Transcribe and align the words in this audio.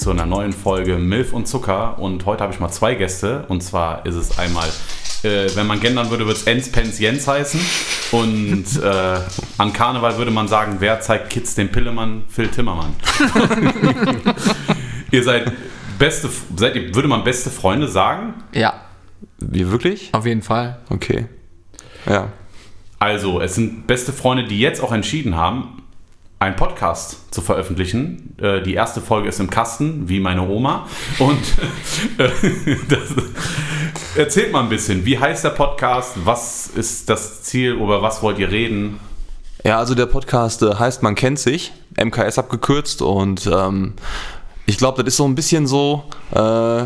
zu 0.00 0.10
einer 0.10 0.24
neuen 0.24 0.54
Folge 0.54 0.96
Milf 0.96 1.34
und 1.34 1.46
Zucker. 1.46 1.98
Und 1.98 2.24
heute 2.24 2.42
habe 2.42 2.54
ich 2.54 2.58
mal 2.58 2.70
zwei 2.70 2.94
Gäste. 2.94 3.44
Und 3.48 3.62
zwar 3.62 4.06
ist 4.06 4.14
es 4.14 4.38
einmal, 4.38 4.66
äh, 5.22 5.54
wenn 5.54 5.66
man 5.66 5.78
gendern 5.78 6.08
würde, 6.08 6.24
würde 6.24 6.38
es 6.38 6.44
Ens 6.44 6.72
Pens 6.72 6.98
Jens 6.98 7.28
heißen. 7.28 7.60
Und 8.12 8.64
äh, 8.82 9.18
an 9.58 9.72
Karneval 9.74 10.16
würde 10.16 10.30
man 10.30 10.48
sagen, 10.48 10.76
wer 10.78 11.00
zeigt 11.00 11.28
Kids 11.28 11.54
den 11.54 11.70
Pillemann? 11.70 12.22
Phil 12.28 12.48
Timmermann. 12.48 12.94
ihr 15.10 15.22
seid 15.22 15.52
beste, 15.98 16.30
seid 16.56 16.76
ihr, 16.76 16.94
würde 16.94 17.08
man 17.08 17.22
beste 17.22 17.50
Freunde 17.50 17.86
sagen? 17.86 18.34
Ja, 18.54 18.80
Wie 19.38 19.70
wirklich? 19.70 20.08
auf 20.12 20.24
jeden 20.24 20.42
Fall. 20.42 20.78
Okay. 20.88 21.26
Ja. 22.06 22.28
Also, 22.98 23.40
es 23.40 23.54
sind 23.54 23.86
beste 23.86 24.14
Freunde, 24.14 24.44
die 24.44 24.60
jetzt 24.60 24.82
auch 24.82 24.92
entschieden 24.92 25.36
haben, 25.36 25.79
einen 26.40 26.56
Podcast 26.56 27.32
zu 27.32 27.42
veröffentlichen. 27.42 28.34
Äh, 28.40 28.62
die 28.62 28.72
erste 28.72 29.02
Folge 29.02 29.28
ist 29.28 29.40
im 29.40 29.50
Kasten, 29.50 30.08
wie 30.08 30.20
meine 30.20 30.48
Oma. 30.48 30.88
Und 31.18 31.38
äh, 32.16 32.30
das, 32.88 33.14
erzählt 34.16 34.50
mal 34.50 34.62
ein 34.62 34.70
bisschen, 34.70 35.04
wie 35.04 35.18
heißt 35.18 35.44
der 35.44 35.50
Podcast? 35.50 36.12
Was 36.24 36.66
ist 36.66 37.10
das 37.10 37.42
Ziel? 37.42 37.72
Über 37.72 38.00
was 38.00 38.22
wollt 38.22 38.38
ihr 38.38 38.50
reden? 38.50 38.98
Ja, 39.64 39.78
also 39.78 39.94
der 39.94 40.06
Podcast 40.06 40.62
äh, 40.62 40.74
heißt 40.74 41.02
Man 41.02 41.14
kennt 41.14 41.38
sich, 41.38 41.72
MKS 42.02 42.38
abgekürzt 42.38 43.02
und 43.02 43.46
ähm, 43.46 43.92
ich 44.64 44.78
glaube, 44.78 45.04
das 45.04 45.12
ist 45.12 45.18
so 45.18 45.26
ein 45.26 45.34
bisschen 45.34 45.66
so, 45.66 46.04
äh, 46.34 46.84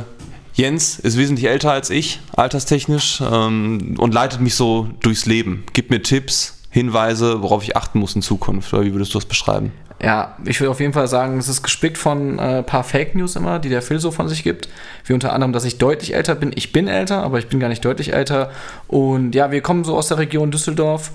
Jens 0.54 0.98
ist 0.98 1.16
wesentlich 1.16 1.46
älter 1.46 1.70
als 1.70 1.90
ich, 1.90 2.18
alterstechnisch, 2.32 3.20
ähm, 3.20 3.94
und 3.98 4.14
leitet 4.14 4.40
mich 4.40 4.56
so 4.56 4.88
durchs 5.00 5.26
Leben, 5.26 5.64
gibt 5.74 5.90
mir 5.90 6.02
Tipps, 6.02 6.63
Hinweise, 6.74 7.40
worauf 7.40 7.62
ich 7.62 7.76
achten 7.76 8.00
muss 8.00 8.16
in 8.16 8.20
Zukunft. 8.22 8.72
Oder 8.74 8.82
wie 8.82 8.92
würdest 8.92 9.14
du 9.14 9.18
das 9.18 9.26
beschreiben? 9.26 9.70
Ja, 10.02 10.36
ich 10.44 10.58
würde 10.60 10.72
auf 10.72 10.80
jeden 10.80 10.92
Fall 10.92 11.06
sagen, 11.06 11.38
es 11.38 11.46
ist 11.48 11.62
gespickt 11.62 11.96
von 11.98 12.40
ein 12.40 12.58
äh, 12.58 12.62
paar 12.64 12.82
Fake 12.82 13.14
News 13.14 13.36
immer, 13.36 13.60
die 13.60 13.68
der 13.68 13.80
Phil 13.80 14.00
so 14.00 14.10
von 14.10 14.28
sich 14.28 14.42
gibt. 14.42 14.68
Wie 15.04 15.12
unter 15.12 15.32
anderem, 15.32 15.52
dass 15.52 15.64
ich 15.64 15.78
deutlich 15.78 16.14
älter 16.16 16.34
bin. 16.34 16.50
Ich 16.52 16.72
bin 16.72 16.88
älter, 16.88 17.22
aber 17.22 17.38
ich 17.38 17.46
bin 17.46 17.60
gar 17.60 17.68
nicht 17.68 17.84
deutlich 17.84 18.12
älter. 18.12 18.50
Und 18.88 19.36
ja, 19.36 19.52
wir 19.52 19.60
kommen 19.60 19.84
so 19.84 19.96
aus 19.96 20.08
der 20.08 20.18
Region 20.18 20.50
Düsseldorf. 20.50 21.12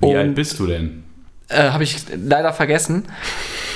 Wie 0.00 0.06
Und- 0.06 0.16
alt 0.16 0.34
bist 0.34 0.58
du 0.58 0.66
denn? 0.66 1.04
Äh, 1.50 1.68
Habe 1.70 1.84
ich 1.84 1.98
leider 2.16 2.54
vergessen. 2.54 3.04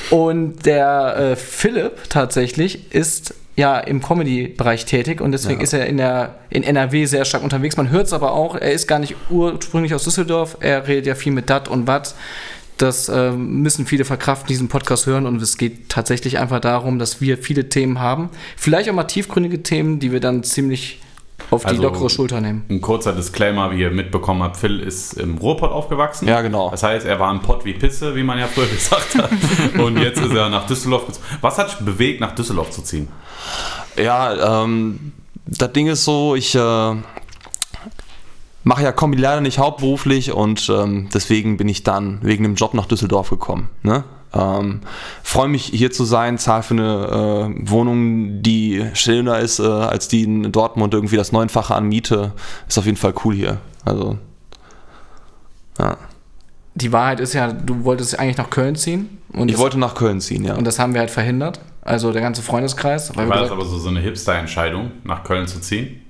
Und 0.09 0.65
der 0.65 1.17
äh, 1.33 1.37
Philipp 1.37 2.09
tatsächlich 2.09 2.91
ist 2.95 3.35
ja 3.57 3.79
im 3.79 4.01
Comedy-Bereich 4.03 4.87
tätig 4.87 5.21
und 5.21 5.33
deswegen 5.33 5.61
Ja. 5.61 5.65
ist 5.65 5.73
er 5.75 5.87
in, 5.87 5.99
der, 5.99 6.37
in 6.51 6.63
NRW 6.63 7.05
sehr 7.05 7.25
stark 7.25 7.43
unterwegs. 7.43 7.77
Man 7.77 7.91
hört 7.91 8.07
es 8.07 8.13
aber 8.13 8.33
auch, 8.33 8.55
er 8.57 8.73
ist 8.73 8.87
gar 8.87 8.99
nicht 8.99 9.15
ursprünglich 9.31 9.95
aus 9.95 10.05
Düsseldorf, 10.05 10.57
er 10.61 10.87
redet 10.89 11.07
ja 11.07 11.15
viel 11.15 11.33
mit 11.33 11.51
Dat 11.51 11.69
und 11.69 11.87
Wat. 11.87 12.15
Das 12.79 13.09
äh, 13.11 13.31
müssen 13.31 13.87
viele 13.87 14.05
verkraften, 14.05 14.49
diesen 14.49 14.69
Podcast 14.69 15.07
hören 15.07 15.27
und 15.27 15.41
es 15.43 15.59
geht 15.59 15.89
tatsächlich 15.91 16.39
einfach 16.39 16.59
darum, 16.61 16.99
dass 16.99 17.21
wir 17.21 17.37
viele 17.39 17.69
Themen 17.69 18.01
haben. 18.01 18.31
Vielleicht 18.57 18.89
auch 18.89 18.95
mal 18.95 19.05
tiefgründige 19.05 19.63
Themen, 19.63 20.01
die 20.01 20.11
wir 20.11 20.21
dann 20.21 20.43
ziemlich 20.43 21.01
auf 21.51 21.63
die 21.63 21.69
Also- 21.69 21.83
lockere 21.83 22.09
Schulter 22.11 22.41
nehmen. 22.41 22.65
Ein 22.71 22.81
kurzer 22.81 23.13
Disclaimer, 23.13 23.71
wie 23.73 23.81
ihr 23.81 23.91
mitbekommen 23.91 24.43
habt, 24.43 24.57
Phil 24.57 24.81
ist 24.81 25.15
im 25.15 25.37
Ruhrpott 25.39 25.71
aufgewachsen. 25.71 26.27
Ja, 26.29 26.41
genau. 26.41 26.71
Das 26.71 26.83
heißt, 26.83 27.05
er 27.07 27.19
war 27.21 27.31
ein 27.31 27.41
Pott 27.43 27.65
wie 27.65 27.75
Pisse, 27.75 28.15
wie 28.17 28.23
man 28.23 28.39
ja 28.39 28.47
früher 28.47 28.67
gesagt 28.69 29.15
hat. 29.17 29.31
Und 29.79 29.99
jetzt 29.99 30.21
ist 30.21 30.33
er 30.35 30.49
nach 30.49 30.67
Düsseldorf 30.67 31.07
gezogen. 31.07 31.25
Was 31.41 31.59
hat 31.59 31.69
dich 31.71 31.79
bewegt, 31.85 32.21
nach 32.21 32.35
Düsseldorf 32.35 32.71
zu 32.71 32.83
ziehen? 32.83 33.09
Ja, 33.97 34.63
ähm, 34.65 35.13
das 35.47 35.73
Ding 35.73 35.89
ist 35.89 36.05
so, 36.05 36.35
ich 36.35 36.55
äh, 36.55 36.95
mache 38.65 38.83
ja 38.83 38.93
Kombi 38.93 39.19
leider 39.19 39.41
nicht 39.41 39.59
hauptberuflich 39.59 40.33
und 40.33 40.69
ähm, 40.71 41.09
deswegen 41.13 41.57
bin 41.57 41.69
ich 41.69 41.83
dann 41.83 42.19
wegen 42.23 42.45
dem 42.45 42.55
Job 42.55 42.75
nach 42.75 42.87
Düsseldorf 42.87 43.31
gekommen. 43.31 43.69
Ne? 43.83 44.05
Ähm, 44.35 44.81
Freue 45.23 45.49
mich 45.49 45.65
hier 45.67 45.91
zu 45.91 46.05
sein, 46.05 46.39
zahle 46.39 46.63
für 46.63 46.75
eine 46.75 47.53
äh, 47.55 47.71
Wohnung, 47.71 48.43
die 48.43 48.85
schöner 48.95 49.39
ist 49.41 49.59
äh, 49.59 49.63
als 49.65 50.09
die 50.09 50.23
in 50.25 50.51
Dortmund, 50.53 50.95
irgendwie 50.95 51.17
das 51.17 51.33
Neunfache 51.33 51.75
an 51.75 51.85
Miete. 51.89 52.33
Ist 52.69 52.79
auf 52.79 52.87
jeden 52.87 52.97
Fall 52.97 53.15
cool 53.25 53.35
hier. 53.35 53.59
Also, 53.85 54.19
ja. 55.79 55.97
Die 56.75 56.93
Wahrheit 56.93 57.21
ist 57.21 57.35
ja, 57.35 57.53
du 57.53 57.85
wolltest 57.85 58.19
eigentlich 58.19 58.39
nach 58.39 58.49
Köln 58.51 58.77
ziehen. 58.77 59.19
Und 59.33 59.49
Ich 59.49 59.55
das- 59.55 59.61
wollte 59.63 59.79
nach 59.79 59.95
Köln 59.95 60.21
ziehen, 60.21 60.45
ja. 60.45 60.55
Und 60.55 60.67
das 60.67 60.79
haben 60.79 60.95
wir 60.95 61.01
halt 61.01 61.11
verhindert. 61.11 61.61
Also 61.83 62.13
der 62.13 62.23
ganze 62.23 62.43
Freundeskreis. 62.43 63.15
War 63.17 63.27
das 63.27 63.35
gesagt, 63.35 63.51
aber 63.53 63.65
so, 63.65 63.77
so 63.79 63.89
eine 63.89 64.01
Hipster-Entscheidung, 64.01 64.93
nach 65.05 65.25
Köln 65.25 65.47
zu 65.49 65.61
ziehen? 65.61 66.02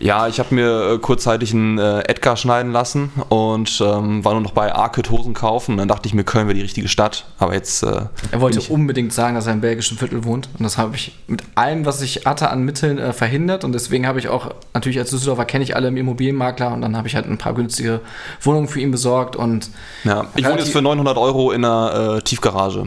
Ja, 0.00 0.28
ich 0.28 0.38
habe 0.38 0.54
mir 0.54 0.92
äh, 0.92 0.98
kurzzeitig 0.98 1.52
einen 1.52 1.78
äh, 1.78 2.00
Edgar 2.00 2.36
schneiden 2.36 2.72
lassen 2.72 3.10
und 3.28 3.80
ähm, 3.80 4.24
war 4.24 4.32
nur 4.32 4.42
noch 4.42 4.52
bei 4.52 4.72
Arcade 4.72 5.10
Hosen 5.10 5.34
kaufen. 5.34 5.76
Dann 5.76 5.88
dachte 5.88 6.06
ich 6.06 6.14
mir, 6.14 6.24
Köln 6.24 6.46
wäre 6.46 6.54
die 6.54 6.62
richtige 6.62 6.88
Stadt. 6.88 7.24
Aber 7.38 7.54
jetzt. 7.54 7.82
Äh, 7.82 8.02
er 8.30 8.40
wollte 8.40 8.60
unbedingt 8.72 9.12
sagen, 9.12 9.34
dass 9.34 9.46
er 9.46 9.54
im 9.54 9.60
belgischen 9.60 9.98
Viertel 9.98 10.24
wohnt. 10.24 10.48
Und 10.56 10.62
das 10.62 10.78
habe 10.78 10.94
ich 10.94 11.18
mit 11.26 11.42
allem, 11.56 11.84
was 11.84 12.00
ich 12.00 12.26
hatte 12.26 12.50
an 12.50 12.62
Mitteln, 12.62 12.98
äh, 12.98 13.12
verhindert. 13.12 13.64
Und 13.64 13.72
deswegen 13.72 14.06
habe 14.06 14.18
ich 14.18 14.28
auch, 14.28 14.54
natürlich 14.72 14.98
als 14.98 15.10
Düsseldorfer 15.10 15.44
kenne 15.44 15.64
ich 15.64 15.74
alle 15.74 15.88
Immobilienmakler. 15.88 16.72
Und 16.72 16.82
dann 16.82 16.96
habe 16.96 17.08
ich 17.08 17.16
halt 17.16 17.26
ein 17.26 17.38
paar 17.38 17.54
günstige 17.54 18.00
Wohnungen 18.42 18.68
für 18.68 18.80
ihn 18.80 18.92
besorgt. 18.92 19.34
Und 19.34 19.70
ja, 20.04 20.26
ich 20.36 20.44
wohne 20.44 20.58
jetzt 20.58 20.72
für 20.72 20.82
900 20.82 21.16
Euro 21.16 21.50
in 21.50 21.64
einer 21.64 22.16
äh, 22.18 22.22
Tiefgarage. 22.22 22.86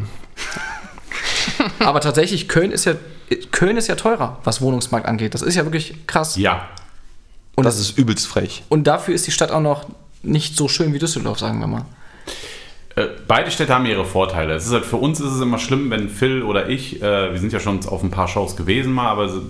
aber 1.80 2.00
tatsächlich, 2.00 2.48
Köln 2.48 2.72
ist 2.72 2.86
ja. 2.86 2.94
Köln 3.52 3.78
ist 3.78 3.88
ja 3.88 3.96
teurer, 3.96 4.40
was 4.44 4.62
Wohnungsmarkt 4.62 5.06
angeht. 5.06 5.34
Das 5.34 5.42
ist 5.42 5.56
ja 5.56 5.64
wirklich 5.64 6.06
krass. 6.06 6.36
Ja. 6.36 6.68
Und, 7.62 7.66
Das 7.66 7.80
ist 7.80 7.98
übelst 7.98 8.28
frech. 8.28 8.64
und 8.70 8.86
dafür 8.86 9.14
ist 9.16 9.26
die 9.28 9.32
Stadt 9.32 9.52
auch 9.52 9.62
noch 9.62 9.86
nicht 10.24 10.56
so 10.56 10.68
schön 10.68 10.94
wie 10.94 11.00
Düsseldorf, 11.00 11.40
sagen 11.40 11.60
wir 11.60 11.68
mal. 11.68 11.86
Äh, 12.96 13.08
beide 13.28 13.50
Städte 13.52 13.74
haben 13.74 13.86
ihre 13.86 14.06
Vorteile. 14.06 14.54
Es 14.54 14.66
ist 14.66 14.74
halt, 14.74 14.86
für 14.86 14.98
uns 14.98 15.20
ist 15.20 15.32
es 15.32 15.42
immer 15.42 15.58
schlimm, 15.60 15.90
wenn 15.90 16.10
Phil 16.10 16.44
oder 16.44 16.68
ich, 16.70 17.02
äh, 17.02 17.32
wir 17.32 17.40
sind 17.40 17.54
ja 17.54 17.60
schon 17.60 17.86
auf 17.88 18.04
ein 18.04 18.12
paar 18.12 18.28
Shows 18.28 18.56
gewesen 18.56 18.92
mal, 18.94 19.08
aber 19.08 19.30
so, 19.30 19.42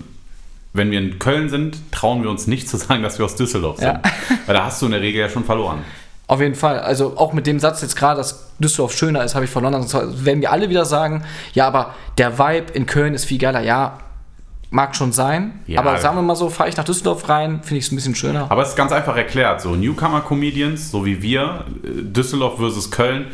wenn 0.72 0.90
wir 0.90 0.98
in 1.00 1.18
Köln 1.18 1.48
sind, 1.48 1.76
trauen 1.90 2.22
wir 2.22 2.30
uns 2.30 2.46
nicht 2.46 2.68
zu 2.68 2.76
sagen, 2.76 3.02
dass 3.02 3.18
wir 3.18 3.26
aus 3.26 3.34
Düsseldorf 3.34 3.78
sind. 3.78 3.88
Ja. 3.88 4.02
Weil 4.46 4.54
da 4.54 4.64
hast 4.64 4.80
du 4.80 4.86
in 4.86 4.92
der 4.92 5.00
Regel 5.00 5.20
ja 5.20 5.28
schon 5.28 5.44
verloren. 5.44 5.80
Auf 6.28 6.40
jeden 6.40 6.54
Fall. 6.54 6.78
Also 6.78 7.18
auch 7.18 7.32
mit 7.34 7.46
dem 7.46 7.58
Satz 7.58 7.82
jetzt 7.82 7.96
gerade, 7.96 8.18
dass 8.18 8.46
Düsseldorf 8.58 8.96
schöner 8.96 9.22
ist, 9.24 9.34
habe 9.34 9.44
ich 9.44 9.50
verloren. 9.50 9.86
Sonst 9.86 10.24
werden 10.24 10.40
wir 10.40 10.50
alle 10.50 10.70
wieder 10.70 10.84
sagen, 10.86 11.24
ja, 11.52 11.66
aber 11.66 11.94
der 12.16 12.38
Vibe 12.38 12.72
in 12.72 12.86
Köln 12.86 13.12
ist 13.12 13.24
viel 13.26 13.38
geiler. 13.38 13.60
Ja, 13.60 13.98
mag 14.72 14.96
schon 14.96 15.12
sein. 15.12 15.60
Ja. 15.66 15.80
aber 15.80 15.98
sagen 15.98 16.16
wir 16.16 16.22
mal 16.22 16.34
so, 16.34 16.48
fahre 16.48 16.68
ich 16.68 16.76
nach 16.76 16.84
Düsseldorf 16.84 17.28
rein, 17.28 17.60
finde 17.62 17.78
ich 17.78 17.84
es 17.84 17.92
ein 17.92 17.96
bisschen 17.96 18.14
schöner. 18.14 18.50
Aber 18.50 18.62
es 18.62 18.70
ist 18.70 18.76
ganz 18.76 18.90
einfach 18.90 19.16
erklärt. 19.16 19.60
So 19.60 19.76
Newcomer-Comedians, 19.76 20.90
so 20.90 21.04
wie 21.04 21.22
wir, 21.22 21.66
äh, 21.84 22.02
Düsseldorf 22.02 22.56
versus 22.56 22.90
Köln, 22.90 23.26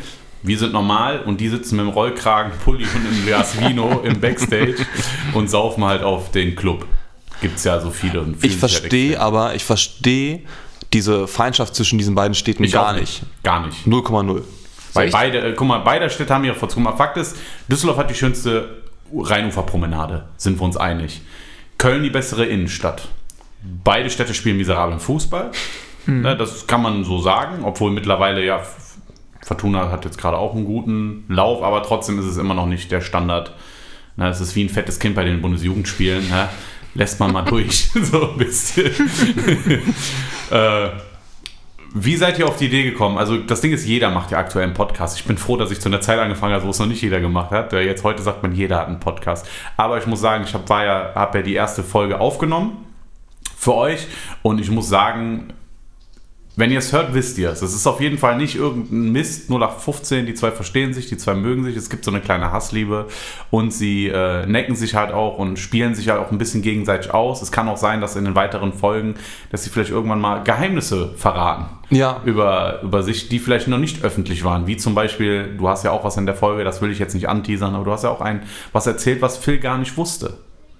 wir 0.43 0.57
sind 0.57 0.73
normal 0.73 1.21
und 1.21 1.41
die 1.41 1.49
sitzen 1.49 1.77
mit 1.77 1.85
dem 1.85 1.91
Rollkragen, 1.91 2.51
Pulli 2.63 2.83
und 2.83 3.07
einem 3.07 3.25
Glas 3.25 3.59
Vino 3.59 3.99
im 4.03 4.19
Backstage 4.19 4.75
und 5.33 5.49
saufen 5.49 5.83
halt 5.85 6.03
auf 6.03 6.31
den 6.31 6.55
Club. 6.55 6.85
Gibt 7.41 7.57
es 7.57 7.63
ja 7.63 7.79
so 7.79 7.89
viele. 7.89 8.19
Und 8.19 8.37
fühlen 8.37 8.51
Ich 8.51 8.57
verstehe 8.57 9.19
aber, 9.19 9.55
ich 9.55 9.63
verstehe 9.63 10.41
diese 10.91 11.27
Feindschaft 11.27 11.75
zwischen 11.75 11.97
diesen 11.97 12.15
beiden 12.15 12.33
Städten 12.33 12.63
Ich 12.63 12.71
gar 12.71 12.93
nicht. 12.93 13.21
Gar 13.43 13.65
nicht. 13.65 13.85
0,0. 13.85 14.41
Weil 14.93 15.09
beide, 15.11 15.39
äh, 15.39 15.53
guck 15.53 15.67
mal, 15.67 15.79
beide 15.79 16.09
Städte 16.09 16.33
haben 16.33 16.43
ihre 16.43 16.55
Vorzüge. 16.55 16.91
Fakt 16.97 17.17
ist, 17.17 17.37
Düsseldorf 17.69 17.97
hat 17.97 18.09
die 18.09 18.15
schönste 18.15 18.78
Rheinuferpromenade, 19.13 20.25
sind 20.37 20.59
wir 20.59 20.65
uns 20.65 20.77
einig. 20.77 21.21
Köln 21.77 22.03
die 22.03 22.09
bessere 22.09 22.45
Innenstadt. 22.45 23.07
Beide 23.83 24.09
Städte 24.09 24.33
spielen 24.33 24.57
miserablen 24.57 24.99
Fußball. 24.99 25.51
Ne, 26.05 26.35
das 26.35 26.65
kann 26.65 26.81
man 26.81 27.03
so 27.03 27.19
sagen, 27.19 27.63
obwohl 27.63 27.91
mittlerweile 27.91 28.43
ja 28.43 28.61
Fortuna 29.41 29.91
hat 29.91 30.05
jetzt 30.05 30.17
gerade 30.17 30.37
auch 30.37 30.55
einen 30.55 30.65
guten 30.65 31.25
Lauf, 31.27 31.61
aber 31.63 31.83
trotzdem 31.83 32.19
ist 32.19 32.25
es 32.25 32.37
immer 32.37 32.53
noch 32.53 32.65
nicht 32.65 32.91
der 32.91 33.01
Standard. 33.01 33.53
Ne, 34.15 34.29
es 34.29 34.41
ist 34.41 34.55
wie 34.55 34.63
ein 34.63 34.69
fettes 34.69 34.99
Kind 34.99 35.15
bei 35.15 35.23
den 35.23 35.41
Bundesjugendspielen. 35.41 36.29
Ne? 36.29 36.49
Lässt 36.95 37.19
man 37.19 37.31
mal 37.31 37.43
durch, 37.43 37.89
so 38.01 38.31
ein 38.31 38.37
bisschen. 38.37 38.91
äh, 40.51 40.89
wie 41.93 42.15
seid 42.15 42.37
ihr 42.37 42.47
auf 42.47 42.57
die 42.57 42.65
Idee 42.65 42.83
gekommen? 42.83 43.17
Also 43.17 43.37
das 43.37 43.61
Ding 43.61 43.71
ist, 43.71 43.85
jeder 43.85 44.11
macht 44.11 44.31
ja 44.31 44.37
aktuell 44.37 44.65
einen 44.65 44.73
Podcast. 44.73 45.17
Ich 45.17 45.25
bin 45.25 45.37
froh, 45.37 45.57
dass 45.57 45.71
ich 45.71 45.79
zu 45.79 45.89
einer 45.89 46.01
Zeit 46.01 46.19
angefangen 46.19 46.53
habe, 46.53 46.65
wo 46.65 46.69
es 46.69 46.79
noch 46.79 46.85
nicht 46.85 47.01
jeder 47.01 47.19
gemacht 47.19 47.51
hat. 47.51 47.73
Weil 47.73 47.85
Jetzt 47.85 48.03
heute 48.03 48.21
sagt 48.21 48.43
man, 48.43 48.53
jeder 48.53 48.77
hat 48.77 48.87
einen 48.87 48.99
Podcast. 48.99 49.47
Aber 49.77 49.97
ich 49.97 50.05
muss 50.05 50.21
sagen, 50.21 50.43
ich 50.45 50.53
habe 50.53 50.65
ja, 50.85 51.11
hab 51.15 51.33
ja 51.33 51.41
die 51.41 51.53
erste 51.53 51.83
Folge 51.83 52.19
aufgenommen 52.19 52.85
für 53.57 53.75
euch 53.75 54.07
und 54.41 54.59
ich 54.59 54.69
muss 54.69 54.87
sagen, 54.87 55.53
wenn 56.59 56.71
ihr 56.71 56.79
es 56.79 56.91
hört, 56.91 57.13
wisst 57.13 57.37
ihr 57.37 57.49
es. 57.51 57.61
Es 57.61 57.73
ist 57.73 57.87
auf 57.87 58.01
jeden 58.01 58.17
Fall 58.17 58.37
nicht 58.37 58.55
irgendein 58.55 59.13
Mist, 59.13 59.49
0815, 59.49 60.25
die 60.25 60.33
zwei 60.33 60.51
verstehen 60.51 60.93
sich, 60.93 61.07
die 61.07 61.17
zwei 61.17 61.33
mögen 61.33 61.63
sich, 61.63 61.77
es 61.77 61.89
gibt 61.89 62.03
so 62.03 62.11
eine 62.11 62.19
kleine 62.19 62.51
Hassliebe 62.51 63.07
und 63.49 63.71
sie 63.71 64.07
äh, 64.07 64.45
necken 64.45 64.75
sich 64.75 64.93
halt 64.93 65.13
auch 65.13 65.37
und 65.37 65.57
spielen 65.57 65.95
sich 65.95 66.09
halt 66.09 66.19
auch 66.19 66.31
ein 66.31 66.37
bisschen 66.37 66.61
gegenseitig 66.61 67.13
aus. 67.13 67.41
Es 67.41 67.51
kann 67.53 67.69
auch 67.69 67.77
sein, 67.77 68.01
dass 68.01 68.17
in 68.17 68.25
den 68.25 68.35
weiteren 68.35 68.73
Folgen, 68.73 69.15
dass 69.51 69.63
sie 69.63 69.69
vielleicht 69.69 69.91
irgendwann 69.91 70.19
mal 70.19 70.43
Geheimnisse 70.43 71.13
verraten 71.15 71.65
Ja, 71.89 72.21
über, 72.25 72.81
über 72.83 73.03
sich, 73.03 73.29
die 73.29 73.39
vielleicht 73.39 73.69
noch 73.69 73.77
nicht 73.77 74.03
öffentlich 74.03 74.43
waren. 74.43 74.67
Wie 74.67 74.75
zum 74.75 74.95
Beispiel, 74.95 75.55
du 75.57 75.69
hast 75.69 75.85
ja 75.85 75.91
auch 75.91 76.03
was 76.03 76.17
in 76.17 76.25
der 76.25 76.35
Folge, 76.35 76.65
das 76.65 76.81
will 76.81 76.91
ich 76.91 76.99
jetzt 76.99 77.13
nicht 77.13 77.29
anteasern, 77.29 77.73
aber 77.73 77.85
du 77.85 77.91
hast 77.91 78.03
ja 78.03 78.09
auch 78.09 78.21
ein, 78.21 78.43
was 78.73 78.85
erzählt, 78.85 79.21
was 79.21 79.37
Phil 79.37 79.59
gar 79.59 79.77
nicht 79.77 79.95
wusste. 79.95 80.37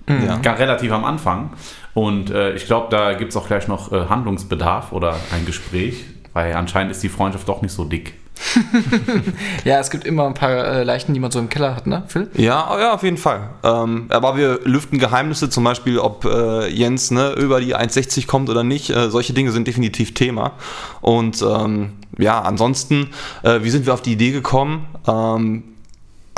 Ja. 0.10 0.38
Gar 0.38 0.60
relativ 0.60 0.92
am 0.92 1.06
Anfang. 1.06 1.52
Und 1.94 2.30
äh, 2.30 2.54
ich 2.54 2.66
glaube, 2.66 2.88
da 2.90 3.14
gibt 3.14 3.32
es 3.32 3.38
auch 3.38 3.48
gleich 3.48 3.68
noch 3.68 3.92
äh, 3.92 4.06
Handlungsbedarf 4.08 4.92
oder 4.92 5.16
ein 5.34 5.46
Gespräch, 5.46 6.06
weil 6.34 6.54
anscheinend 6.54 6.92
ist 6.92 7.04
die 7.04 7.10
Freundschaft 7.10 7.48
doch 7.48 7.62
nicht 7.62 7.74
so 7.74 7.86
dick. 7.86 8.14
Ja, 9.66 9.80
es 9.80 9.90
gibt 9.90 10.06
immer 10.06 10.26
ein 10.26 10.34
paar 10.34 10.52
äh, 10.52 10.84
Leichen, 10.84 11.14
die 11.14 11.20
man 11.20 11.32
so 11.32 11.40
im 11.40 11.50
Keller 11.50 11.76
hat, 11.76 11.88
ne, 11.88 12.04
Phil? 12.08 12.30
Ja, 12.36 12.80
ja, 12.80 12.94
auf 12.94 13.04
jeden 13.04 13.18
Fall. 13.18 13.50
Ähm, 13.64 14.06
aber 14.10 14.38
wir 14.38 14.62
lüften 14.64 14.98
Geheimnisse, 14.98 15.50
zum 15.50 15.64
Beispiel, 15.64 16.00
ob 16.00 16.26
äh, 16.26 16.68
Jens 16.68 17.12
ne, 17.12 17.34
über 17.34 17.60
die 17.60 17.76
1,60 17.76 18.28
kommt 18.28 18.50
oder 18.50 18.64
nicht. 18.64 18.90
Äh, 18.90 19.10
solche 19.10 19.34
Dinge 19.34 19.52
sind 19.52 19.68
definitiv 19.68 20.14
Thema. 20.14 20.54
Und 21.02 21.42
ähm, 21.42 21.94
ja, 22.18 22.42
ansonsten, 22.42 23.10
äh, 23.44 23.60
wie 23.64 23.70
sind 23.70 23.86
wir 23.86 23.94
auf 23.94 24.02
die 24.02 24.14
Idee 24.14 24.32
gekommen? 24.32 24.88
Ähm, 25.08 25.64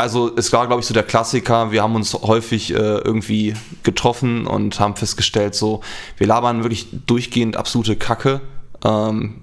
also 0.01 0.31
es 0.35 0.51
war, 0.51 0.65
glaube 0.67 0.81
ich, 0.81 0.87
so 0.87 0.93
der 0.93 1.03
Klassiker. 1.03 1.71
Wir 1.71 1.83
haben 1.83 1.95
uns 1.95 2.13
häufig 2.13 2.73
äh, 2.73 2.75
irgendwie 2.75 3.53
getroffen 3.83 4.47
und 4.47 4.79
haben 4.79 4.95
festgestellt, 4.95 5.53
so, 5.53 5.81
wir 6.17 6.25
labern 6.25 6.63
wirklich 6.63 6.87
durchgehend 7.05 7.55
absolute 7.55 7.95
Kacke. 7.95 8.41
Ähm, 8.83 9.41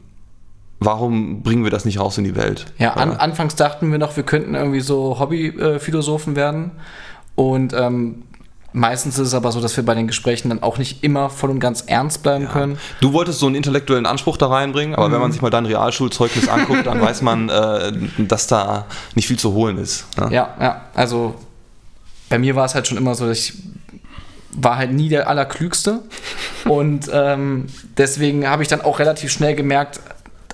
warum 0.81 1.43
bringen 1.43 1.62
wir 1.62 1.70
das 1.70 1.84
nicht 1.84 2.00
raus 2.00 2.19
in 2.19 2.25
die 2.25 2.34
Welt? 2.34 2.66
Ja, 2.78 2.94
an, 2.94 3.12
Äh, 3.12 3.16
anfangs 3.16 3.55
dachten 3.55 3.90
wir 3.93 3.99
noch, 3.99 4.16
wir 4.16 4.25
könnten 4.25 4.56
irgendwie 4.56 4.81
so 4.81 5.20
Hobbyphilosophen 5.20 6.34
werden. 6.34 6.72
Und 7.37 7.72
ähm, 7.72 8.25
meistens 8.73 9.19
ist 9.19 9.29
es 9.29 9.35
aber 9.35 9.53
so, 9.53 9.61
dass 9.61 9.76
wir 9.76 9.85
bei 9.85 9.94
den 9.94 10.06
Gesprächen 10.06 10.50
dann 10.50 10.62
auch 10.62 10.79
nicht 10.79 11.03
immer 11.03 11.31
voll 11.31 11.50
und 11.50 11.61
ganz 11.61 11.82
ernst 11.87 12.23
bleiben 12.23 12.49
können. 12.49 12.79
Du 13.00 13.12
wolltest 13.12 13.38
so 13.38 13.47
einen 13.47 13.55
intellektuellen 13.55 14.06
Anspruch 14.06 14.37
da 14.37 14.49
reinbringen, 14.49 14.94
aber 14.94 15.11
wenn 15.11 15.20
man 15.20 15.32
sich 15.32 15.43
mal 15.43 15.50
dein 15.50 15.67
Realschulzeugnis 15.67 16.49
anguckt, 16.49 16.87
dann 16.87 17.00
weiß 17.00 17.23
man, 17.23 17.49
äh, 17.49 17.93
dass 18.19 18.47
da 18.47 18.87
nicht 19.15 19.26
viel 19.26 19.38
zu 19.38 19.53
holen 19.53 19.79
ist. 19.79 20.06
ne? 20.19 20.29
Ja, 20.32 20.55
ja. 20.61 20.82
Also 20.94 21.35
bei 22.29 22.38
mir 22.38 22.55
war 22.56 22.67
es 22.67 22.75
halt 22.75 22.87
schon 22.87 22.99
immer 22.99 23.15
so, 23.15 23.26
dass 23.26 23.38
ich 23.38 23.55
war 24.50 24.76
halt 24.76 24.93
nie 24.93 25.09
der 25.09 25.29
Allerklügste. 25.29 26.00
und 26.65 27.11
ähm, 27.12 27.67
deswegen 27.97 28.49
habe 28.49 28.62
ich 28.62 28.69
dann 28.69 28.81
auch 28.81 28.99
relativ 28.99 29.32
schnell 29.32 29.55
gemerkt, 29.55 30.00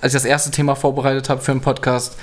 als 0.01 0.13
ich 0.13 0.21
das 0.21 0.25
erste 0.25 0.51
Thema 0.51 0.75
vorbereitet 0.75 1.29
habe 1.29 1.41
für 1.41 1.51
einen 1.51 1.61
Podcast, 1.61 2.17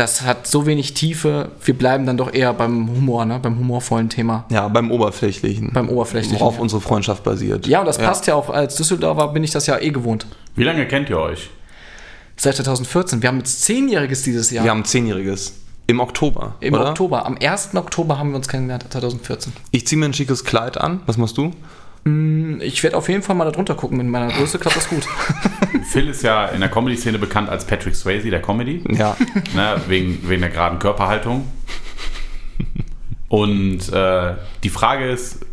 das 0.00 0.22
hat 0.22 0.46
so 0.46 0.64
wenig 0.64 0.94
Tiefe, 0.94 1.50
wir 1.62 1.76
bleiben 1.76 2.06
dann 2.06 2.16
doch 2.16 2.32
eher 2.32 2.54
beim 2.54 2.88
Humor, 2.88 3.26
ne? 3.26 3.38
beim 3.38 3.58
humorvollen 3.58 4.08
Thema, 4.08 4.46
Ja, 4.50 4.66
beim 4.68 4.90
Oberflächlichen. 4.90 5.72
beim 5.74 5.90
Oberflächlichen. 5.90 6.40
Worauf 6.40 6.58
unsere 6.58 6.80
Freundschaft 6.80 7.22
basiert. 7.22 7.66
Ja, 7.66 7.80
und 7.80 7.86
das 7.86 7.98
passt 7.98 8.26
ja 8.26 8.34
auch, 8.34 8.48
als 8.48 8.76
Düsseldorfer 8.76 9.28
bin 9.28 9.44
ich 9.44 9.50
das 9.50 9.66
ja 9.66 9.78
eh 9.78 9.90
gewohnt. 9.90 10.26
Wie 10.56 10.64
lange 10.64 10.88
kennt 10.88 11.10
ihr 11.10 11.18
euch? 11.18 11.50
Seit 12.36 12.56
2014. 12.56 13.20
Wir 13.20 13.28
haben 13.28 13.36
jetzt 13.38 13.62
Zehnjähriges 13.62 14.22
dieses 14.22 14.50
Jahr. 14.50 14.64
Wir 14.64 14.70
haben 14.70 14.86
Zehnjähriges. 14.86 15.56
Im 15.86 16.00
Oktober. 16.00 16.54
Im 16.60 16.72
oder? 16.72 16.88
Oktober. 16.90 17.26
Am 17.26 17.36
1. 17.38 17.74
Oktober 17.74 18.18
haben 18.18 18.30
wir 18.30 18.36
uns 18.36 18.48
kennengelernt, 18.48 18.86
2014. 18.88 19.52
Ich 19.72 19.86
ziehe 19.86 19.98
mir 19.98 20.06
ein 20.06 20.14
schickes 20.14 20.44
Kleid 20.44 20.80
an. 20.80 21.00
Was 21.04 21.18
machst 21.18 21.36
du? 21.36 21.50
Ich 22.60 22.82
werde 22.82 22.96
auf 22.96 23.08
jeden 23.08 23.22
Fall 23.22 23.36
mal 23.36 23.44
da 23.44 23.50
drunter 23.50 23.74
gucken. 23.74 23.98
Mit 23.98 24.06
meiner 24.06 24.28
Größe 24.28 24.58
klappt 24.58 24.76
das 24.76 24.88
gut. 24.88 25.06
Phil 25.90 26.08
ist 26.08 26.22
ja 26.22 26.46
in 26.46 26.60
der 26.60 26.70
Comedy-Szene 26.70 27.18
bekannt 27.18 27.48
als 27.48 27.66
Patrick 27.66 27.94
Swayze 27.94 28.30
der 28.30 28.40
Comedy, 28.42 28.82
Ja. 28.88 29.16
ne, 29.54 29.80
wegen, 29.86 30.18
wegen 30.28 30.40
der 30.40 30.50
geraden 30.50 30.78
Körperhaltung. 30.78 31.46
Und 33.28 33.92
äh, 33.92 34.34
die 34.64 34.70
Frage 34.70 35.08
ist, 35.10 35.44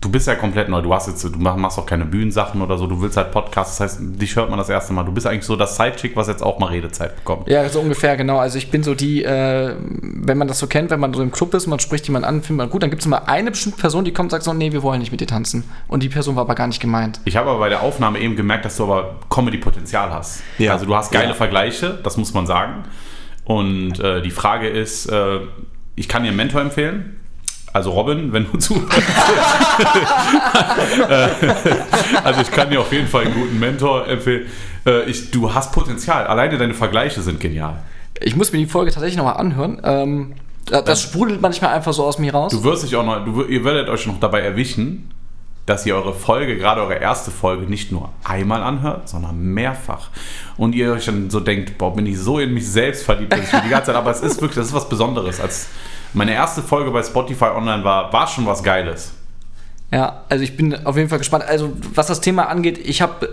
du 0.00 0.10
bist 0.10 0.26
ja 0.26 0.34
komplett 0.34 0.68
neu, 0.68 0.82
du 0.82 0.92
hast 0.92 1.06
jetzt, 1.08 1.24
du 1.24 1.30
mach- 1.38 1.56
machst 1.56 1.78
auch 1.78 1.86
keine 1.86 2.04
Bühnensachen 2.04 2.60
oder 2.62 2.76
so, 2.78 2.86
du 2.86 3.00
willst 3.00 3.16
halt 3.16 3.30
Podcasts, 3.30 3.78
das 3.78 3.92
heißt, 3.92 4.00
dich 4.20 4.36
hört 4.36 4.50
man 4.50 4.58
das 4.58 4.68
erste 4.68 4.92
Mal. 4.92 5.04
Du 5.04 5.12
bist 5.12 5.26
eigentlich 5.26 5.44
so 5.44 5.56
das 5.56 5.76
Sidechick, 5.76 6.16
was 6.16 6.28
jetzt 6.28 6.42
auch 6.42 6.58
mal 6.58 6.66
Redezeit 6.66 7.16
bekommt. 7.16 7.48
Ja, 7.48 7.68
so 7.68 7.80
ungefähr, 7.80 8.16
genau. 8.16 8.38
Also 8.38 8.58
ich 8.58 8.70
bin 8.70 8.82
so 8.82 8.94
die, 8.94 9.22
äh, 9.24 9.74
wenn 9.78 10.38
man 10.38 10.48
das 10.48 10.58
so 10.58 10.66
kennt, 10.66 10.90
wenn 10.90 11.00
man 11.00 11.14
so 11.14 11.22
im 11.22 11.30
Club 11.32 11.54
ist, 11.54 11.66
man 11.66 11.78
spricht 11.80 12.06
jemanden 12.06 12.26
an, 12.28 12.42
findet 12.42 12.56
man 12.66 12.70
gut, 12.70 12.82
dann 12.82 12.90
gibt 12.90 13.00
es 13.02 13.06
immer 13.06 13.28
eine 13.28 13.50
bestimmte 13.50 13.78
Person, 13.78 14.04
die 14.04 14.12
kommt 14.12 14.26
und 14.26 14.30
sagt 14.30 14.44
so, 14.44 14.52
nee, 14.52 14.72
wir 14.72 14.82
wollen 14.82 15.00
nicht 15.00 15.12
mit 15.12 15.20
dir 15.20 15.26
tanzen. 15.26 15.64
Und 15.88 16.02
die 16.02 16.08
Person 16.08 16.36
war 16.36 16.42
aber 16.42 16.54
gar 16.54 16.66
nicht 16.66 16.80
gemeint. 16.80 17.20
Ich 17.24 17.36
habe 17.36 17.48
aber 17.50 17.58
bei 17.60 17.68
der 17.68 17.82
Aufnahme 17.82 18.18
eben 18.18 18.36
gemerkt, 18.36 18.64
dass 18.64 18.76
du 18.76 18.84
aber 18.84 19.16
Comedy-Potenzial 19.30 20.10
hast. 20.12 20.42
Ja. 20.58 20.72
Also 20.72 20.86
du 20.86 20.94
hast 20.94 21.10
geile 21.12 21.28
Ja. 21.28 21.34
Vergleiche, 21.34 21.98
das 22.02 22.16
muss 22.16 22.34
man 22.34 22.46
sagen. 22.46 22.84
Und 23.44 24.00
äh, 24.00 24.22
die 24.22 24.30
Frage 24.30 24.68
ist, 24.68 25.06
äh, 25.06 25.40
ich 25.94 26.08
kann 26.08 26.22
dir 26.22 26.28
einen 26.28 26.36
Mentor 26.36 26.60
empfehlen. 26.60 27.20
Also 27.76 27.90
Robin, 27.90 28.32
wenn 28.32 28.46
du 28.50 28.56
zuhörst. 28.58 28.98
Äh, 31.10 31.28
also 32.24 32.40
ich 32.40 32.50
kann 32.50 32.70
dir 32.70 32.80
auf 32.80 32.90
jeden 32.90 33.06
Fall 33.06 33.26
einen 33.26 33.34
guten 33.34 33.58
Mentor 33.58 34.08
empfehlen. 34.08 34.46
Äh, 34.86 35.02
ich, 35.10 35.30
du 35.30 35.52
hast 35.52 35.72
Potenzial. 35.72 36.26
Alleine 36.26 36.56
deine 36.56 36.72
Vergleiche 36.72 37.20
sind 37.20 37.38
genial. 37.38 37.82
Ich 38.20 38.34
muss 38.34 38.50
mir 38.50 38.58
die 38.58 38.66
Folge 38.66 38.90
tatsächlich 38.92 39.18
nochmal 39.18 39.36
anhören. 39.36 39.78
Ähm, 39.84 40.32
da- 40.64 40.80
das 40.80 41.02
sprudelt 41.02 41.42
manchmal 41.42 41.74
einfach 41.74 41.92
so 41.92 42.04
aus 42.04 42.18
mir 42.18 42.32
raus. 42.32 42.50
Du 42.50 42.64
wirst 42.64 42.82
dich 42.84 42.96
auch 42.96 43.04
noch, 43.04 43.22
du, 43.26 43.42
ihr 43.44 43.62
werdet 43.62 43.90
euch 43.90 44.06
noch 44.06 44.18
dabei 44.20 44.40
erwischen, 44.40 45.10
dass 45.66 45.84
ihr 45.84 45.96
eure 45.96 46.14
Folge, 46.14 46.56
gerade 46.56 46.80
eure 46.80 46.94
erste 46.94 47.30
Folge, 47.30 47.66
nicht 47.66 47.92
nur 47.92 48.08
einmal 48.24 48.62
anhört, 48.62 49.08
sondern 49.10 49.38
mehrfach. 49.38 50.08
Und 50.56 50.74
ihr 50.74 50.92
euch 50.92 51.04
dann 51.04 51.28
so 51.28 51.40
denkt, 51.40 51.76
boah, 51.76 51.94
bin 51.94 52.06
ich 52.06 52.18
so 52.18 52.38
in 52.38 52.54
mich 52.54 52.66
selbst 52.66 53.02
verliebt, 53.04 53.32
dass 53.34 53.40
ich 53.40 53.52
mir 53.52 53.60
die 53.62 53.68
ganze 53.68 53.88
Zeit, 53.88 53.96
aber 53.96 54.10
es 54.12 54.20
ist 54.22 54.40
wirklich, 54.40 54.56
das 54.56 54.68
ist 54.68 54.74
was 54.74 54.88
Besonderes. 54.88 55.40
Als 55.40 55.68
meine 56.16 56.32
erste 56.32 56.62
Folge 56.62 56.90
bei 56.90 57.02
Spotify 57.02 57.50
online 57.54 57.84
war, 57.84 58.12
war 58.12 58.26
schon 58.26 58.46
was 58.46 58.62
Geiles. 58.62 59.12
Ja, 59.92 60.24
also 60.28 60.42
ich 60.42 60.56
bin 60.56 60.74
auf 60.84 60.96
jeden 60.96 61.08
Fall 61.08 61.18
gespannt. 61.18 61.44
Also 61.44 61.72
was 61.94 62.08
das 62.08 62.20
Thema 62.20 62.48
angeht, 62.48 62.78
ich 62.78 63.02
habe 63.02 63.26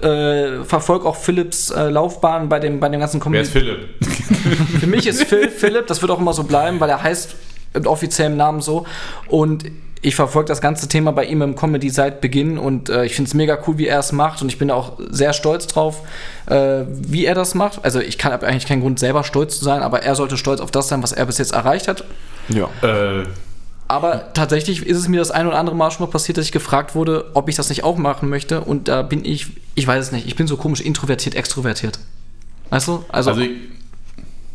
äh, 0.62 0.65
verfolge 0.65 1.07
auch 1.07 1.15
Philips 1.15 1.71
äh, 1.71 1.89
Laufbahn 1.89 2.47
bei 2.50 2.59
dem 2.59 2.80
bei 2.80 2.89
dem 2.89 3.00
ganzen 3.00 3.24
Wer 3.25 3.41
ist 3.41 3.53
Comedy. 3.53 3.77
Philipp? 4.00 4.80
Für 4.81 4.88
mich 4.88 5.07
ist 5.07 5.24
Phil 5.24 5.50
Philipp, 5.50 5.88
das 5.88 6.01
wird 6.01 6.12
auch 6.12 6.19
immer 6.19 6.33
so 6.33 6.44
bleiben, 6.44 6.80
weil 6.80 6.89
er 6.89 7.01
heißt 7.01 7.35
im 7.74 7.88
offiziellen 7.88 8.38
Namen 8.38 8.62
so. 8.62 8.86
Und 9.27 9.65
ich 10.03 10.15
verfolge 10.15 10.50
das 10.50 10.61
ganze 10.61 10.88
Thema 10.88 11.11
bei 11.11 11.25
ihm 11.25 11.41
im 11.41 11.55
Comedy 11.55 11.89
seit 11.89 12.21
Beginn 12.21 12.57
und 12.57 12.89
äh, 12.89 13.05
ich 13.05 13.15
finde 13.15 13.29
es 13.29 13.33
mega 13.33 13.57
cool, 13.65 13.77
wie 13.77 13.88
er 13.88 14.00
es 14.00 14.11
macht 14.11 14.41
und 14.41 14.50
ich 14.50 14.59
bin 14.59 14.69
auch 14.69 15.00
sehr 15.09 15.33
stolz 15.33 15.65
drauf, 15.65 16.01
äh, 16.45 16.83
wie 16.88 17.25
er 17.25 17.35
das 17.35 17.55
macht. 17.55 17.83
Also 17.83 18.00
ich 18.00 18.17
kann 18.17 18.33
hab 18.33 18.44
eigentlich 18.44 18.67
keinen 18.67 18.81
Grund 18.81 19.00
selber 19.00 19.23
stolz 19.23 19.57
zu 19.57 19.65
sein, 19.65 19.81
aber 19.81 20.03
er 20.03 20.15
sollte 20.15 20.38
stolz 20.38 20.59
auf 20.59 20.71
das 20.71 20.89
sein, 20.89 21.01
was 21.01 21.13
er 21.13 21.25
bis 21.25 21.38
jetzt 21.38 21.53
erreicht 21.53 21.88
hat. 21.88 22.03
Ja. 22.50 22.69
Äh, 22.81 23.23
Aber 23.88 24.33
tatsächlich 24.33 24.85
ist 24.85 24.97
es 24.97 25.07
mir 25.07 25.19
das 25.19 25.31
ein 25.31 25.47
oder 25.47 25.57
andere 25.57 25.75
Mal 25.75 25.89
schon 25.91 26.05
mal 26.05 26.11
passiert, 26.11 26.38
dass 26.38 26.45
ich 26.45 26.51
gefragt 26.51 26.95
wurde, 26.95 27.31
ob 27.33 27.47
ich 27.47 27.55
das 27.55 27.69
nicht 27.69 27.83
auch 27.83 27.97
machen 27.97 28.29
möchte. 28.29 28.61
Und 28.61 28.89
da 28.89 29.03
bin 29.03 29.23
ich, 29.23 29.47
ich 29.75 29.88
weiß 29.88 30.05
es 30.05 30.11
nicht, 30.11 30.27
ich 30.27 30.35
bin 30.35 30.47
so 30.47 30.57
komisch 30.57 30.81
introvertiert, 30.81 31.35
extrovertiert. 31.35 32.00
Weißt 32.69 32.88
du? 32.88 33.05
Also, 33.10 33.31
also 33.31 33.45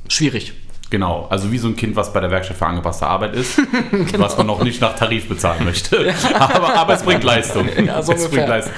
schwierig. 0.08 0.52
Genau, 0.90 1.26
also 1.28 1.52
wie 1.52 1.58
so 1.58 1.68
ein 1.68 1.76
Kind, 1.76 1.96
was 1.96 2.12
bei 2.12 2.20
der 2.20 2.30
Werkstatt 2.30 2.56
für 2.56 2.66
angepasste 2.66 3.06
Arbeit 3.06 3.34
ist, 3.34 3.60
was 4.18 4.38
man 4.38 4.46
noch 4.46 4.62
nicht 4.62 4.80
nach 4.80 4.96
Tarif 4.96 5.28
bezahlen 5.28 5.64
möchte. 5.64 6.14
aber, 6.38 6.74
aber 6.74 6.94
es 6.94 7.02
bringt 7.02 7.24
Leistung. 7.24 7.68
Ja, 7.84 8.00
so 8.02 8.12
es 8.12 8.20
ungefähr. 8.24 8.28
bringt 8.38 8.48
Leistung. 8.48 8.72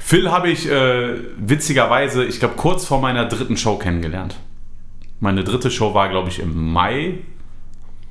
Phil 0.00 0.30
habe 0.30 0.50
ich 0.50 0.70
äh, 0.70 1.14
witzigerweise, 1.38 2.24
ich 2.24 2.38
glaube, 2.38 2.54
kurz 2.56 2.84
vor 2.86 3.00
meiner 3.00 3.24
dritten 3.26 3.56
Show 3.56 3.76
kennengelernt. 3.76 4.36
Meine 5.18 5.44
dritte 5.44 5.70
Show 5.70 5.94
war, 5.94 6.08
glaube 6.10 6.28
ich, 6.28 6.40
im 6.40 6.72
Mai 6.72 7.20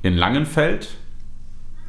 in 0.02 0.14
Langenfeld. 0.16 0.88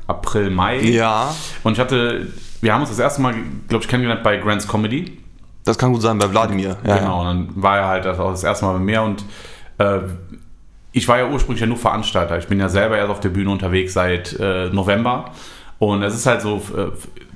April, 0.06 0.50
Mai. 0.52 0.80
Ja, 0.82 1.34
Und 1.64 1.74
ich 1.74 1.80
hatte, 1.80 2.28
wir 2.62 2.74
haben 2.74 2.82
uns 2.82 2.90
das 2.92 3.00
erste 3.00 3.22
Mal, 3.22 3.34
glaube 3.68 3.84
ich, 3.84 3.90
kennengelernt 3.90 4.24
bei 4.24 4.38
Grants 4.38 4.68
Comedy. 4.68 5.18
das 5.66 5.78
kann 5.78 5.92
gut 5.92 6.02
sein 6.04 6.18
bei 6.20 6.30
Wladimir. 6.32 6.78
Ja, 6.86 6.98
Genau, 7.00 7.22
und 7.22 7.26
dann 7.26 7.50
war 7.62 7.78
er 7.80 7.88
halt 7.88 8.06
das 8.06 8.20
auch 8.20 8.32
das 8.32 8.44
erste 8.44 8.66
Mal 8.66 8.74
bei 8.74 8.80
mir 8.80 9.02
und 9.02 9.26
äh, 9.80 10.00
ich 10.98 11.08
war 11.08 11.18
ja 11.18 11.28
ursprünglich 11.28 11.62
ja 11.62 11.68
nur 11.68 11.78
Veranstalter. 11.78 12.38
Ich 12.38 12.48
bin 12.48 12.60
ja 12.60 12.70
selber 12.70 12.98
erst 12.98 13.12
auf 13.12 13.20
der 13.20 13.30
Bühne 13.30 13.50
unterwegs 13.50 13.94
seit 13.94 14.38
äh, 14.40 14.70
November. 14.70 15.32
Und 15.80 16.02
es 16.02 16.16
ist 16.16 16.26
halt 16.26 16.42
so, 16.42 16.60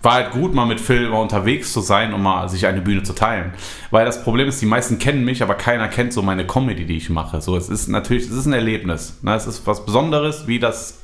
war 0.01 0.13
halt 0.13 0.31
gut, 0.31 0.55
mal 0.55 0.65
mit 0.65 0.79
Phil 0.79 1.09
mal 1.09 1.19
unterwegs 1.19 1.71
zu 1.73 1.81
sein 1.81 2.11
und 2.11 2.23
mal 2.23 2.49
sich 2.49 2.65
eine 2.65 2.81
Bühne 2.81 3.03
zu 3.03 3.13
teilen. 3.13 3.53
Weil 3.91 4.05
das 4.05 4.23
Problem 4.23 4.47
ist, 4.47 4.59
die 4.61 4.65
meisten 4.65 4.97
kennen 4.97 5.23
mich, 5.23 5.43
aber 5.43 5.53
keiner 5.53 5.87
kennt 5.87 6.11
so 6.11 6.23
meine 6.23 6.47
Comedy, 6.47 6.85
die 6.85 6.97
ich 6.97 7.11
mache. 7.11 7.39
So, 7.39 7.55
es 7.55 7.69
ist 7.69 7.87
natürlich, 7.87 8.23
es 8.23 8.31
ist 8.31 8.47
ein 8.47 8.53
Erlebnis. 8.53 9.19
Ne? 9.21 9.35
Es 9.35 9.45
ist 9.45 9.67
was 9.67 9.85
Besonderes, 9.85 10.47
wie 10.47 10.57
das 10.57 11.01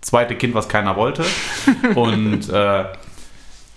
zweite 0.00 0.36
Kind, 0.36 0.54
was 0.54 0.68
keiner 0.68 0.94
wollte. 0.94 1.24
Und 1.96 2.48
äh, 2.48 2.84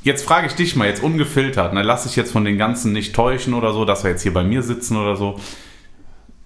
Jetzt 0.04 0.26
frage 0.26 0.48
ich 0.48 0.54
dich 0.54 0.76
mal, 0.76 0.86
jetzt 0.86 1.02
ungefiltert, 1.02 1.74
ne, 1.74 1.82
lass 1.82 2.04
dich 2.04 2.18
jetzt 2.18 2.34
von 2.34 2.44
den 2.44 2.58
ganzen 2.58 2.92
nicht 2.92 3.16
täuschen 3.16 3.54
oder 3.54 3.72
so, 3.72 3.86
dass 3.86 4.04
wir 4.04 4.12
jetzt 4.12 4.22
hier 4.22 4.34
bei 4.34 4.44
mir 4.44 4.62
sitzen 4.62 4.98
oder 4.98 5.16
so. 5.16 5.40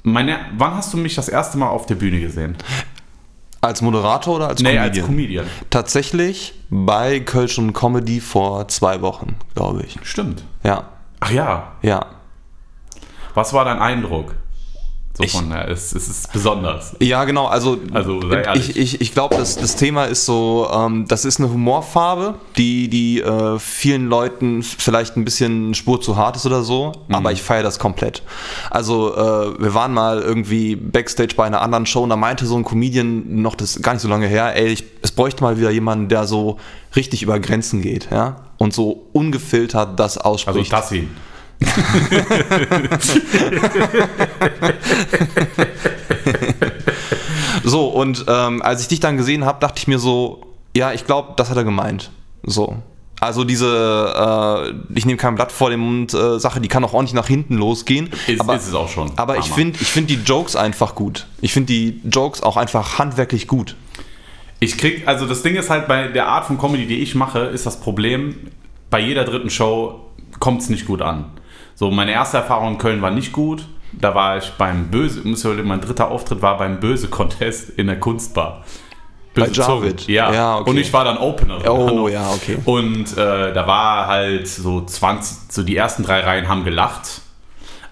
Meine, 0.08 0.40
wann 0.58 0.74
hast 0.76 0.94
du 0.94 0.98
mich 0.98 1.16
das 1.16 1.28
erste 1.28 1.58
Mal 1.58 1.68
auf 1.68 1.86
der 1.86 1.96
Bühne 1.96 2.22
gesehen? 2.22 2.56
Als 3.60 3.82
Moderator 3.82 4.38
oder 4.38 4.48
als 4.48 4.62
nee, 4.62 4.76
Comedian? 4.76 5.00
als 5.00 5.06
Comedian. 5.06 5.46
Tatsächlich 5.70 6.54
bei 6.70 7.20
Kölsch 7.20 7.58
und 7.58 7.74
Comedy 7.74 8.22
vor 8.22 8.70
zwei 8.70 9.02
Wochen, 9.02 9.36
glaube 9.54 9.84
ich. 9.84 9.98
Stimmt. 10.04 10.44
Ja, 10.64 10.86
Ach 11.20 11.32
ja, 11.32 11.74
ja. 11.82 12.06
was 13.34 13.52
war 13.52 13.66
dein 13.66 13.80
Eindruck? 13.80 14.36
So 15.18 15.24
Ich- 15.24 15.32
von, 15.32 15.50
ja, 15.50 15.64
es, 15.64 15.96
es 15.96 16.08
ist 16.10 16.32
besonders. 16.32 16.96
Ja, 17.00 17.26
genau. 17.26 17.48
Also, 17.48 17.80
Also, 17.92 18.20
ich, 18.54 18.78
ich, 18.78 19.02
ich 19.02 19.14
glaube, 19.14 19.36
das, 19.36 19.56
das 19.58 19.76
Thema 19.76 20.06
ist 20.06 20.26
so, 20.26 20.70
ähm, 20.72 21.06
das 21.08 21.26
ist 21.26 21.40
eine 21.40 21.50
Humorfarbe, 21.52 22.36
die, 22.56 22.88
die 22.88 23.22
äh, 23.22 23.58
vielen 23.58 24.10
Leuten 24.10 24.62
vielleicht 24.62 25.18
ein 25.18 25.26
bisschen 25.26 25.74
Spur 25.74 26.00
zu 26.02 26.18
hart 26.18 26.36
ist 26.36 26.46
oder 26.46 26.62
so, 26.62 26.92
Mhm. 27.08 27.16
aber 27.16 27.32
ich 27.32 27.42
feiere 27.42 27.64
das 27.64 27.80
komplett. 27.80 28.22
Also, 28.70 29.16
äh, 29.16 29.60
wir 29.60 29.74
waren 29.74 29.92
mal 29.92 30.22
irgendwie 30.22 30.76
Backstage 30.76 31.34
bei 31.36 31.46
einer 31.46 31.62
anderen 31.62 31.88
Show 31.88 32.04
und 32.04 32.10
da 32.12 32.16
meinte 32.16 32.46
so 32.46 32.56
ein 32.56 32.64
Comedian 32.64 33.42
noch 33.42 33.56
das 33.56 33.82
gar 33.82 33.94
nicht 33.94 34.04
so 34.04 34.08
lange 34.08 34.28
her, 34.28 34.56
ey, 34.56 34.68
ich, 34.68 34.84
es 35.02 35.12
bräuchte 35.12 35.42
mal 35.44 35.58
wieder 35.58 35.72
jemanden, 35.72 36.10
der 36.10 36.28
so 36.28 36.58
richtig 36.96 37.24
über 37.24 37.40
Grenzen 37.40 37.82
geht, 37.82 38.10
ja, 38.12 38.36
und 38.60 38.72
so 38.72 39.08
ungefiltert 39.14 40.00
das 40.00 40.20
Also 40.20 40.30
ausspricht. 40.52 40.72
So, 47.68 47.88
und 47.88 48.26
ähm, 48.30 48.62
als 48.62 48.82
ich 48.82 48.88
dich 48.88 49.02
dann 49.02 49.18
gesehen 49.18 49.44
habe, 49.44 49.60
dachte 49.60 49.80
ich 49.80 49.88
mir 49.88 50.00
so, 50.00 50.46
ja, 50.76 50.94
ich 50.94 51.06
glaube, 51.06 51.34
das 51.36 51.50
hat 51.50 51.58
er 51.58 51.66
gemeint. 51.66 52.12
So. 52.44 52.78
Also 53.20 53.44
diese, 53.44 53.68
äh, 53.68 54.98
ich 54.98 55.06
nehme 55.06 55.18
kein 55.18 55.36
Blatt 55.36 55.52
vor 55.52 55.70
den 55.70 55.82
Mund 55.82 56.14
äh, 56.14 56.40
Sache, 56.40 56.62
die 56.62 56.70
kann 56.70 56.86
auch 56.86 56.94
ordentlich 56.94 57.16
nach 57.16 57.28
hinten 57.28 57.56
losgehen. 57.56 58.10
Ist, 58.28 58.40
aber, 58.40 58.56
ist 58.56 58.68
es 58.68 58.74
auch 58.74 58.88
schon. 58.88 59.12
aber 59.18 59.38
ich 59.38 59.46
Hammer. 59.46 59.56
finde 59.56 59.80
ich 59.82 59.88
find 59.88 60.10
die 60.10 60.20
Jokes 60.24 60.56
einfach 60.56 60.96
gut. 60.96 61.26
Ich 61.42 61.52
finde 61.52 61.74
die 61.74 62.02
Jokes 62.10 62.44
auch 62.44 62.58
einfach 62.58 63.00
handwerklich 63.00 63.48
gut. 63.48 63.76
Ich 64.60 64.78
krieg, 64.78 65.08
also 65.08 65.26
das 65.26 65.44
Ding 65.44 65.56
ist 65.56 65.70
halt 65.70 65.88
bei 65.88 66.08
der 66.08 66.28
Art 66.28 66.46
von 66.46 66.58
Comedy, 66.58 66.88
die 66.88 67.00
ich 67.00 67.16
mache, 67.16 67.40
ist 67.40 67.66
das 67.66 67.80
Problem, 67.80 68.36
bei 68.90 69.00
jeder 69.00 69.26
dritten 69.26 69.50
Show 69.50 70.00
kommt 70.40 70.62
es 70.62 70.70
nicht 70.70 70.86
gut 70.86 71.02
an. 71.02 71.26
So, 71.80 71.92
meine 71.92 72.12
erste 72.12 72.38
Erfahrung 72.38 72.74
in 72.74 72.78
Köln 72.80 73.04
war 73.04 73.12
nicht 73.12 73.32
gut. 73.32 73.68
Da 73.92 74.16
war 74.16 74.38
ich 74.38 74.50
beim 74.58 74.88
Böse, 74.88 75.22
muss 75.28 75.46
ich 75.46 75.64
mein 75.64 75.80
dritter 75.80 76.10
Auftritt 76.10 76.42
war 76.42 76.58
beim 76.58 76.80
Böse-Contest 76.80 77.70
in 77.70 77.86
der 77.86 78.00
Kunstbar. 78.00 78.64
Bei 79.36 79.44
Böse 79.44 79.62
Zungen. 79.62 79.84
Javid? 79.84 80.08
Ja, 80.08 80.34
Ja, 80.34 80.58
okay. 80.58 80.72
und 80.72 80.78
ich 80.78 80.92
war 80.92 81.06
dann 81.06 81.20
Opener. 81.20 81.70
Oh, 81.70 82.08
ja, 82.08 82.32
okay. 82.32 82.58
Und 82.66 83.16
äh, 83.16 83.54
da 83.54 83.68
war 83.68 84.08
halt 84.08 84.48
so 84.48 84.86
20, 84.86 85.52
so 85.52 85.62
die 85.62 85.76
ersten 85.76 86.02
drei 86.02 86.22
Reihen 86.22 86.48
haben 86.48 86.64
gelacht, 86.64 87.22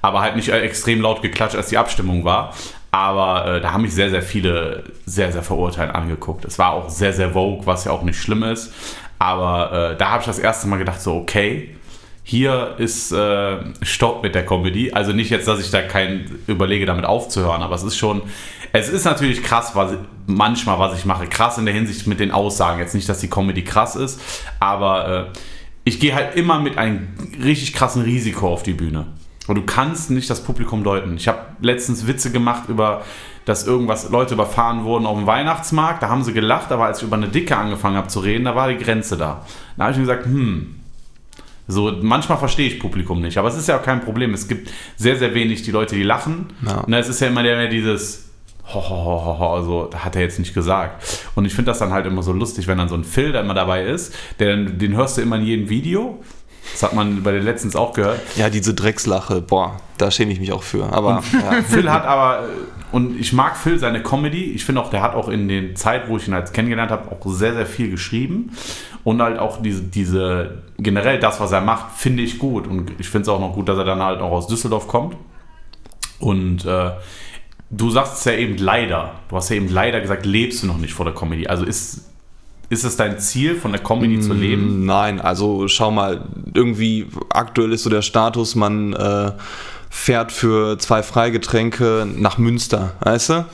aber 0.01 0.22
halt 0.22 0.36
nicht 0.36 0.50
extrem 0.50 1.01
laut 1.01 1.22
geklatscht, 1.22 1.56
als 1.56 1.68
die 1.68 1.77
Abstimmung 1.77 2.24
war. 2.25 2.56
Aber 2.89 3.46
äh, 3.58 3.62
da 3.62 3.72
haben 3.72 3.84
mich 3.84 3.94
sehr, 3.94 4.10
sehr 4.10 4.24
viele 4.24 4.86
sehr, 5.06 5.32
sehr 5.32 5.44
verurteilt 5.44 5.94
angeguckt. 5.94 6.44
Es 6.46 6.58
war 6.58 6.72
auch 6.74 6.89
sehr, 6.89 7.13
sehr 7.13 7.34
vogue, 7.34 7.68
was 7.68 7.86
ja 7.86 7.92
auch 7.92 8.01
nicht 8.01 8.20
schlimm 8.20 8.42
ist. 8.42 8.74
Aber 9.20 9.92
äh, 9.92 9.96
da 9.96 10.10
habe 10.10 10.22
ich 10.22 10.25
das 10.25 10.39
erste 10.39 10.68
Mal 10.68 10.77
gedacht, 10.77 11.00
so, 11.00 11.18
okay, 11.18 11.75
hier 12.27 12.74
ist 12.79 13.12
äh, 13.12 13.58
Stopp 13.84 14.24
mit 14.24 14.34
der 14.34 14.44
Comedy. 14.44 14.91
Also 14.91 15.13
nicht 15.13 15.29
jetzt, 15.29 15.48
dass 15.48 15.60
ich 15.60 15.70
da 15.70 15.84
kein 15.84 16.39
überlege, 16.48 16.88
damit 16.88 17.05
aufzuhören, 17.05 17.62
aber 17.62 17.75
es 17.75 17.84
ist 17.84 17.98
schon, 17.98 18.24
es 18.74 18.89
ist 18.89 19.05
natürlich 19.05 19.44
krass, 19.44 19.75
was 19.75 19.94
manchmal, 20.25 20.79
was 20.79 20.98
ich 20.98 21.05
mache. 21.05 21.27
Krass 21.27 21.60
in 21.60 21.65
der 21.65 21.75
Hinsicht 21.75 22.08
mit 22.08 22.20
den 22.20 22.32
Aussagen. 22.32 22.79
Jetzt 22.79 22.96
nicht, 22.96 23.08
dass 23.08 23.20
die 23.20 23.29
Comedy 23.29 23.63
krass 23.63 23.96
ist, 23.96 24.20
aber 24.60 25.29
äh, 25.36 25.39
ich 25.84 26.00
gehe 26.00 26.15
halt 26.15 26.36
immer 26.36 26.60
mit 26.60 26.79
einem 26.79 27.10
richtig 27.44 27.74
krassen 27.74 28.01
Risiko 28.01 28.51
auf 28.51 28.63
die 28.63 28.74
Bühne. 28.74 29.05
Und 29.46 29.53
du 29.53 29.62
kannst 29.62 30.10
nicht 30.10 30.27
das 30.27 30.44
Publikum 30.44 30.84
deuten. 30.84 31.17
Ich 31.17 31.27
habe 31.27 31.41
letztens 31.62 32.08
Witze 32.08 32.32
gemacht 32.32 32.70
über, 32.70 33.03
dass 33.46 33.67
irgendwas 33.67 34.10
Leute 34.10 34.34
überfahren 34.34 34.84
wurden 34.84 35.05
auf 35.05 35.15
dem 35.15 35.27
Weihnachtsmarkt. 35.27 36.01
Da 36.01 36.10
haben 36.10 36.24
sie 36.24 36.34
gelacht, 36.34 36.72
aber 36.72 36.86
als 36.86 36.98
ich 36.98 37.03
über 37.03 37.17
eine 37.17 37.27
Dicke 37.27 37.55
angefangen 37.55 37.98
habe 37.98 38.08
zu 38.08 38.20
reden, 38.22 38.46
da 38.46 38.55
war 38.55 38.67
die 38.67 38.84
Grenze 38.84 39.15
da. 39.15 39.46
Da 39.77 39.84
habe 39.84 39.91
ich 39.91 40.00
mir 40.00 40.05
gesagt, 40.05 40.25
hm, 40.25 40.75
so, 41.68 41.92
manchmal 42.02 42.38
verstehe 42.38 42.68
ich 42.68 42.80
Publikum 42.80 43.22
nicht, 43.22 43.38
aber 43.38 43.48
es 43.48 43.56
ist 43.56 43.68
ja 43.68 43.80
auch 43.80 43.84
kein 43.84 44.02
Problem. 44.02 44.34
Es 44.34 44.48
gibt 44.48 44.72
sehr, 44.98 45.18
sehr 45.18 45.34
wenig 45.34 45.64
die 45.64 45.72
Leute, 45.72 45.96
die 45.96 46.04
lachen. 46.04 46.48
Ja. 46.66 46.82
Und 46.82 46.94
es 46.94 47.10
ist 47.10 47.20
ja 47.22 47.28
immer 47.28 47.44
der, 47.44 47.58
der 47.58 47.70
dieses 47.70 48.26
ho, 48.74 48.82
ho, 48.82 49.26
ho, 49.26 49.40
ho, 49.40 49.54
also 49.54 49.90
hat 49.96 50.16
er 50.16 50.24
jetzt 50.24 50.40
nicht 50.40 50.54
gesagt. 50.54 51.04
Und 51.36 51.46
ich 51.46 51.54
finde 51.54 51.72
das 51.72 51.80
dann 51.80 51.92
halt 51.92 52.06
immer 52.06 52.24
so 52.24 52.34
lustig, 52.34 52.68
wenn 52.68 52.78
dann 52.78 52.90
so 52.90 52.96
ein 52.96 53.04
Phil 53.04 53.32
da 53.32 53.42
immer 53.42 53.54
dabei 53.54 53.84
ist, 53.84 54.14
der, 54.40 54.56
den 54.58 54.96
hörst 54.96 55.18
du 55.18 55.22
immer 55.22 55.38
in 55.38 55.46
jedem 55.46 55.70
Video. 55.70 56.24
Das 56.72 56.82
hat 56.82 56.94
man 56.94 57.22
bei 57.22 57.32
den 57.32 57.44
letztens 57.44 57.76
auch 57.76 57.94
gehört. 57.94 58.20
Ja, 58.38 58.50
diese 58.50 58.74
Dreckslache, 58.74 59.42
boah, 59.42 59.78
da 60.00 60.10
schäme 60.10 60.32
ich 60.32 60.40
mich 60.40 60.52
auch 60.52 60.64
für. 60.64 60.92
Aber 60.92 61.24
ja. 61.32 61.62
Phil 61.68 61.92
hat 61.92 62.06
aber, 62.06 62.50
und 62.92 63.20
ich 63.20 63.34
mag 63.34 63.56
Phil 63.56 63.78
seine 63.78 64.02
Comedy. 64.02 64.46
Ich 64.52 64.66
finde 64.66 64.82
auch, 64.82 64.90
der 64.90 65.04
hat 65.04 65.14
auch 65.14 65.30
in 65.30 65.48
der 65.48 65.76
Zeit, 65.76 66.10
wo 66.10 66.18
ich 66.18 66.28
ihn 66.28 66.34
halt 66.34 66.52
kennengelernt 66.54 66.90
habe, 66.90 67.12
auch 67.12 67.24
sehr, 67.28 67.54
sehr 67.54 67.68
viel 67.68 67.92
geschrieben. 67.92 68.52
Und 69.06 69.22
halt 69.22 69.38
auch 69.38 69.62
diese, 69.62 69.84
diese 69.84 70.64
generell 70.80 71.20
das, 71.20 71.40
was 71.40 71.52
er 71.52 71.62
macht, 71.62 71.96
finde 71.96 72.24
ich 72.24 72.40
gut. 72.40 72.68
Und 72.68 72.92
ich 72.98 73.08
finde 73.08 73.22
es 73.22 73.30
auch 73.30 73.40
noch 73.40 73.54
gut, 73.54 73.70
dass 73.70 73.78
er 73.78 73.86
dann 73.86 74.02
halt 74.02 74.20
auch 74.20 74.32
aus 74.32 74.48
Düsseldorf 74.48 74.88
kommt. 74.88 75.16
Und 76.20 76.66
äh, 76.66 76.90
du 77.70 77.90
sagst 77.92 78.18
es 78.18 78.26
ja 78.26 78.34
eben 78.34 78.58
leider. 78.58 79.12
Du 79.30 79.36
hast 79.36 79.50
ja 79.50 79.58
eben 79.58 79.70
leider 79.70 80.02
gesagt, 80.02 80.26
lebst 80.26 80.64
du 80.64 80.68
noch 80.68 80.80
nicht 80.80 80.94
vor 80.94 81.06
der 81.06 81.14
Comedy. 81.14 81.46
Also 81.46 81.66
ist, 81.66 82.10
ist 82.70 82.84
es 82.84 82.98
dein 82.98 83.20
Ziel, 83.20 83.56
von 83.56 83.72
der 83.72 83.82
Comedy 83.82 84.20
zu 84.20 84.34
leben? 84.34 84.88
Nein, 84.88 85.22
also 85.22 85.68
schau 85.68 85.92
mal, 85.92 86.28
irgendwie 86.56 87.06
aktuell 87.30 87.74
ist 87.74 87.84
so 87.84 87.92
der 87.92 88.02
Status, 88.02 88.56
man 88.56 88.94
äh, 88.94 89.34
fährt 89.92 90.32
für 90.32 90.80
zwei 90.80 91.04
Freigetränke 91.04 92.08
nach 92.12 92.40
Münster, 92.40 92.94
weißt 93.02 93.30
du? 93.30 93.46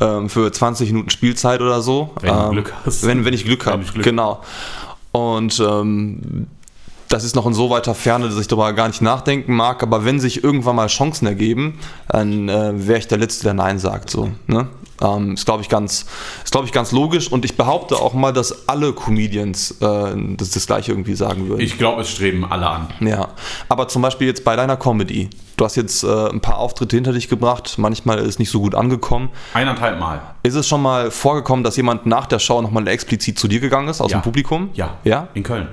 Ähm, 0.00 0.28
für 0.28 0.52
20 0.52 0.92
Minuten 0.92 1.10
Spielzeit 1.10 1.62
oder 1.62 1.80
so. 1.80 2.14
Wenn 2.20 2.34
du 2.34 2.40
ähm, 2.40 2.50
Glück 2.52 2.74
hast. 2.84 3.06
Wenn, 3.06 3.24
wenn 3.24 3.34
ich 3.34 3.44
Glück 3.44 3.66
habe, 3.66 3.82
genau. 4.02 4.42
Und 5.12 5.60
ähm, 5.60 6.46
das 7.08 7.24
ist 7.24 7.34
noch 7.34 7.46
in 7.46 7.54
so 7.54 7.70
weiter 7.70 7.94
Ferne, 7.94 8.28
dass 8.28 8.38
ich 8.38 8.48
darüber 8.48 8.72
gar 8.72 8.88
nicht 8.88 9.00
nachdenken 9.00 9.54
mag. 9.54 9.82
Aber 9.82 10.04
wenn 10.04 10.20
sich 10.20 10.44
irgendwann 10.44 10.76
mal 10.76 10.88
Chancen 10.88 11.26
ergeben, 11.26 11.78
dann 12.08 12.48
äh, 12.48 12.86
wäre 12.86 12.98
ich 12.98 13.08
der 13.08 13.18
Letzte, 13.18 13.44
der 13.44 13.54
Nein 13.54 13.78
sagt. 13.78 14.10
So, 14.10 14.30
ne? 14.46 14.68
Ähm, 15.00 15.34
ist, 15.34 15.44
glaube 15.44 15.62
ich, 15.62 15.68
ganz, 15.68 16.06
ist, 16.44 16.50
glaube 16.52 16.66
ich, 16.66 16.72
ganz 16.72 16.92
logisch. 16.92 17.30
Und 17.30 17.44
ich 17.44 17.56
behaupte 17.56 17.96
auch 17.96 18.14
mal, 18.14 18.32
dass 18.32 18.68
alle 18.68 18.92
Comedians 18.92 19.72
äh, 19.80 20.14
das, 20.36 20.50
das 20.50 20.66
Gleiche 20.66 20.92
irgendwie 20.92 21.14
sagen 21.14 21.48
würden. 21.48 21.60
Ich 21.60 21.78
glaube, 21.78 22.02
es 22.02 22.10
streben 22.10 22.44
alle 22.44 22.68
an. 22.68 22.88
Ja, 23.00 23.28
aber 23.68 23.88
zum 23.88 24.02
Beispiel 24.02 24.26
jetzt 24.26 24.44
bei 24.44 24.56
deiner 24.56 24.76
Comedy. 24.76 25.30
Du 25.56 25.64
hast 25.64 25.74
jetzt 25.76 26.04
äh, 26.04 26.28
ein 26.30 26.40
paar 26.40 26.58
Auftritte 26.58 26.96
hinter 26.96 27.12
dich 27.12 27.28
gebracht. 27.28 27.74
Manchmal 27.78 28.18
ist 28.20 28.28
es 28.28 28.38
nicht 28.38 28.50
so 28.50 28.60
gut 28.60 28.74
angekommen. 28.74 29.30
Eineinhalb 29.54 29.98
Mal. 29.98 30.20
Ist 30.44 30.54
es 30.54 30.68
schon 30.68 30.82
mal 30.82 31.10
vorgekommen, 31.10 31.64
dass 31.64 31.76
jemand 31.76 32.06
nach 32.06 32.26
der 32.26 32.38
Show 32.38 32.62
nochmal 32.62 32.86
explizit 32.88 33.38
zu 33.38 33.48
dir 33.48 33.58
gegangen 33.60 33.88
ist 33.88 34.00
aus 34.00 34.12
Ja. 34.12 34.18
dem 34.18 34.22
Publikum? 34.22 34.70
Ja. 34.74 34.98
Ja? 35.04 35.28
In 35.34 35.42
Köln. 35.42 35.68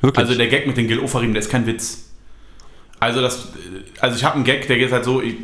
Wirklich? 0.00 0.26
Also 0.26 0.38
der 0.38 0.48
Gag 0.48 0.66
mit 0.66 0.76
den 0.78 0.88
Gil 0.88 0.98
Ofarim, 1.00 1.34
der 1.34 1.42
ist 1.42 1.50
kein 1.50 1.66
Witz. 1.66 2.04
Also 2.98 3.20
das, 3.20 3.48
also 4.00 4.16
ich 4.16 4.24
habe 4.24 4.36
einen 4.36 4.44
Gag, 4.44 4.66
der 4.66 4.76
geht 4.78 4.92
halt 4.92 5.04
so, 5.04 5.22
ich, 5.22 5.34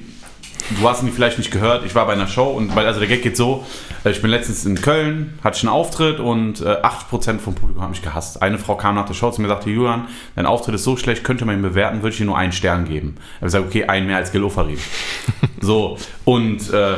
du 0.70 0.88
hast 0.88 1.02
ihn 1.02 1.12
vielleicht 1.12 1.38
nicht 1.38 1.50
gehört, 1.50 1.84
ich 1.84 1.94
war 1.94 2.06
bei 2.06 2.12
einer 2.12 2.26
Show 2.26 2.48
und 2.48 2.74
weil, 2.74 2.86
also 2.86 3.00
der 3.00 3.08
Gag 3.08 3.22
geht 3.22 3.36
so, 3.36 3.64
äh, 4.04 4.10
ich 4.10 4.22
bin 4.22 4.30
letztens 4.30 4.64
in 4.64 4.80
Köln, 4.80 5.38
hatte 5.42 5.56
ich 5.56 5.62
einen 5.62 5.72
Auftritt 5.72 6.20
und 6.20 6.60
äh, 6.60 6.82
80% 6.82 7.38
vom 7.38 7.54
Publikum 7.54 7.82
haben 7.82 7.90
mich 7.90 8.02
gehasst. 8.02 8.42
Eine 8.42 8.58
Frau 8.58 8.76
kam 8.76 8.94
nach 8.94 9.06
der 9.06 9.14
Show 9.14 9.30
zu 9.30 9.40
mir 9.40 9.48
und 9.48 9.54
sagte, 9.54 9.70
Julian, 9.70 10.08
dein 10.34 10.46
Auftritt 10.46 10.74
ist 10.74 10.84
so 10.84 10.96
schlecht, 10.96 11.24
könnte 11.24 11.44
man 11.44 11.56
ihn 11.56 11.62
bewerten, 11.62 11.98
würde 12.02 12.10
ich 12.10 12.18
dir 12.18 12.26
nur 12.26 12.38
einen 12.38 12.52
Stern 12.52 12.86
geben. 12.86 13.16
Ich 13.18 13.36
habe 13.36 13.46
gesagt, 13.46 13.66
okay, 13.66 13.84
einen 13.84 14.06
mehr 14.06 14.16
als 14.16 14.32
Gil 14.32 14.44
Ofarim. 14.44 14.78
so, 15.60 15.98
und 16.24 16.70
äh, 16.72 16.96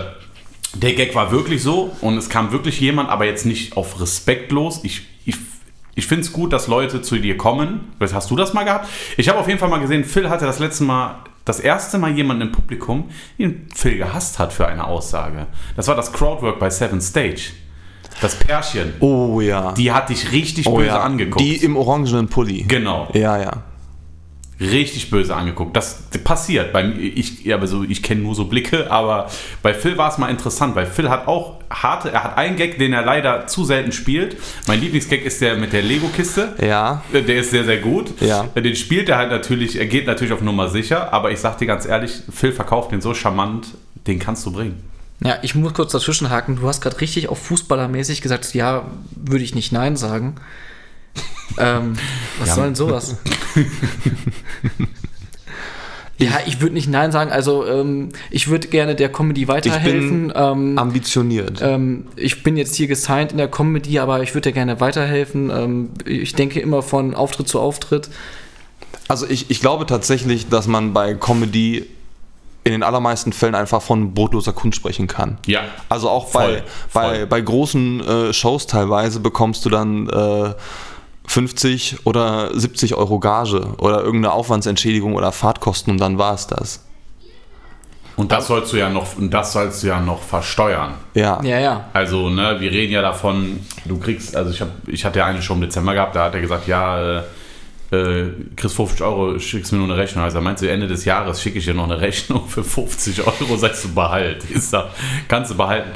der 0.74 0.92
Gag 0.94 1.14
war 1.14 1.32
wirklich 1.32 1.62
so 1.62 1.96
und 2.00 2.18
es 2.18 2.28
kam 2.28 2.52
wirklich 2.52 2.80
jemand, 2.80 3.08
aber 3.08 3.24
jetzt 3.24 3.46
nicht 3.46 3.76
auf 3.76 4.00
respektlos. 4.00 4.80
Ich, 4.84 5.06
ich, 5.98 6.06
finde 6.06 6.22
es 6.22 6.32
gut, 6.32 6.52
dass 6.52 6.66
Leute 6.66 7.02
zu 7.02 7.18
dir 7.18 7.36
kommen. 7.36 7.92
Hast 8.00 8.30
du 8.30 8.36
das 8.36 8.54
mal 8.54 8.64
gehabt? 8.64 8.88
Ich 9.16 9.28
habe 9.28 9.38
auf 9.38 9.48
jeden 9.48 9.58
Fall 9.58 9.68
mal 9.68 9.80
gesehen, 9.80 10.04
Phil 10.04 10.30
hatte 10.30 10.46
das 10.46 10.58
letzte 10.58 10.84
Mal, 10.84 11.16
das 11.44 11.60
erste 11.60 11.98
Mal 11.98 12.12
jemanden 12.12 12.42
im 12.42 12.52
Publikum, 12.52 13.10
den 13.38 13.68
Phil 13.74 13.98
gehasst 13.98 14.38
hat 14.38 14.52
für 14.52 14.66
eine 14.66 14.86
Aussage. 14.86 15.46
Das 15.76 15.88
war 15.88 15.96
das 15.96 16.12
Crowdwork 16.12 16.58
bei 16.58 16.70
Seven 16.70 17.00
Stage. 17.00 17.52
Das 18.20 18.34
Pärchen. 18.36 18.94
oh 19.00 19.40
ja. 19.40 19.72
Die 19.72 19.92
hat 19.92 20.08
dich 20.08 20.32
richtig 20.32 20.66
oh, 20.66 20.76
böse 20.76 20.88
ja. 20.88 21.00
angeguckt. 21.00 21.40
Die 21.40 21.56
im 21.56 21.76
orangenen 21.76 22.28
Pulli. 22.28 22.64
genau. 22.66 23.08
Ja, 23.12 23.40
ja. 23.40 23.62
Richtig 24.60 25.10
böse 25.10 25.34
angeguckt. 25.36 25.76
Das 25.76 26.02
passiert. 26.24 26.72
Bei 26.72 26.82
mir, 26.84 26.96
ich, 26.98 27.44
ja, 27.44 27.56
aber 27.56 27.66
so, 27.66 27.84
ich 27.84 28.02
kenne 28.02 28.22
nur 28.22 28.34
so 28.34 28.46
Blicke, 28.46 28.90
aber 28.90 29.30
bei 29.62 29.72
Phil 29.72 29.96
war 29.96 30.10
es 30.10 30.18
mal 30.18 30.28
interessant, 30.28 30.74
weil 30.74 30.86
Phil 30.86 31.08
hat 31.08 31.28
auch 31.28 31.54
harte, 31.70 32.10
er 32.10 32.24
hat 32.24 32.36
einen 32.36 32.56
Gag, 32.56 32.78
den 32.78 32.92
er 32.92 33.02
leider 33.04 33.46
zu 33.46 33.64
selten 33.64 33.92
spielt. 33.92 34.36
Mein 34.66 34.80
Lieblingsgag 34.80 35.22
ist 35.24 35.40
der 35.40 35.56
mit 35.56 35.72
der 35.72 35.82
Lego-Kiste. 35.82 36.54
Ja. 36.60 37.02
Äh, 37.12 37.22
Der 37.22 37.36
ist 37.36 37.50
sehr, 37.50 37.64
sehr 37.64 37.78
gut. 37.78 38.20
Ja. 38.20 38.48
Äh, 38.54 38.62
Den 38.62 38.74
spielt 38.74 39.08
er 39.08 39.16
halt 39.18 39.30
natürlich, 39.30 39.76
er 39.78 39.86
geht 39.86 40.06
natürlich 40.06 40.32
auf 40.32 40.40
Nummer 40.40 40.68
sicher, 40.68 41.12
aber 41.12 41.30
ich 41.30 41.38
sag 41.38 41.58
dir 41.58 41.66
ganz 41.66 41.86
ehrlich, 41.86 42.12
Phil 42.32 42.52
verkauft 42.52 42.90
den 42.92 43.00
so 43.00 43.14
charmant, 43.14 43.68
den 44.06 44.18
kannst 44.18 44.44
du 44.46 44.52
bringen. 44.52 44.82
Ja, 45.20 45.38
ich 45.42 45.54
muss 45.54 45.74
kurz 45.74 45.92
dazwischenhaken. 45.92 46.56
Du 46.56 46.68
hast 46.68 46.80
gerade 46.80 47.00
richtig 47.00 47.28
auf 47.28 47.38
Fußballermäßig 47.42 48.22
gesagt, 48.22 48.54
ja, 48.54 48.84
würde 49.16 49.42
ich 49.44 49.54
nicht 49.54 49.72
Nein 49.72 49.96
sagen. 49.96 50.36
Ähm, 51.58 51.94
was 52.38 52.48
Ja. 52.48 52.54
soll 52.54 52.64
denn 52.66 52.74
sowas? 52.74 53.16
ja, 56.18 56.30
ich 56.46 56.60
würde 56.60 56.74
nicht 56.74 56.88
Nein 56.88 57.12
sagen. 57.12 57.30
Also, 57.30 57.64
ähm, 57.66 58.08
ich 58.30 58.48
würde 58.48 58.68
gerne 58.68 58.96
der 58.96 59.10
Comedy 59.10 59.46
weiterhelfen. 59.46 60.32
ähm, 60.34 60.76
Ambitioniert. 60.78 61.60
ähm, 61.62 62.06
ich 62.16 62.42
bin 62.42 62.56
jetzt 62.56 62.74
hier 62.74 62.88
gesigned 62.88 63.30
in 63.32 63.38
der 63.38 63.48
Comedy, 63.48 63.98
aber 64.00 64.22
ich 64.22 64.34
würde 64.34 64.48
dir 64.50 64.54
gerne 64.54 64.80
weiterhelfen. 64.80 65.50
Ähm, 65.50 65.90
ich 66.04 66.34
denke 66.34 66.60
immer 66.60 66.82
von 66.82 67.14
Auftritt 67.14 67.48
zu 67.48 67.60
Auftritt. 67.60 68.08
Also 69.06 69.26
ich, 69.28 69.50
ich 69.50 69.60
glaube 69.60 69.86
tatsächlich, 69.86 70.48
dass 70.48 70.66
man 70.66 70.92
bei 70.92 71.14
Comedy 71.14 71.86
in 72.64 72.72
den 72.72 72.82
allermeisten 72.82 73.32
Fällen 73.32 73.54
einfach 73.54 73.80
von 73.80 74.12
brotloser 74.12 74.52
Kunst 74.52 74.76
sprechen 74.76 75.06
kann. 75.06 75.38
Ja. 75.46 75.60
Also 75.88 76.10
auch 76.10 76.28
Voll, 76.28 76.62
bei, 76.90 76.92
voll. 77.02 77.02
bei, 77.20 77.26
bei 77.26 77.40
großen 77.40 78.00
äh, 78.00 78.32
Shows 78.34 78.66
teilweise 78.66 79.20
bekommst 79.20 79.64
du 79.64 79.70
dann 79.70 80.08
äh, 80.10 80.52
50 81.28 82.06
oder 82.06 82.58
70 82.58 82.94
Euro 82.94 83.20
Gage 83.20 83.74
oder 83.78 84.02
irgendeine 84.02 84.32
Aufwandsentschädigung 84.32 85.14
oder 85.14 85.30
Fahrtkosten 85.30 85.92
und 85.92 85.98
dann 85.98 86.18
war 86.18 86.34
es 86.34 86.46
das. 86.46 86.84
Und 88.16 88.32
das 88.32 88.48
sollst 88.48 88.72
du 88.72 88.78
ja 88.78 88.88
noch, 88.88 89.16
und 89.16 89.32
das 89.32 89.52
sollst 89.52 89.82
du 89.82 89.88
ja 89.88 90.00
noch 90.00 90.20
versteuern. 90.20 90.94
Ja. 91.14 91.40
Ja, 91.44 91.60
ja. 91.60 91.84
Also, 91.92 92.30
ne, 92.30 92.56
wir 92.58 92.72
reden 92.72 92.92
ja 92.92 93.00
davon, 93.00 93.60
du 93.84 93.98
kriegst, 93.98 94.34
also 94.34 94.50
ich, 94.50 94.60
hab, 94.60 94.70
ich 94.88 95.04
hatte 95.04 95.20
ja 95.20 95.26
eine 95.26 95.40
schon 95.40 95.58
im 95.58 95.62
Dezember 95.62 95.94
gehabt, 95.94 96.16
da 96.16 96.24
hat 96.24 96.34
er 96.34 96.40
gesagt, 96.40 96.66
ja, 96.66 97.18
äh, 97.18 97.22
äh, 97.92 98.32
kriegst 98.56 98.74
50 98.74 99.02
Euro, 99.02 99.38
schickst 99.38 99.70
mir 99.70 99.78
nur 99.78 99.86
eine 99.86 99.96
Rechnung. 99.96 100.24
Also 100.24 100.40
meinst 100.40 100.62
du, 100.62 100.68
Ende 100.68 100.88
des 100.88 101.04
Jahres 101.04 101.40
schicke 101.40 101.58
ich 101.58 101.64
dir 101.64 101.74
noch 101.74 101.84
eine 101.84 102.00
Rechnung 102.00 102.48
für 102.48 102.64
50 102.64 103.24
Euro, 103.24 103.56
sagst 103.56 103.84
du, 103.84 103.94
behalt. 103.94 104.44
Ist 104.50 104.72
da, 104.72 104.90
kannst 105.28 105.52
du 105.52 105.56
behalten. 105.56 105.90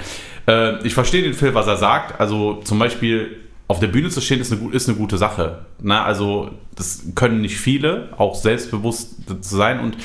Äh, 0.46 0.86
ich 0.86 0.94
verstehe 0.94 1.22
den 1.22 1.34
Phil, 1.34 1.54
was 1.54 1.66
er 1.66 1.76
sagt. 1.76 2.20
Also 2.20 2.60
zum 2.62 2.78
Beispiel 2.78 3.36
auf 3.68 3.80
der 3.80 3.86
Bühne 3.86 4.10
zu 4.10 4.20
stehen 4.20 4.40
ist 4.40 4.52
eine, 4.52 4.70
ist 4.72 4.88
eine 4.88 4.98
gute 4.98 5.18
Sache. 5.18 5.66
Na, 5.80 6.04
also 6.04 6.50
das 6.74 7.02
können 7.14 7.40
nicht 7.40 7.56
viele, 7.56 8.08
auch 8.18 8.34
selbstbewusst 8.34 9.16
zu 9.26 9.56
sein. 9.56 9.80
Und 9.80 9.96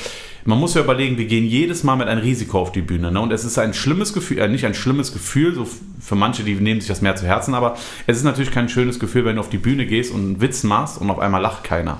man 0.44 0.58
muss 0.58 0.72
ja 0.72 0.80
überlegen, 0.80 1.18
wir 1.18 1.26
gehen 1.26 1.44
jedes 1.44 1.84
Mal 1.84 1.96
mit 1.96 2.08
einem 2.08 2.22
Risiko 2.22 2.58
auf 2.58 2.72
die 2.72 2.80
Bühne. 2.80 3.12
Ne? 3.12 3.20
Und 3.20 3.32
es 3.32 3.44
ist 3.44 3.58
ein 3.58 3.74
schlimmes 3.74 4.14
Gefühl, 4.14 4.38
äh, 4.38 4.48
nicht 4.48 4.64
ein 4.64 4.74
schlimmes 4.74 5.12
Gefühl, 5.12 5.54
so 5.54 5.68
für 6.00 6.14
manche, 6.14 6.42
die 6.42 6.54
nehmen 6.54 6.80
sich 6.80 6.88
das 6.88 7.02
mehr 7.02 7.16
zu 7.16 7.26
Herzen, 7.26 7.54
aber 7.54 7.76
es 8.06 8.16
ist 8.16 8.24
natürlich 8.24 8.50
kein 8.50 8.70
schönes 8.70 8.98
Gefühl, 8.98 9.26
wenn 9.26 9.36
du 9.36 9.40
auf 9.40 9.50
die 9.50 9.58
Bühne 9.58 9.84
gehst 9.84 10.12
und 10.12 10.20
einen 10.20 10.40
Witz 10.40 10.62
machst 10.62 10.98
und 10.98 11.10
auf 11.10 11.18
einmal 11.18 11.42
lacht 11.42 11.64
keiner. 11.64 11.98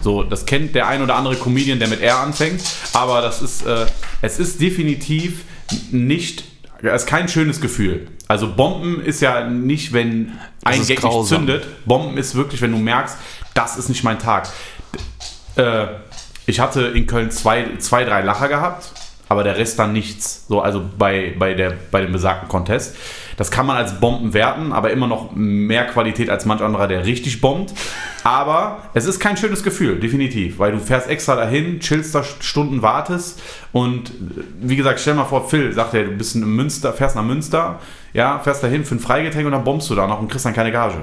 So, 0.00 0.22
das 0.22 0.46
kennt 0.46 0.74
der 0.74 0.88
ein 0.88 1.02
oder 1.02 1.16
andere 1.16 1.36
Comedian, 1.36 1.78
der 1.78 1.88
mit 1.88 2.00
R 2.00 2.20
anfängt, 2.20 2.62
aber 2.94 3.20
das 3.20 3.42
ist, 3.42 3.66
äh, 3.66 3.84
es 4.22 4.38
ist 4.38 4.60
definitiv 4.60 5.44
nicht, 5.90 6.44
es 6.80 7.02
ist 7.02 7.06
kein 7.06 7.28
schönes 7.28 7.60
Gefühl. 7.60 8.06
Also 8.26 8.54
Bomben 8.54 9.02
ist 9.02 9.20
ja 9.20 9.50
nicht, 9.50 9.92
wenn 9.92 10.32
ein 10.64 10.80
ist 10.80 10.88
Gag 10.88 11.02
nicht 11.02 11.26
zündet. 11.26 11.66
Bomben 11.86 12.16
ist 12.16 12.34
wirklich, 12.34 12.60
wenn 12.60 12.72
du 12.72 12.78
merkst, 12.78 13.16
das 13.54 13.76
ist 13.76 13.88
nicht 13.88 14.04
mein 14.04 14.18
Tag. 14.18 14.48
Äh, 15.56 15.86
ich 16.46 16.60
hatte 16.60 16.82
in 16.82 17.06
Köln 17.06 17.30
zwei, 17.30 17.76
zwei, 17.78 18.04
drei 18.04 18.22
Lacher 18.22 18.48
gehabt, 18.48 18.92
aber 19.28 19.44
der 19.44 19.56
Rest 19.56 19.78
dann 19.78 19.92
nichts. 19.92 20.46
So, 20.48 20.60
also 20.60 20.82
bei, 20.98 21.34
bei, 21.38 21.54
der, 21.54 21.74
bei 21.90 22.00
dem 22.00 22.12
besagten 22.12 22.48
Contest. 22.48 22.96
Das 23.36 23.50
kann 23.50 23.64
man 23.64 23.76
als 23.76 24.00
Bomben 24.00 24.34
werten, 24.34 24.72
aber 24.72 24.90
immer 24.90 25.06
noch 25.06 25.30
mehr 25.34 25.86
Qualität 25.86 26.28
als 26.28 26.44
manch 26.44 26.60
anderer, 26.60 26.88
der 26.88 27.06
richtig 27.06 27.40
bombt. 27.40 27.72
Aber 28.22 28.82
es 28.92 29.06
ist 29.06 29.18
kein 29.18 29.36
schönes 29.36 29.62
Gefühl, 29.62 29.98
definitiv, 29.98 30.58
weil 30.58 30.72
du 30.72 30.78
fährst 30.78 31.08
extra 31.08 31.36
dahin, 31.36 31.80
chillst 31.80 32.14
da 32.14 32.22
Stunden, 32.22 32.82
wartest 32.82 33.40
und 33.72 34.10
äh, 34.10 34.12
wie 34.60 34.76
gesagt, 34.76 35.00
stell 35.00 35.14
mal 35.14 35.24
vor, 35.24 35.48
Phil 35.48 35.72
sagt 35.72 35.94
er, 35.94 36.04
du 36.04 36.10
bist 36.10 36.34
in 36.34 36.44
Münster, 36.44 36.92
fährst 36.92 37.16
nach 37.16 37.22
Münster, 37.22 37.80
ja, 38.12 38.38
fährst 38.38 38.62
dahin 38.62 38.84
für 38.84 38.94
ein 38.94 39.00
Freigetränk 39.00 39.46
und 39.46 39.52
dann 39.52 39.64
bombst 39.64 39.88
du 39.90 39.94
da 39.94 40.06
noch 40.06 40.20
und 40.20 40.28
kriegst 40.28 40.46
dann 40.46 40.54
keine 40.54 40.72
Gage. 40.72 40.96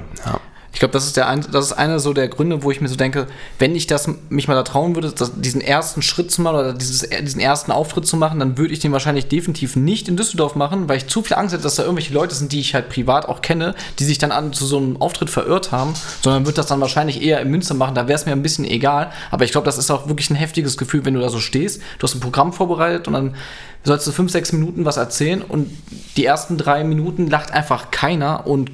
Ich 0.78 0.80
glaube, 0.80 0.92
das 0.92 1.08
ist 1.08 1.18
der 1.18 1.28
ein, 1.28 1.44
das 1.52 1.66
ist 1.66 1.74
einer 1.74 1.98
so 1.98 2.14
der 2.14 2.28
Gründe, 2.28 2.62
wo 2.62 2.70
ich 2.70 2.82
mir 2.82 2.88
so 2.88 2.96
denke, 2.96 3.26
wenn 3.58 3.76
ich 3.76 3.88
das 3.88 4.08
mich 4.30 4.48
mal 4.48 4.54
da 4.54 4.62
trauen 4.62 4.94
würde, 4.94 5.12
das, 5.12 5.32
diesen 5.42 5.60
ersten 5.60 6.04
Schritt 6.04 6.30
zu 6.30 6.44
machen 6.44 6.60
oder 6.60 6.74
dieses, 6.74 7.00
diesen 7.10 7.42
ersten 7.42 7.72
Auftritt 7.72 8.06
zu 8.06 8.16
machen, 8.16 8.38
dann 8.38 8.60
würde 8.60 8.76
ich 8.76 8.80
den 8.80 8.92
wahrscheinlich 8.92 9.28
definitiv 9.28 9.76
nicht 9.76 10.08
in 10.08 10.18
Düsseldorf 10.18 10.54
machen, 10.54 10.88
weil 10.88 10.98
ich 10.98 11.08
zu 11.08 11.24
viel 11.24 11.36
Angst 11.36 11.56
hätte, 11.56 11.64
dass 11.64 11.78
da 11.78 11.82
irgendwelche 11.82 12.14
Leute 12.14 12.36
sind, 12.36 12.52
die 12.52 12.60
ich 12.60 12.76
halt 12.76 12.90
privat 12.90 13.28
auch 13.28 13.42
kenne, 13.42 13.74
die 13.98 14.06
sich 14.06 14.20
dann 14.20 14.32
an 14.32 14.54
zu 14.54 14.68
so 14.68 14.78
einem 14.78 15.02
Auftritt 15.02 15.32
verirrt 15.32 15.72
haben, 15.72 15.96
sondern 16.22 16.46
würde 16.46 16.58
das 16.58 16.68
dann 16.68 16.80
wahrscheinlich 16.80 17.24
eher 17.24 17.42
in 17.42 17.50
Münster 17.50 17.74
machen. 17.74 17.96
Da 17.96 18.08
wäre 18.08 18.20
es 18.20 18.28
mir 18.28 18.34
ein 18.34 18.44
bisschen 18.44 18.66
egal. 18.66 19.12
Aber 19.32 19.46
ich 19.46 19.52
glaube, 19.52 19.66
das 19.66 19.80
ist 19.80 19.90
auch 19.90 20.08
wirklich 20.08 20.30
ein 20.30 20.36
heftiges 20.36 20.78
Gefühl, 20.78 21.06
wenn 21.06 21.16
du 21.16 21.22
da 21.22 21.30
so 21.30 21.40
stehst. 21.40 21.82
Du 21.98 22.04
hast 22.04 22.14
ein 22.14 22.20
Programm 22.20 22.54
vorbereitet 22.54 23.08
und 23.08 23.14
dann 23.14 23.36
sollst 23.84 24.06
du 24.06 24.12
fünf, 24.12 24.32
sechs 24.32 24.54
Minuten 24.54 24.86
was 24.86 24.98
erzählen 24.98 25.42
und 25.42 25.72
die 26.18 26.26
ersten 26.26 26.56
drei 26.60 26.84
Minuten 26.84 27.28
lacht 27.32 27.50
einfach 27.50 27.90
keiner 27.90 28.46
und 28.46 28.70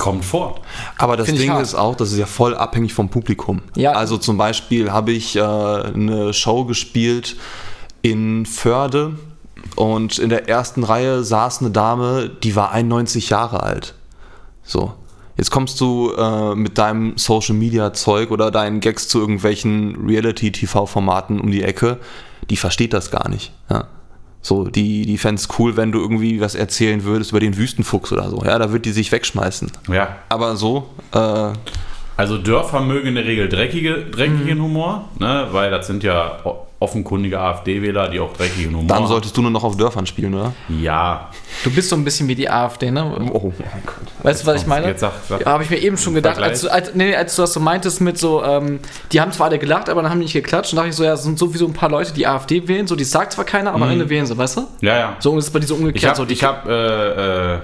Kommt 0.00 0.24
vor. 0.24 0.60
Aber 0.96 1.18
das 1.18 1.26
Ding 1.26 1.54
ist 1.58 1.74
auch, 1.74 1.94
das 1.94 2.10
ist 2.12 2.18
ja 2.18 2.24
voll 2.24 2.56
abhängig 2.56 2.94
vom 2.94 3.10
Publikum. 3.10 3.60
Ja. 3.76 3.92
Also 3.92 4.16
zum 4.16 4.38
Beispiel 4.38 4.90
habe 4.90 5.12
ich 5.12 5.36
äh, 5.36 5.40
eine 5.42 6.32
Show 6.32 6.64
gespielt 6.64 7.36
in 8.00 8.46
Förde 8.46 9.18
und 9.76 10.18
in 10.18 10.30
der 10.30 10.48
ersten 10.48 10.84
Reihe 10.84 11.22
saß 11.22 11.60
eine 11.60 11.70
Dame, 11.70 12.30
die 12.42 12.56
war 12.56 12.72
91 12.72 13.28
Jahre 13.28 13.62
alt. 13.62 13.94
So. 14.62 14.94
Jetzt 15.36 15.50
kommst 15.50 15.78
du 15.80 16.12
äh, 16.12 16.54
mit 16.54 16.78
deinem 16.78 17.18
Social 17.18 17.54
Media 17.54 17.92
Zeug 17.92 18.30
oder 18.30 18.50
deinen 18.50 18.80
Gags 18.80 19.06
zu 19.08 19.20
irgendwelchen 19.20 20.06
Reality-TV-Formaten 20.06 21.40
um 21.40 21.50
die 21.50 21.62
Ecke, 21.62 21.98
die 22.48 22.56
versteht 22.56 22.94
das 22.94 23.10
gar 23.10 23.28
nicht. 23.28 23.52
Ja. 23.68 23.86
So, 24.42 24.64
die, 24.64 25.04
die 25.04 25.18
fände 25.18 25.40
es 25.40 25.48
cool, 25.58 25.76
wenn 25.76 25.92
du 25.92 26.00
irgendwie 26.00 26.40
was 26.40 26.54
erzählen 26.54 27.04
würdest 27.04 27.30
über 27.30 27.40
den 27.40 27.56
Wüstenfuchs 27.56 28.10
oder 28.12 28.30
so. 28.30 28.42
Ja, 28.44 28.58
da 28.58 28.72
wird 28.72 28.86
die 28.86 28.92
sich 28.92 29.12
wegschmeißen. 29.12 29.70
Ja, 29.92 30.16
Aber 30.30 30.56
so, 30.56 30.88
äh, 31.12 31.52
Also 32.16 32.38
Dörfer 32.38 32.80
mögen 32.80 33.08
in 33.08 33.14
der 33.16 33.24
Regel 33.26 33.48
dreckige, 33.48 34.06
dreckigen 34.10 34.62
Humor, 34.62 35.08
ne? 35.18 35.48
weil 35.52 35.70
das 35.70 35.86
sind 35.86 36.02
ja 36.02 36.38
offenkundige 36.80 37.38
AfD-Wähler, 37.38 38.08
die 38.08 38.18
auch 38.18 38.32
dreckigen 38.32 38.74
Humor 38.74 38.86
dann 38.88 39.06
solltest 39.06 39.36
du 39.36 39.42
nur 39.42 39.50
noch 39.50 39.62
auf 39.62 39.76
Dörfern 39.76 40.06
spielen, 40.06 40.34
oder? 40.34 40.54
Ja. 40.80 41.28
du 41.62 41.70
bist 41.70 41.90
so 41.90 41.94
ein 41.96 42.04
bisschen 42.04 42.26
wie 42.26 42.34
die 42.34 42.48
AfD, 42.48 42.90
ne? 42.90 43.30
Oh, 43.32 43.52
Weißt 44.22 44.42
du, 44.42 44.46
was 44.46 44.62
ich 44.62 44.66
meine? 44.66 44.86
Jetzt 44.86 45.00
sag, 45.00 45.12
sag. 45.28 45.40
Ja, 45.42 45.46
habe 45.52 45.62
ich 45.62 45.68
mir 45.70 45.76
eben 45.78 45.98
schon 45.98 46.14
gedacht, 46.14 46.38
als 46.38 46.62
du, 46.62 46.68
als, 46.72 46.94
nee, 46.94 47.14
als 47.14 47.36
du 47.36 47.42
das 47.42 47.52
so 47.52 47.60
meintest 47.60 48.00
mit 48.00 48.16
so, 48.18 48.42
ähm, 48.42 48.80
die 49.12 49.20
haben 49.20 49.30
zwar 49.30 49.48
alle 49.48 49.58
gelacht, 49.58 49.90
aber 49.90 50.00
dann 50.02 50.10
haben 50.10 50.18
die 50.20 50.24
nicht 50.24 50.32
geklatscht. 50.32 50.72
Und 50.72 50.76
dachte 50.78 50.88
ich 50.88 50.96
so, 50.96 51.04
ja, 51.04 51.12
es 51.12 51.22
sind 51.22 51.38
sowieso 51.38 51.66
ein 51.66 51.74
paar 51.74 51.90
Leute, 51.90 52.12
die 52.14 52.26
AfD 52.26 52.66
wählen, 52.66 52.86
so, 52.86 52.96
die 52.96 53.04
sagt 53.04 53.34
zwar 53.34 53.44
keiner, 53.44 53.74
aber 53.74 53.84
am 53.84 53.90
Ende 53.90 54.08
wählen 54.08 54.24
sie, 54.24 54.36
weißt 54.36 54.56
du? 54.56 54.66
Ja, 54.80 54.96
ja. 54.98 55.16
So 55.20 55.36
ist 55.38 55.44
es 55.44 55.50
bei 55.50 55.58
dieser 55.58 55.74
Ich 55.74 55.80
umgekehrt. 55.80 56.16
so, 56.16 56.22
habe, 56.22 56.28
die- 56.28 56.34
ich 56.34 56.44
hab, 56.44 56.66
äh, 56.66 57.54
äh, 57.56 57.58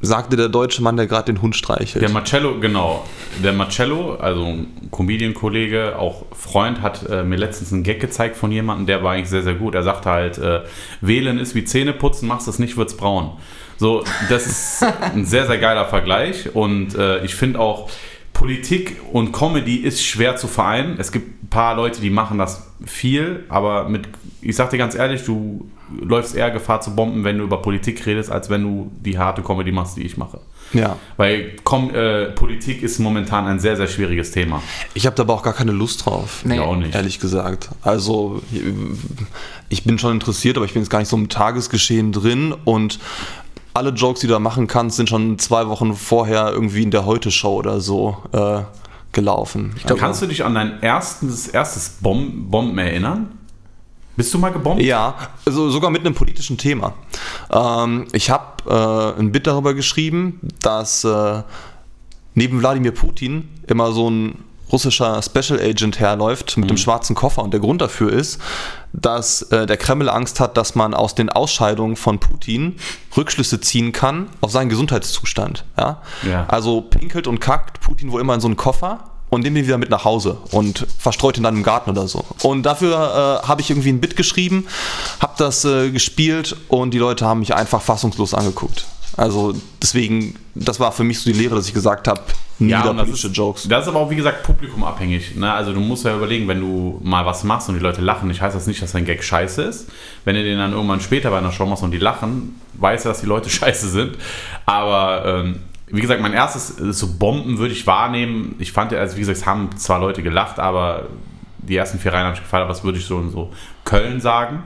sagte 0.00 0.36
der 0.36 0.48
deutsche 0.48 0.82
Mann, 0.82 0.96
der 0.96 1.06
gerade 1.06 1.32
den 1.32 1.42
Hund 1.42 1.54
streichelt. 1.54 2.02
der 2.02 2.10
Marcello, 2.10 2.58
genau, 2.58 3.06
der 3.42 3.52
Marcello, 3.52 4.14
also 4.14 4.44
ein 4.46 4.88
Comedian-Kollege, 4.90 5.98
auch 5.98 6.24
Freund, 6.32 6.80
hat 6.80 7.08
äh, 7.08 7.22
mir 7.22 7.36
letztens 7.36 7.72
einen 7.72 7.82
Gag 7.82 8.00
gezeigt 8.00 8.36
von 8.36 8.50
jemandem, 8.50 8.86
der 8.86 9.04
war 9.04 9.12
eigentlich 9.12 9.28
sehr, 9.28 9.42
sehr 9.42 9.54
gut. 9.54 9.74
Er 9.74 9.82
sagte 9.82 10.10
halt, 10.10 10.38
äh, 10.38 10.62
wählen 11.00 11.38
ist 11.38 11.54
wie 11.54 11.64
Zähneputzen, 11.64 12.26
machst 12.28 12.48
es 12.48 12.58
nicht, 12.58 12.76
wird's 12.76 12.96
braun. 12.96 13.32
So, 13.76 14.04
das 14.28 14.46
ist 14.46 14.84
ein 15.14 15.24
sehr, 15.26 15.46
sehr 15.46 15.58
geiler 15.58 15.86
Vergleich 15.86 16.54
und 16.54 16.94
äh, 16.94 17.24
ich 17.24 17.34
finde 17.34 17.60
auch, 17.60 17.90
Politik 18.32 18.96
und 19.12 19.32
Comedy 19.32 19.76
ist 19.76 20.02
schwer 20.02 20.36
zu 20.36 20.48
vereinen. 20.48 20.96
Es 20.98 21.12
gibt 21.12 21.44
ein 21.44 21.48
paar 21.48 21.74
Leute, 21.74 22.00
die 22.00 22.08
machen 22.08 22.38
das 22.38 22.70
viel, 22.86 23.44
aber 23.50 23.86
mit, 23.86 24.08
ich 24.40 24.56
sag 24.56 24.70
dir 24.70 24.78
ganz 24.78 24.94
ehrlich, 24.94 25.24
du 25.24 25.68
läufst 26.00 26.34
eher 26.34 26.50
Gefahr 26.50 26.80
zu 26.80 26.94
bomben, 26.94 27.24
wenn 27.24 27.38
du 27.38 27.44
über 27.44 27.62
Politik 27.62 28.04
redest, 28.06 28.30
als 28.30 28.50
wenn 28.50 28.62
du 28.62 28.90
die 29.00 29.18
harte 29.18 29.42
Comedy 29.42 29.72
machst, 29.72 29.96
die 29.96 30.02
ich 30.02 30.16
mache. 30.16 30.40
Ja. 30.72 30.96
Weil 31.16 31.56
Com 31.64 31.92
äh, 31.94 32.26
Politik 32.26 32.82
ist 32.82 32.98
momentan 32.98 33.46
ein 33.46 33.58
sehr, 33.58 33.76
sehr 33.76 33.88
schwieriges 33.88 34.30
Thema. 34.30 34.62
Ich 34.94 35.06
habe 35.06 35.16
da 35.16 35.22
aber 35.22 35.34
auch 35.34 35.42
gar 35.42 35.52
keine 35.52 35.72
Lust 35.72 36.06
drauf. 36.06 36.42
Nee. 36.44 36.54
Ich 36.54 36.60
auch 36.60 36.76
nicht. 36.76 36.94
Ehrlich 36.94 37.18
gesagt. 37.18 37.70
Also, 37.82 38.42
ich 39.68 39.84
bin 39.84 39.98
schon 39.98 40.12
interessiert, 40.12 40.56
aber 40.56 40.66
ich 40.66 40.72
bin 40.72 40.82
jetzt 40.82 40.90
gar 40.90 41.00
nicht 41.00 41.08
so 41.08 41.16
im 41.16 41.28
Tagesgeschehen 41.28 42.12
drin 42.12 42.54
und 42.64 43.00
alle 43.74 43.90
Jokes, 43.90 44.20
die 44.20 44.26
du 44.26 44.32
da 44.32 44.38
machen 44.38 44.66
kannst, 44.66 44.96
sind 44.96 45.08
schon 45.08 45.38
zwei 45.38 45.68
Wochen 45.68 45.94
vorher 45.94 46.50
irgendwie 46.52 46.82
in 46.82 46.90
der 46.90 47.04
Heute-Show 47.04 47.54
oder 47.54 47.80
so 47.80 48.16
äh, 48.32 48.62
gelaufen. 49.12 49.74
Also, 49.82 49.96
Kannst 49.96 50.22
du 50.22 50.26
dich 50.26 50.44
an 50.44 50.54
dein 50.54 50.80
erstes, 50.82 51.48
erstes 51.48 51.90
Bomben, 52.00 52.50
Bomben 52.50 52.78
erinnern? 52.78 53.28
Bist 54.16 54.34
du 54.34 54.38
mal 54.38 54.50
gebombt? 54.50 54.82
Ja, 54.82 55.14
also 55.46 55.70
sogar 55.70 55.90
mit 55.90 56.04
einem 56.04 56.14
politischen 56.14 56.58
Thema. 56.58 56.94
Ähm, 57.50 58.06
ich 58.12 58.30
habe 58.30 59.14
äh, 59.16 59.20
ein 59.20 59.32
Bit 59.32 59.46
darüber 59.46 59.74
geschrieben, 59.74 60.40
dass 60.60 61.04
äh, 61.04 61.42
neben 62.34 62.60
Wladimir 62.60 62.92
Putin 62.92 63.48
immer 63.66 63.92
so 63.92 64.10
ein 64.10 64.44
russischer 64.72 65.20
Special 65.22 65.58
Agent 65.60 65.98
herläuft 65.98 66.56
mit 66.56 66.70
dem 66.70 66.76
schwarzen 66.76 67.16
Koffer. 67.16 67.42
Und 67.42 67.52
der 67.52 67.60
Grund 67.60 67.80
dafür 67.80 68.12
ist, 68.12 68.40
dass 68.92 69.42
äh, 69.42 69.66
der 69.66 69.76
Kreml 69.76 70.08
Angst 70.08 70.40
hat, 70.40 70.56
dass 70.56 70.74
man 70.74 70.94
aus 70.94 71.14
den 71.14 71.28
Ausscheidungen 71.28 71.96
von 71.96 72.18
Putin 72.18 72.76
Rückschlüsse 73.16 73.60
ziehen 73.60 73.92
kann 73.92 74.28
auf 74.40 74.50
seinen 74.50 74.68
Gesundheitszustand. 74.68 75.64
Ja? 75.76 76.02
Ja. 76.28 76.46
Also 76.46 76.82
pinkelt 76.82 77.26
und 77.26 77.40
kackt 77.40 77.80
Putin 77.80 78.12
wohl 78.12 78.20
immer 78.20 78.34
in 78.34 78.40
so 78.40 78.48
einen 78.48 78.56
Koffer 78.56 79.09
und 79.30 79.42
nimmt 79.42 79.56
ihn 79.56 79.64
wieder 79.66 79.78
mit 79.78 79.90
nach 79.90 80.04
Hause 80.04 80.38
und 80.50 80.86
verstreut 80.98 81.38
ihn 81.38 81.44
dann 81.44 81.56
im 81.56 81.62
Garten 81.62 81.90
oder 81.90 82.06
so. 82.08 82.24
Und 82.42 82.64
dafür 82.64 83.40
äh, 83.44 83.46
habe 83.46 83.60
ich 83.60 83.70
irgendwie 83.70 83.90
ein 83.90 84.00
Bit 84.00 84.16
geschrieben, 84.16 84.66
habe 85.20 85.34
das 85.38 85.64
äh, 85.64 85.90
gespielt 85.90 86.56
und 86.68 86.92
die 86.92 86.98
Leute 86.98 87.24
haben 87.24 87.40
mich 87.40 87.54
einfach 87.54 87.80
fassungslos 87.80 88.34
angeguckt. 88.34 88.86
Also 89.16 89.54
deswegen, 89.82 90.36
das 90.54 90.80
war 90.80 90.92
für 90.92 91.04
mich 91.04 91.20
so 91.20 91.30
die 91.30 91.38
Lehre, 91.38 91.54
dass 91.54 91.66
ich 91.66 91.74
gesagt 91.74 92.08
habe, 92.08 92.22
nie 92.58 92.74
und 92.74 92.96
das 92.96 93.08
ist, 93.08 93.36
Jokes. 93.36 93.66
Das 93.68 93.82
ist 93.82 93.88
aber 93.88 94.00
auch, 94.00 94.10
wie 94.10 94.16
gesagt, 94.16 94.44
publikumabhängig. 94.44 95.36
Ne? 95.36 95.52
Also 95.52 95.72
du 95.72 95.80
musst 95.80 96.04
ja 96.04 96.14
überlegen, 96.14 96.46
wenn 96.48 96.60
du 96.60 97.00
mal 97.02 97.26
was 97.26 97.44
machst 97.44 97.68
und 97.68 97.74
die 97.74 97.80
Leute 97.80 98.00
lachen, 98.00 98.28
nicht 98.28 98.40
heißt 98.40 98.54
das 98.54 98.66
nicht, 98.66 98.80
dass 98.82 98.92
dein 98.92 99.04
Gag 99.04 99.22
scheiße 99.24 99.62
ist. 99.62 99.88
Wenn 100.24 100.36
du 100.36 100.42
den 100.44 100.58
dann 100.58 100.72
irgendwann 100.72 101.00
später 101.00 101.30
bei 101.30 101.38
einer 101.38 101.52
Show 101.52 101.66
machst 101.66 101.82
und 101.82 101.90
die 101.90 101.98
lachen, 101.98 102.60
weißt 102.74 103.04
du, 103.04 103.08
dass 103.08 103.20
die 103.20 103.26
Leute 103.26 103.50
scheiße 103.50 103.88
sind. 103.88 104.16
Aber 104.64 105.24
ähm, 105.26 105.60
wie 105.92 106.00
gesagt, 106.00 106.20
mein 106.20 106.32
erstes 106.32 106.80
äh, 106.80 106.92
so 106.92 107.18
Bomben 107.18 107.58
würde 107.58 107.72
ich 107.72 107.86
wahrnehmen. 107.86 108.56
Ich 108.58 108.72
fand, 108.72 108.92
also 108.92 109.16
wie 109.16 109.20
gesagt, 109.20 109.38
es 109.38 109.46
haben 109.46 109.76
zwar 109.76 110.00
Leute 110.00 110.22
gelacht, 110.22 110.58
aber 110.58 111.08
die 111.58 111.76
ersten 111.76 111.98
vier 111.98 112.12
Reihen 112.12 112.24
habe 112.24 112.34
ich 112.34 112.42
gefallen, 112.42 112.62
aber 112.62 112.72
das 112.72 112.84
würde 112.84 112.98
ich 112.98 113.04
so 113.04 113.18
in 113.20 113.30
so 113.30 113.50
Köln 113.84 114.20
sagen. 114.20 114.64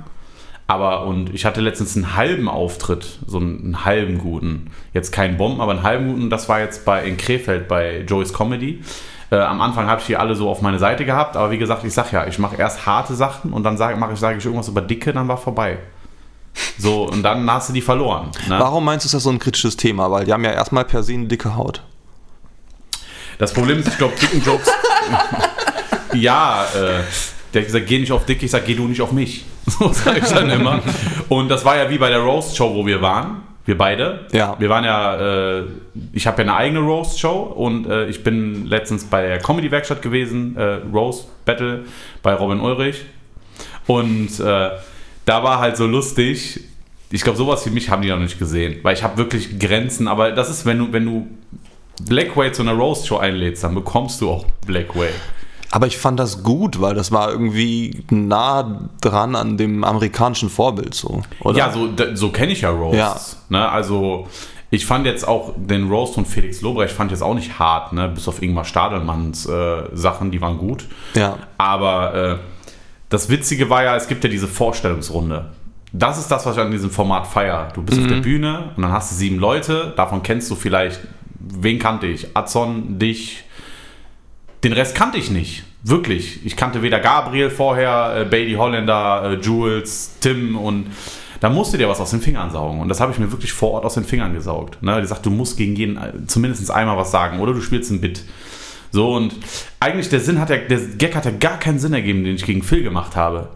Aber 0.66 1.06
und 1.06 1.34
ich 1.34 1.44
hatte 1.44 1.60
letztens 1.60 1.94
einen 1.94 2.16
halben 2.16 2.48
Auftritt, 2.48 3.18
so 3.26 3.38
einen, 3.38 3.84
halben 3.84 4.18
guten. 4.18 4.70
Jetzt 4.94 5.12
keinen 5.12 5.36
Bomben, 5.36 5.60
aber 5.60 5.72
einen 5.72 5.82
halben 5.82 6.08
guten. 6.08 6.30
Das 6.30 6.48
war 6.48 6.60
jetzt 6.60 6.86
bei 6.86 7.04
in 7.04 7.18
Krefeld 7.18 7.68
bei 7.68 8.00
Joey's 8.00 8.32
Comedy. 8.32 8.82
Äh, 9.30 9.36
am 9.36 9.60
Anfang 9.60 9.86
habe 9.88 10.00
ich 10.00 10.06
die 10.06 10.16
alle 10.16 10.34
so 10.34 10.48
auf 10.48 10.62
meine 10.62 10.78
Seite 10.78 11.04
gehabt, 11.04 11.36
aber 11.36 11.50
wie 11.50 11.58
gesagt, 11.58 11.84
ich 11.84 11.92
sag 11.92 12.12
ja, 12.12 12.26
ich 12.26 12.38
mache 12.38 12.56
erst 12.56 12.86
harte 12.86 13.14
Sachen 13.14 13.52
und 13.52 13.62
dann 13.64 13.76
sage 13.76 13.98
sage 14.16 14.38
ich 14.38 14.44
irgendwas 14.44 14.68
über 14.68 14.80
Dicke, 14.80 15.12
dann 15.12 15.28
war 15.28 15.36
vorbei. 15.36 15.78
So, 16.78 17.08
und 17.08 17.22
dann 17.22 17.50
hast 17.50 17.68
du 17.68 17.72
die 17.72 17.80
verloren. 17.80 18.30
Ne? 18.48 18.56
Warum 18.58 18.84
meinst 18.84 19.04
du, 19.04 19.08
ist 19.08 19.14
das 19.14 19.22
so 19.22 19.30
ein 19.30 19.38
kritisches 19.38 19.76
Thema? 19.76 20.10
Weil 20.10 20.24
die 20.24 20.32
haben 20.32 20.44
ja 20.44 20.52
erstmal 20.52 20.84
per 20.84 21.02
se 21.02 21.14
eine 21.14 21.26
dicke 21.26 21.56
Haut. 21.56 21.82
Das 23.38 23.52
Problem 23.52 23.80
ist, 23.80 23.88
ich 23.88 23.98
glaube, 23.98 24.14
dicken 24.20 24.42
Jokes. 24.42 24.70
ja, 26.14 26.64
äh, 26.74 27.02
der 27.52 27.62
hat 27.62 27.66
gesagt, 27.66 27.86
geh 27.86 27.98
nicht 27.98 28.12
auf 28.12 28.24
Dick, 28.24 28.42
ich 28.42 28.50
sag, 28.50 28.64
geh 28.66 28.74
du 28.74 28.86
nicht 28.86 29.00
auf 29.00 29.12
mich. 29.12 29.44
So 29.66 29.90
sage 29.92 30.20
ich 30.20 30.28
dann 30.28 30.50
immer. 30.50 30.82
Und 31.30 31.48
das 31.48 31.64
war 31.64 31.76
ja 31.76 31.88
wie 31.88 31.96
bei 31.96 32.10
der 32.10 32.18
Roast 32.18 32.54
Show, 32.54 32.74
wo 32.74 32.84
wir 32.86 33.00
waren. 33.00 33.42
Wir 33.64 33.78
beide. 33.78 34.26
Ja. 34.32 34.56
Wir 34.58 34.68
waren 34.68 34.84
ja, 34.84 35.60
äh, 35.60 35.64
ich 36.12 36.26
habe 36.26 36.42
ja 36.42 36.48
eine 36.48 36.56
eigene 36.56 36.80
Roast-Show 36.80 37.54
und 37.56 37.86
äh, 37.86 38.06
ich 38.08 38.22
bin 38.22 38.66
letztens 38.66 39.04
bei 39.04 39.22
der 39.22 39.38
Comedy-Werkstatt 39.38 40.02
gewesen, 40.02 40.54
äh, 40.56 40.80
Roast 40.92 41.28
Battle 41.46 41.84
bei 42.22 42.34
Robin 42.34 42.60
Ulrich. 42.60 43.06
Und 43.86 44.38
äh, 44.38 44.70
da 45.24 45.42
war 45.42 45.58
halt 45.58 45.76
so 45.76 45.86
lustig. 45.86 46.60
Ich 47.10 47.22
glaube, 47.22 47.38
sowas 47.38 47.64
wie 47.66 47.70
mich 47.70 47.90
haben 47.90 48.02
die 48.02 48.08
noch 48.08 48.18
nicht 48.18 48.38
gesehen, 48.38 48.80
weil 48.82 48.94
ich 48.94 49.02
habe 49.02 49.16
wirklich 49.16 49.58
Grenzen. 49.58 50.08
Aber 50.08 50.32
das 50.32 50.50
ist, 50.50 50.66
wenn 50.66 50.78
du, 50.78 50.92
wenn 50.92 51.04
du 51.04 51.26
Blackway 52.02 52.52
zu 52.52 52.62
einer 52.62 52.72
Roast-Show 52.72 53.18
einlädst, 53.18 53.62
dann 53.64 53.74
bekommst 53.74 54.20
du 54.20 54.30
auch 54.30 54.46
Blackway. 54.66 55.10
Aber 55.70 55.86
ich 55.86 55.98
fand 55.98 56.20
das 56.20 56.42
gut, 56.44 56.80
weil 56.80 56.94
das 56.94 57.10
war 57.10 57.30
irgendwie 57.30 58.04
nah 58.10 58.88
dran 59.00 59.34
an 59.34 59.56
dem 59.56 59.82
amerikanischen 59.82 60.48
Vorbild 60.48 60.94
so. 60.94 61.22
Oder? 61.40 61.58
Ja, 61.58 61.72
so, 61.72 61.88
so 62.14 62.30
kenne 62.30 62.52
ich 62.52 62.60
ja 62.60 62.70
Roasts. 62.70 63.38
Ne? 63.48 63.68
Also 63.68 64.28
ich 64.70 64.86
fand 64.86 65.04
jetzt 65.06 65.26
auch 65.26 65.52
den 65.56 65.88
Roast 65.88 66.14
von 66.14 66.26
Felix 66.26 66.60
Lobrecht 66.60 66.94
fand 66.94 67.10
ich 67.10 67.16
jetzt 67.16 67.22
auch 67.22 67.34
nicht 67.34 67.58
hart, 67.58 67.92
ne? 67.92 68.08
bis 68.08 68.28
auf 68.28 68.40
Ingmar 68.40 68.64
Stadelmanns 68.64 69.46
äh, 69.46 69.84
Sachen, 69.92 70.30
die 70.30 70.40
waren 70.40 70.58
gut. 70.58 70.86
Ja. 71.14 71.38
Aber 71.58 72.14
äh, 72.14 72.36
das 73.08 73.28
Witzige 73.28 73.70
war 73.70 73.84
ja, 73.84 73.96
es 73.96 74.08
gibt 74.08 74.24
ja 74.24 74.30
diese 74.30 74.48
Vorstellungsrunde. 74.48 75.50
Das 75.92 76.18
ist 76.18 76.28
das, 76.28 76.44
was 76.44 76.56
ich 76.56 76.62
an 76.62 76.72
diesem 76.72 76.90
Format 76.90 77.26
feier. 77.26 77.68
Du 77.74 77.82
bist 77.82 78.00
auf 78.00 78.08
der 78.08 78.16
Bühne 78.16 78.72
und 78.76 78.82
dann 78.82 78.90
hast 78.90 79.12
du 79.12 79.14
sieben 79.14 79.38
Leute, 79.38 79.92
davon 79.96 80.22
kennst 80.24 80.50
du 80.50 80.56
vielleicht, 80.56 81.00
wen 81.38 81.78
kannte 81.78 82.06
ich? 82.06 82.36
Azon, 82.36 82.98
dich, 82.98 83.44
den 84.64 84.72
Rest 84.72 84.96
kannte 84.96 85.18
ich 85.18 85.30
nicht. 85.30 85.64
Wirklich. 85.84 86.44
Ich 86.44 86.56
kannte 86.56 86.82
weder 86.82 86.98
Gabriel 86.98 87.50
vorher, 87.50 88.22
äh, 88.22 88.24
Bailey 88.24 88.54
Holländer, 88.54 89.22
äh, 89.24 89.34
Jules, 89.34 90.16
Tim 90.20 90.56
und 90.56 90.86
da 91.40 91.50
musst 91.50 91.74
du 91.74 91.76
dir 91.76 91.90
was 91.90 92.00
aus 92.00 92.10
den 92.10 92.22
Fingern 92.22 92.50
saugen. 92.50 92.80
Und 92.80 92.88
das 92.88 93.00
habe 93.00 93.12
ich 93.12 93.18
mir 93.18 93.30
wirklich 93.30 93.52
vor 93.52 93.72
Ort 93.72 93.84
aus 93.84 93.94
den 93.94 94.04
Fingern 94.04 94.32
gesaugt. 94.32 94.82
Ne? 94.82 94.98
Die 95.02 95.06
sagt, 95.06 95.26
du 95.26 95.30
musst 95.30 95.58
gegen 95.58 95.76
jeden 95.76 95.98
äh, 95.98 96.12
zumindest 96.26 96.70
einmal 96.70 96.96
was 96.96 97.10
sagen 97.10 97.38
oder 97.38 97.52
du 97.52 97.60
spielst 97.60 97.90
ein 97.90 98.00
Bit. 98.00 98.24
So 98.94 99.12
und 99.12 99.34
eigentlich 99.80 100.08
der 100.08 100.20
Sinn 100.20 100.38
hat 100.38 100.50
ja, 100.50 100.56
der 100.56 100.78
Gag 100.78 101.16
hat 101.16 101.24
ja 101.24 101.32
gar 101.32 101.58
keinen 101.58 101.80
Sinn 101.80 101.92
ergeben, 101.92 102.22
den 102.22 102.36
ich 102.36 102.44
gegen 102.44 102.62
Phil 102.62 102.84
gemacht 102.84 103.16
habe. 103.16 103.48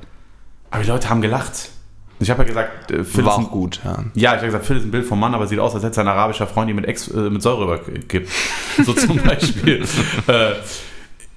Aber 0.68 0.82
die 0.82 0.88
Leute 0.88 1.08
haben 1.08 1.22
gelacht. 1.22 1.70
Ich 2.18 2.28
habe 2.28 2.42
ja 2.42 2.48
gesagt, 2.48 2.90
äh, 2.90 3.04
Phil 3.04 3.24
War 3.24 3.34
ist 3.34 3.38
ein 3.38 3.44
auch 3.46 3.50
gut, 3.52 3.80
ja. 3.84 4.04
ja, 4.14 4.30
ich 4.32 4.38
habe 4.38 4.46
gesagt, 4.46 4.66
Phil 4.66 4.78
ist 4.78 4.82
ein 4.82 4.90
Bild 4.90 5.06
vom 5.06 5.20
Mann, 5.20 5.34
aber 5.34 5.46
sieht 5.46 5.60
aus, 5.60 5.76
als 5.76 5.84
hätte 5.84 5.94
sein 5.94 6.08
arabischer 6.08 6.48
Freund 6.48 6.68
ihn 6.68 6.74
mit, 6.74 6.86
Ex, 6.86 7.06
äh, 7.06 7.30
mit 7.30 7.40
Säure 7.40 7.64
überkippt. 7.64 8.28
So 8.84 8.92
zum 8.94 9.18
Beispiel. 9.18 9.84
äh, 10.26 10.54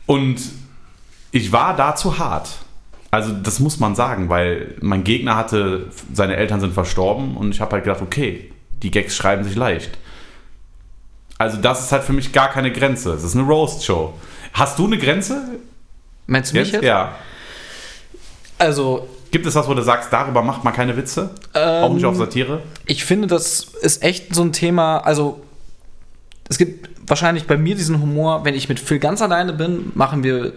und 0.07 0.41
ich 1.29 1.51
war 1.51 1.75
da 1.75 1.95
zu 1.95 2.17
hart. 2.17 2.49
Also 3.11 3.31
das 3.31 3.59
muss 3.59 3.79
man 3.79 3.93
sagen, 3.93 4.29
weil 4.29 4.73
mein 4.81 5.03
Gegner 5.03 5.35
hatte, 5.35 5.91
seine 6.11 6.37
Eltern 6.37 6.59
sind 6.59 6.73
verstorben 6.73 7.37
und 7.37 7.53
ich 7.53 7.61
habe 7.61 7.73
halt 7.73 7.83
gedacht, 7.83 8.01
okay, 8.01 8.51
die 8.81 8.89
Gags 8.89 9.15
schreiben 9.15 9.43
sich 9.43 9.55
leicht. 9.55 9.99
Also 11.41 11.57
das 11.57 11.81
ist 11.81 11.91
halt 11.91 12.03
für 12.03 12.13
mich 12.13 12.31
gar 12.31 12.49
keine 12.49 12.71
Grenze. 12.71 13.13
Es 13.13 13.23
ist 13.23 13.35
eine 13.35 13.45
Roast-Show. 13.45 14.13
Hast 14.53 14.77
du 14.77 14.85
eine 14.85 14.97
Grenze? 14.97 15.41
Meinst 16.27 16.53
du 16.53 16.59
mich 16.59 16.71
jetzt? 16.71 16.83
Ja. 16.83 17.13
Also, 18.59 19.07
Gibt 19.31 19.45
es 19.47 19.55
was, 19.55 19.67
wo 19.67 19.73
du 19.73 19.81
sagst, 19.81 20.13
darüber 20.13 20.43
macht 20.43 20.63
man 20.63 20.73
keine 20.73 20.95
Witze? 20.95 21.31
Auch 21.53 21.93
nicht 21.93 22.05
auf 22.05 22.15
Satire? 22.15 22.61
ich 22.85 23.05
finde, 23.05 23.27
das 23.27 23.61
ist 23.81 24.03
echt 24.03 24.35
so 24.35 24.43
ein 24.43 24.51
Thema. 24.51 24.99
Also, 24.99 25.41
es 26.47 26.57
gibt 26.57 26.89
wahrscheinlich 27.09 27.47
bei 27.47 27.57
mir 27.57 27.75
diesen 27.75 28.01
Humor, 28.01 28.45
wenn 28.45 28.53
ich 28.53 28.69
mit 28.69 28.79
Phil 28.79 28.99
ganz 28.99 29.21
alleine 29.21 29.53
bin, 29.53 29.91
machen 29.95 30.23
wir 30.23 30.53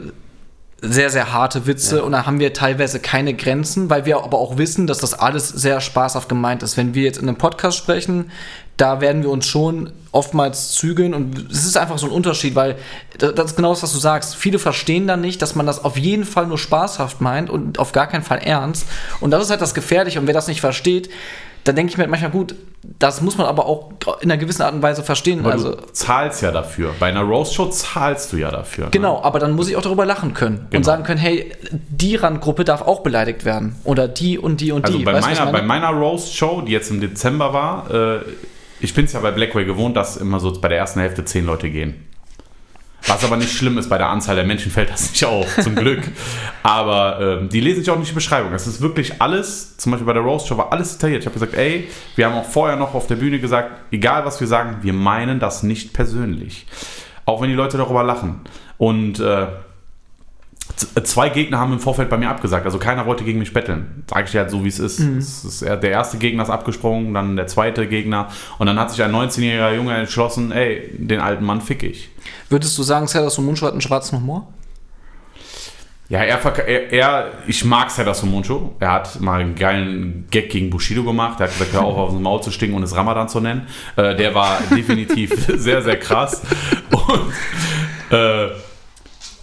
sehr, 0.83 1.09
sehr 1.09 1.33
harte 1.33 1.67
Witze 1.67 2.05
und 2.05 2.13
da 2.13 2.27
haben 2.27 2.41
wir 2.41 2.53
teilweise 2.53 3.01
keine 3.01 3.33
Grenzen, 3.33 3.89
weil 3.89 4.05
wir 4.05 4.19
aber 4.19 4.39
auch 4.39 4.59
wissen, 4.59 4.87
dass 4.87 4.99
das 4.99 5.15
alles 5.15 5.49
sehr 5.49 5.81
spaßhaft 5.81 6.29
gemeint 6.29 6.63
ist. 6.63 6.77
Wenn 6.77 6.95
wir 6.95 7.05
jetzt 7.05 7.19
in 7.19 7.27
einem 7.27 7.39
Podcast 7.39 7.79
sprechen, 7.79 8.31
da 8.77 9.01
werden 9.01 9.23
wir 9.23 9.31
uns 9.31 9.47
schon 9.47 9.93
oftmals 10.11 10.73
zügeln 10.73 11.15
und 11.15 11.51
es 11.51 11.65
ist 11.65 11.77
einfach 11.77 11.99
so 11.99 12.07
ein 12.07 12.13
Unterschied, 12.13 12.55
weil 12.55 12.77
da- 13.19 13.33
das 13.33 13.47
ist 13.53 13.57
genau 13.57 13.71
das, 13.71 13.83
was 13.83 13.93
du 13.93 13.99
sagst. 13.99 14.37
Viele 14.37 14.59
verstehen 14.59 15.07
dann 15.07 15.21
nicht, 15.21 15.43
dass 15.43 15.55
man 15.55 15.67
das 15.67 15.85
auf 15.85 15.97
jeden 15.97 16.25
Fall 16.25 16.47
nur 16.47 16.59
spaßhaft 16.59 17.21
meint 17.21 17.51
und 17.51 17.79
auf 17.79 17.93
gar 17.93 18.07
keinen 18.07 18.23
Fall 18.23 18.39
ernst. 18.39 18.87
Und 19.21 19.31
das 19.33 19.43
ist 19.45 19.51
halt 19.51 19.61
das 19.61 19.75
Gefährliche 19.75 20.21
und 20.21 20.27
wer 20.27 20.35
das 20.35 20.47
nicht 20.49 20.61
versteht, 20.61 21.11
dann 21.65 21.77
denke 21.77 21.91
ich 21.91 21.97
mir 21.97 22.03
halt 22.03 22.11
manchmal, 22.11 22.31
gut, 22.31 22.55
das 22.99 23.23
muss 23.23 23.39
man 23.39 23.47
aber 23.47 23.65
auch 23.65 23.91
in 24.21 24.31
einer 24.31 24.37
gewissen 24.39 24.61
Art 24.63 24.75
und 24.75 24.83
Weise 24.83 25.03
verstehen. 25.03 25.41
Aber 25.41 25.53
also, 25.53 25.75
du 25.77 25.93
zahlst 25.93 26.43
ja 26.43 26.51
dafür. 26.51 26.91
Bei 27.01 27.07
einer 27.07 27.23
Roast-Show 27.23 27.67
zahlst 27.71 28.33
du 28.35 28.37
ja 28.37 28.51
dafür. 28.51 28.85
Ne? 28.85 28.91
Genau, 28.91 29.23
aber 29.23 29.39
dann 29.39 29.53
muss 29.53 29.69
ich 29.71 29.77
auch 29.77 29.81
darüber 29.83 30.05
lachen 30.05 30.35
können 30.35 30.59
und 30.59 30.71
Genau. 30.71 30.85
sagen 30.85 31.05
können, 31.05 31.19
hey, 31.19 31.53
die 31.71 32.17
Randgruppe 32.17 32.65
darf 32.65 32.83
auch 32.83 33.01
beleidigt 33.01 33.47
werden. 33.47 33.77
Oder 33.85 34.07
die 34.09 34.39
und 34.39 34.61
die 34.61 34.73
und 34.73 34.85
Also 34.85 34.99
die. 34.99 35.05
bei 35.05 35.15
Weißt 35.15 35.27
meiner, 35.27 35.51
meine? 35.53 35.67
meiner 35.67 35.89
Roast-Show, 35.89 36.61
die 36.67 36.73
jetzt 36.73 36.91
im 36.91 37.01
Dezember 37.01 37.55
war, 37.55 37.91
äh, 37.91 38.21
ich 38.81 38.95
bin 38.95 39.05
es 39.05 39.13
ja 39.13 39.21
bei 39.21 39.31
Blackway 39.31 39.65
gewohnt, 39.65 39.97
dass 39.97 40.17
immer 40.17 40.41
so 40.41 40.53
bei 40.61 40.69
der 40.69 40.79
ersten 40.79 41.01
Hälfte 41.01 41.25
zehn 41.25 41.47
Leute 41.47 41.71
gehen. 41.71 41.95
Was 43.07 43.23
aber 43.23 43.37
nicht 43.37 43.53
schlimm 43.53 43.77
ist, 43.77 43.91
bei 43.91 43.99
der 43.99 44.09
Anzahl 44.09 44.35
der 44.35 44.47
Menschen 44.47 44.73
fällt 44.73 44.91
das 44.91 45.11
nicht 45.11 45.25
auf, 45.27 45.59
zum 45.61 45.75
Glück. 45.75 46.01
Aber 46.63 47.19
ähm, 47.21 47.49
die 47.51 47.61
lesen 47.61 47.81
sich 47.81 47.91
auch 47.91 47.99
nicht 47.99 48.11
die 48.11 48.15
Beschreibung. 48.15 48.53
Das 48.53 48.67
ist 48.67 48.81
wirklich 48.81 49.21
alles, 49.21 49.77
zum 49.77 49.93
Beispiel 49.93 50.07
bei 50.07 50.15
der 50.15 50.23
Roast-Show 50.23 50.57
war 50.57 50.73
alles 50.73 50.95
detailliert. 50.95 51.21
Ich 51.21 51.27
habe 51.27 51.35
gesagt, 51.35 51.55
ey, 51.55 51.89
wir 52.17 52.27
haben 52.27 52.35
auch 52.35 52.47
vorher 52.47 52.77
noch 52.77 52.95
auf 52.95 53.07
der 53.07 53.17
Bühne 53.17 53.41
gesagt, 53.41 53.73
egal 53.93 54.25
was 54.25 54.41
wir 54.41 54.47
sagen, 54.47 54.79
wir 54.81 54.95
meinen 54.95 55.39
das 55.39 55.63
nicht 55.63 55.93
persönlich. 55.93 56.67
Auch 57.27 57.43
wenn 57.43 57.51
die 57.51 57.55
Leute 57.55 57.77
darüber 57.77 58.03
lachen. 58.03 58.41
Und 58.79 59.21
äh, 59.21 59.49
Zwei 61.05 61.29
Gegner 61.29 61.59
haben 61.59 61.73
im 61.73 61.79
Vorfeld 61.79 62.09
bei 62.11 62.17
mir 62.17 62.29
abgesagt, 62.29 62.67
also 62.67 62.79
keiner 62.79 63.07
wollte 63.07 63.23
gegen 63.23 63.39
mich 63.39 63.53
betteln. 63.53 64.05
Sag 64.11 64.25
ich 64.25 64.33
dir 64.33 64.41
halt 64.41 64.51
so, 64.51 64.65
wie 64.65 64.69
es 64.69 64.79
ist. 64.79 64.99
Es 64.99 65.45
ist 65.45 65.63
der 65.63 65.83
erste 65.85 66.19
Gegner 66.19 66.43
ist 66.43 66.51
abgesprungen, 66.51 67.15
dann 67.15 67.37
der 67.37 67.47
zweite 67.47 67.87
Gegner 67.87 68.29
und 68.59 68.67
dann 68.67 68.79
hat 68.79 68.91
sich 68.91 69.03
ein 69.03 69.13
19-jähriger 69.13 69.75
Junge 69.75 69.95
entschlossen, 69.95 70.51
ey, 70.51 70.91
den 70.99 71.21
alten 71.21 71.45
Mann 71.45 71.61
fick 71.61 71.83
ich. 71.85 72.11
Würdest 72.49 72.77
du 72.77 72.83
sagen, 72.83 73.07
Serdar 73.07 73.31
Somuncu 73.31 73.67
hat 73.67 73.73
einen 73.73 73.81
schwarzen 73.81 74.19
Humor? 74.19 74.49
Ja, 76.09 76.19
er, 76.21 76.39
er, 76.45 76.93
er 76.93 77.33
ich 77.47 77.65
mag 77.65 77.91
Serdar 77.91 78.15
Somuncu. 78.15 78.73
Er 78.79 78.93
hat 78.93 79.21
mal 79.21 79.41
einen 79.41 79.55
geilen 79.55 80.27
Gag 80.31 80.51
gegen 80.51 80.69
Bushido 80.69 81.03
gemacht. 81.03 81.41
Er 81.41 81.47
hat 81.47 81.55
gesagt, 81.55 81.73
hör 81.73 81.83
auf, 81.83 81.97
auf 81.97 82.11
dem 82.11 82.23
Maul 82.23 82.43
zu 82.43 82.51
stinken 82.51 82.77
und 82.77 82.83
es 82.83 82.95
Ramadan 82.95 83.29
zu 83.29 83.41
nennen. 83.41 83.67
Äh, 83.97 84.15
der 84.15 84.35
war 84.35 84.61
definitiv 84.71 85.33
sehr, 85.57 85.83
sehr 85.83 85.99
krass. 85.99 86.43
Und, 86.91 88.17
äh, 88.17 88.51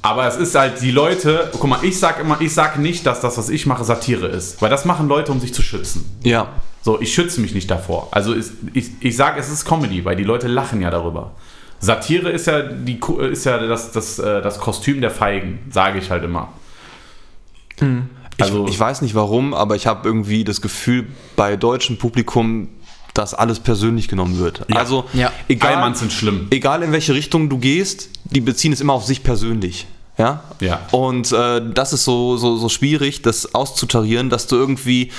aber 0.01 0.27
es 0.27 0.35
ist 0.37 0.55
halt 0.55 0.81
die 0.81 0.91
Leute, 0.91 1.49
guck 1.51 1.69
mal, 1.69 1.83
ich 1.83 1.99
sag 1.99 2.19
immer, 2.19 2.41
ich 2.41 2.53
sag 2.53 2.79
nicht, 2.79 3.05
dass 3.05 3.21
das, 3.21 3.37
was 3.37 3.49
ich 3.49 3.65
mache, 3.65 3.83
Satire 3.83 4.27
ist. 4.27 4.61
Weil 4.61 4.69
das 4.69 4.85
machen 4.85 5.07
Leute, 5.07 5.31
um 5.31 5.39
sich 5.39 5.53
zu 5.53 5.61
schützen. 5.61 6.05
Ja. 6.23 6.49
So, 6.81 6.99
ich 6.99 7.13
schütze 7.13 7.39
mich 7.41 7.53
nicht 7.53 7.69
davor. 7.69 8.07
Also 8.11 8.33
ist, 8.33 8.53
ich, 8.73 8.89
ich 8.99 9.15
sage, 9.15 9.39
es 9.39 9.49
ist 9.49 9.65
Comedy, 9.65 10.03
weil 10.03 10.15
die 10.15 10.23
Leute 10.23 10.47
lachen 10.47 10.81
ja 10.81 10.89
darüber. 10.89 11.31
Satire 11.79 12.29
ist 12.29 12.47
ja, 12.47 12.61
die, 12.61 12.99
ist 13.31 13.45
ja 13.45 13.57
das, 13.59 13.91
das, 13.91 14.17
äh, 14.19 14.41
das 14.41 14.59
Kostüm 14.59 15.01
der 15.01 15.11
Feigen, 15.11 15.59
sage 15.71 15.99
ich 15.99 16.09
halt 16.09 16.23
immer. 16.23 16.49
Also- 18.39 18.65
ich, 18.65 18.71
ich 18.73 18.79
weiß 18.79 19.01
nicht 19.01 19.13
warum, 19.15 19.53
aber 19.53 19.75
ich 19.75 19.87
habe 19.87 20.07
irgendwie 20.07 20.43
das 20.43 20.61
Gefühl, 20.61 21.07
bei 21.35 21.55
deutschem 21.55 21.97
Publikum, 21.97 22.69
dass 23.13 23.33
alles 23.33 23.59
persönlich 23.59 24.07
genommen 24.07 24.39
wird. 24.39 24.65
Ja. 24.69 24.77
Also, 24.77 25.05
Ja. 25.13 25.31
egal, 25.47 25.75
Allmanns 25.75 25.99
sind 25.99 26.11
schlimm. 26.13 26.47
egal 26.51 26.83
in 26.83 26.91
welche 26.91 27.13
Richtung 27.13 27.49
du 27.49 27.57
gehst, 27.57 28.09
die 28.25 28.41
beziehen 28.41 28.71
es 28.73 28.81
immer 28.81 28.93
auf 28.93 29.05
sich 29.05 29.23
persönlich. 29.23 29.87
Ja? 30.17 30.43
Ja. 30.59 30.81
Und 30.91 31.31
äh, 31.31 31.61
das 31.73 31.93
ist 31.93 32.03
so, 32.03 32.37
so, 32.37 32.57
so 32.57 32.69
schwierig, 32.69 33.21
das 33.21 33.53
auszutarieren, 33.55 34.29
dass 34.29 34.47
du 34.47 34.55
irgendwie 34.55 35.11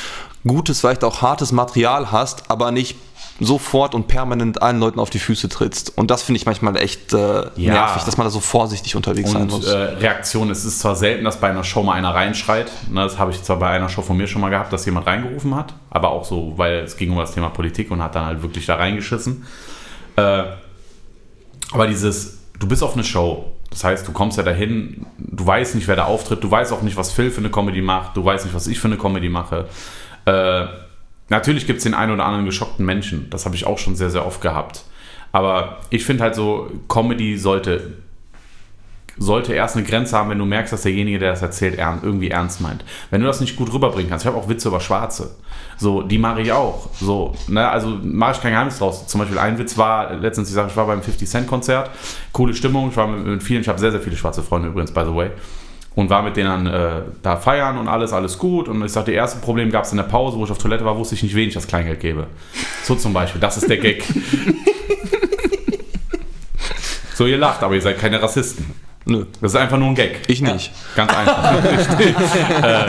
gutes, 0.47 0.81
vielleicht 0.81 1.05
auch 1.05 1.23
hartes 1.23 1.53
Material 1.53 2.11
hast, 2.13 2.51
aber 2.51 2.71
nicht 2.73 2.97
sofort 3.45 3.95
und 3.95 4.07
permanent 4.09 4.63
allen 4.63 4.79
Leuten 4.79 5.01
auf 5.01 5.11
die 5.11 5.19
Füße 5.19 5.49
trittst. 5.49 5.97
Und 5.97 6.11
das 6.11 6.23
finde 6.23 6.39
ich 6.39 6.47
manchmal 6.47 6.77
echt 6.77 7.13
äh, 7.13 7.45
nervig, 7.57 8.03
dass 8.05 8.17
man 8.17 8.27
da 8.27 8.31
so 8.31 8.41
vorsichtig 8.41 8.97
unterwegs 8.97 9.31
sein 9.33 9.43
Und 9.43 9.51
muss. 9.51 9.67
äh, 9.67 9.77
Reaktion, 9.77 10.51
es 10.51 10.65
ist 10.65 10.81
zwar 10.81 10.97
selten, 10.97 11.25
dass 11.25 11.41
bei 11.41 11.51
einer 11.51 11.65
Show 11.65 11.83
mal 11.83 11.95
einer 11.95 12.15
reinschreit. 12.15 12.71
Ne, 12.91 13.03
das 13.03 13.19
habe 13.19 13.31
ich 13.31 13.43
zwar 13.43 13.59
bei 13.59 13.69
einer 13.71 13.89
Show 13.89 14.03
von 14.03 14.17
mir 14.17 14.27
schon 14.27 14.41
mal 14.41 14.51
gehabt, 14.51 14.73
dass 14.73 14.85
jemand 14.87 15.07
reingerufen 15.07 15.55
hat, 15.55 15.75
aber 15.91 16.11
auch 16.11 16.25
so, 16.25 16.55
weil 16.57 16.81
es 16.81 16.97
ging 16.97 17.11
um 17.11 17.19
das 17.19 17.33
Thema 17.33 17.51
Politik 17.51 17.91
und 17.91 18.03
hat 18.03 18.15
dann 18.15 18.27
halt 18.27 18.43
wirklich 18.43 18.67
da 18.67 18.77
reingeschissen. 18.77 19.45
Äh, 20.17 20.43
aber 21.73 21.87
dieses, 21.87 22.39
du 22.59 22.69
bist 22.69 22.83
auf 22.83 22.95
eine 22.95 23.05
Show. 23.05 23.53
Das 23.71 23.85
heißt, 23.85 24.07
du 24.07 24.13
kommst 24.13 24.37
ja 24.37 24.43
dahin, 24.43 25.07
du 25.17 25.47
weißt 25.47 25.75
nicht, 25.75 25.89
wer 25.89 25.97
da 25.97 26.05
auftritt, 26.05 26.45
du 26.45 26.51
weißt 26.51 26.73
auch 26.73 26.83
nicht, 26.83 26.97
was 26.97 27.11
Phil 27.11 27.31
für 27.31 27.39
eine 27.39 27.51
Comedy 27.51 27.81
macht, 27.81 28.17
du 28.17 28.25
weißt 28.25 28.45
nicht, 28.45 28.55
was 28.55 28.67
ich 28.67 28.79
für 28.79 28.89
eine 28.89 28.99
Comedy 28.99 29.31
mache. 29.31 29.67
Äh, 30.27 30.67
natürlich 31.33 31.67
gibt 31.67 31.79
es 31.79 31.85
den 31.85 31.95
einen 31.95 32.13
oder 32.13 32.25
anderen 32.25 32.45
geschockten 32.45 32.87
Menschen. 32.87 33.29
Das 33.31 33.45
habe 33.45 33.57
ich 33.57 33.67
auch 33.67 33.79
schon 33.79 33.97
sehr, 33.97 34.11
sehr 34.11 34.25
oft 34.25 34.41
gehabt. 34.41 34.85
Aber 35.33 35.79
ich 35.91 36.05
finde 36.05 36.23
halt 36.23 36.37
so, 36.37 36.71
Comedy 36.89 37.37
sollte 37.37 37.95
sollte 39.19 39.53
erst 39.53 39.77
eine 39.77 39.85
Grenze 39.85 40.17
haben, 40.17 40.31
wenn 40.31 40.39
du 40.39 40.47
merkst, 40.47 40.73
dass 40.73 40.83
derjenige, 40.83 41.19
der 41.19 41.33
das 41.33 41.43
erzählt, 41.43 41.79
irgendwie 41.79 42.31
ernst 42.31 42.63
meint. 42.63 42.83
Wenn 43.11 43.21
du 43.21 43.27
das 43.27 43.43
nicht 43.43 43.57
gut 43.57 43.71
rüberbringen 43.71 44.09
kannst, 44.09 44.25
ich 44.25 44.27
habe 44.27 44.39
auch 44.39 44.49
Witze 44.49 44.69
über 44.69 44.81
Schwarze. 44.81 45.37
So, 45.77 46.01
die 46.01 46.17
mache 46.17 46.41
ich 46.41 46.51
auch. 46.51 46.89
So, 46.99 47.35
ne, 47.47 47.69
also 47.69 47.99
mache 48.03 48.33
ich 48.33 48.41
kein 48.41 48.53
Geheimnis 48.53 48.79
draus. 48.79 49.07
Zum 49.07 49.21
Beispiel 49.21 49.39
ein 49.39 49.59
Witz 49.59 49.77
war, 49.77 50.15
letztens, 50.15 50.49
ich 50.49 50.55
sage, 50.55 50.69
ich 50.71 50.77
war 50.77 50.87
beim 50.87 51.03
50 51.03 51.29
Cent 51.29 51.47
Konzert, 51.47 51.91
coole 52.33 52.55
Stimmung, 52.55 52.89
ich 52.89 52.97
war 52.97 53.07
mit, 53.07 53.27
mit 53.27 53.43
vielen, 53.43 53.61
ich 53.61 53.69
habe 53.69 53.79
sehr, 53.79 53.91
sehr 53.91 54.01
viele 54.01 54.17
schwarze 54.17 54.43
Freunde 54.43 54.69
übrigens, 54.69 54.93
by 54.93 55.03
the 55.05 55.15
way. 55.15 55.31
Und 55.95 56.11
war 56.11 56.23
mit 56.23 56.37
denen 56.37 56.67
äh, 56.67 57.03
da 57.23 57.37
feiern 57.37 57.79
und 57.79 57.89
alles, 57.89 58.13
alles 58.13 58.39
gut. 58.39 58.69
Und 58.69 58.83
ich 58.85 58.93
sagte, 58.93 59.11
das 59.13 59.17
erste 59.17 59.41
Problem 59.41 59.71
gab 59.71 59.85
es 59.85 59.91
in 59.91 59.99
der 59.99 60.05
Pause, 60.05 60.39
wo 60.39 60.45
ich 60.45 60.51
auf 60.51 60.59
Toilette 60.59 60.85
war, 60.85 60.97
wusste 60.97 61.15
ich 61.15 61.23
nicht, 61.23 61.35
wen 61.35 61.49
ich 61.49 61.55
das 61.55 61.67
Kleingeld 61.67 62.01
gebe. 62.01 62.27
So 62.85 62.95
zum 62.95 63.13
Beispiel, 63.13 63.41
das 63.41 63.57
ist 63.59 63.69
der 63.69 63.77
Gag. 63.79 64.05
so, 67.15 67.27
ihr 67.27 67.39
lacht, 67.39 67.63
aber 67.63 67.75
ihr 67.75 67.83
seid 67.83 67.99
keine 67.99 68.23
Rassisten. 68.23 68.65
Nö. 69.05 69.27
Das 69.41 69.53
ist 69.53 69.61
einfach 69.61 69.79
nur 69.79 69.89
ein 69.89 69.95
Gag. 69.95 70.21
Ich 70.29 70.41
nicht. 70.41 70.73
Ganz 70.97 71.13
einfach. 71.13 71.63
Äh, 72.63 72.87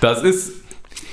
das 0.00 0.22
ist, 0.22 0.52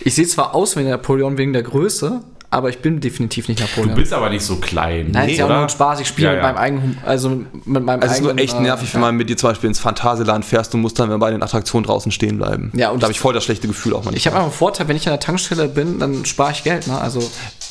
Ich 0.03 0.15
sehe 0.15 0.27
zwar 0.27 0.55
aus 0.55 0.77
wie 0.77 0.83
Napoleon 0.83 1.37
wegen 1.37 1.53
der 1.53 1.63
Größe, 1.63 2.21
aber 2.49 2.69
ich 2.69 2.79
bin 2.79 2.99
definitiv 3.01 3.47
nicht 3.49 3.59
du 3.59 3.63
Napoleon. 3.65 3.95
bist 3.95 4.13
aber 4.13 4.29
nicht 4.29 4.43
so 4.43 4.55
klein. 4.55 5.09
Nein, 5.11 5.29
ist 5.29 5.37
ja 5.37 5.45
auch 5.45 5.49
nur 5.49 5.57
ein 5.63 5.69
Spaß. 5.69 5.99
Ich 5.99 6.07
spiele 6.07 6.27
Ja, 6.29 6.33
mit 6.35 6.41
ja. 6.43 6.47
meinem 6.47 6.57
eigenen, 6.57 6.97
also 7.05 7.29
mit 7.29 7.83
meinem 7.83 8.01
Also 8.01 8.05
es 8.05 8.11
ist 8.11 8.17
eigenen. 8.19 8.35
nur 8.35 8.43
echt 8.43 8.53
äh, 8.55 8.61
nervig, 8.61 8.93
wenn 8.93 9.01
man 9.01 9.15
mit 9.15 9.29
dir 9.29 9.35
zum 9.37 9.49
Beispiel 9.49 9.67
ins 9.67 9.79
Phantasialand 9.79 10.45
fährst 10.45 10.73
und 10.73 10.81
musst 10.81 10.97
dann 10.99 11.19
bei 11.19 11.29
den 11.31 11.43
Attraktionen 11.43 11.85
draußen 11.85 12.11
stehen 12.11 12.37
bleiben. 12.37 12.71
Ja, 12.75 12.89
und 12.91 13.01
da 13.01 13.05
habe 13.07 13.11
ich 13.11 13.19
voll 13.19 13.33
das 13.33 13.43
schlechte 13.43 13.67
Gefühl 13.67 13.93
auch 13.93 13.97
manchmal. 13.97 14.15
Ich 14.15 14.25
habe 14.27 14.35
einfach 14.37 14.47
einen 14.49 14.57
Vorteil, 14.57 14.87
wenn 14.87 14.95
ich 14.95 15.05
an 15.07 15.13
der 15.13 15.19
Tankstelle 15.19 15.67
bin, 15.67 15.99
dann 15.99 16.23
spare 16.25 16.51
ich 16.51 16.63
Geld. 16.63 16.87
Ne? 16.87 16.97
Also, 16.99 17.19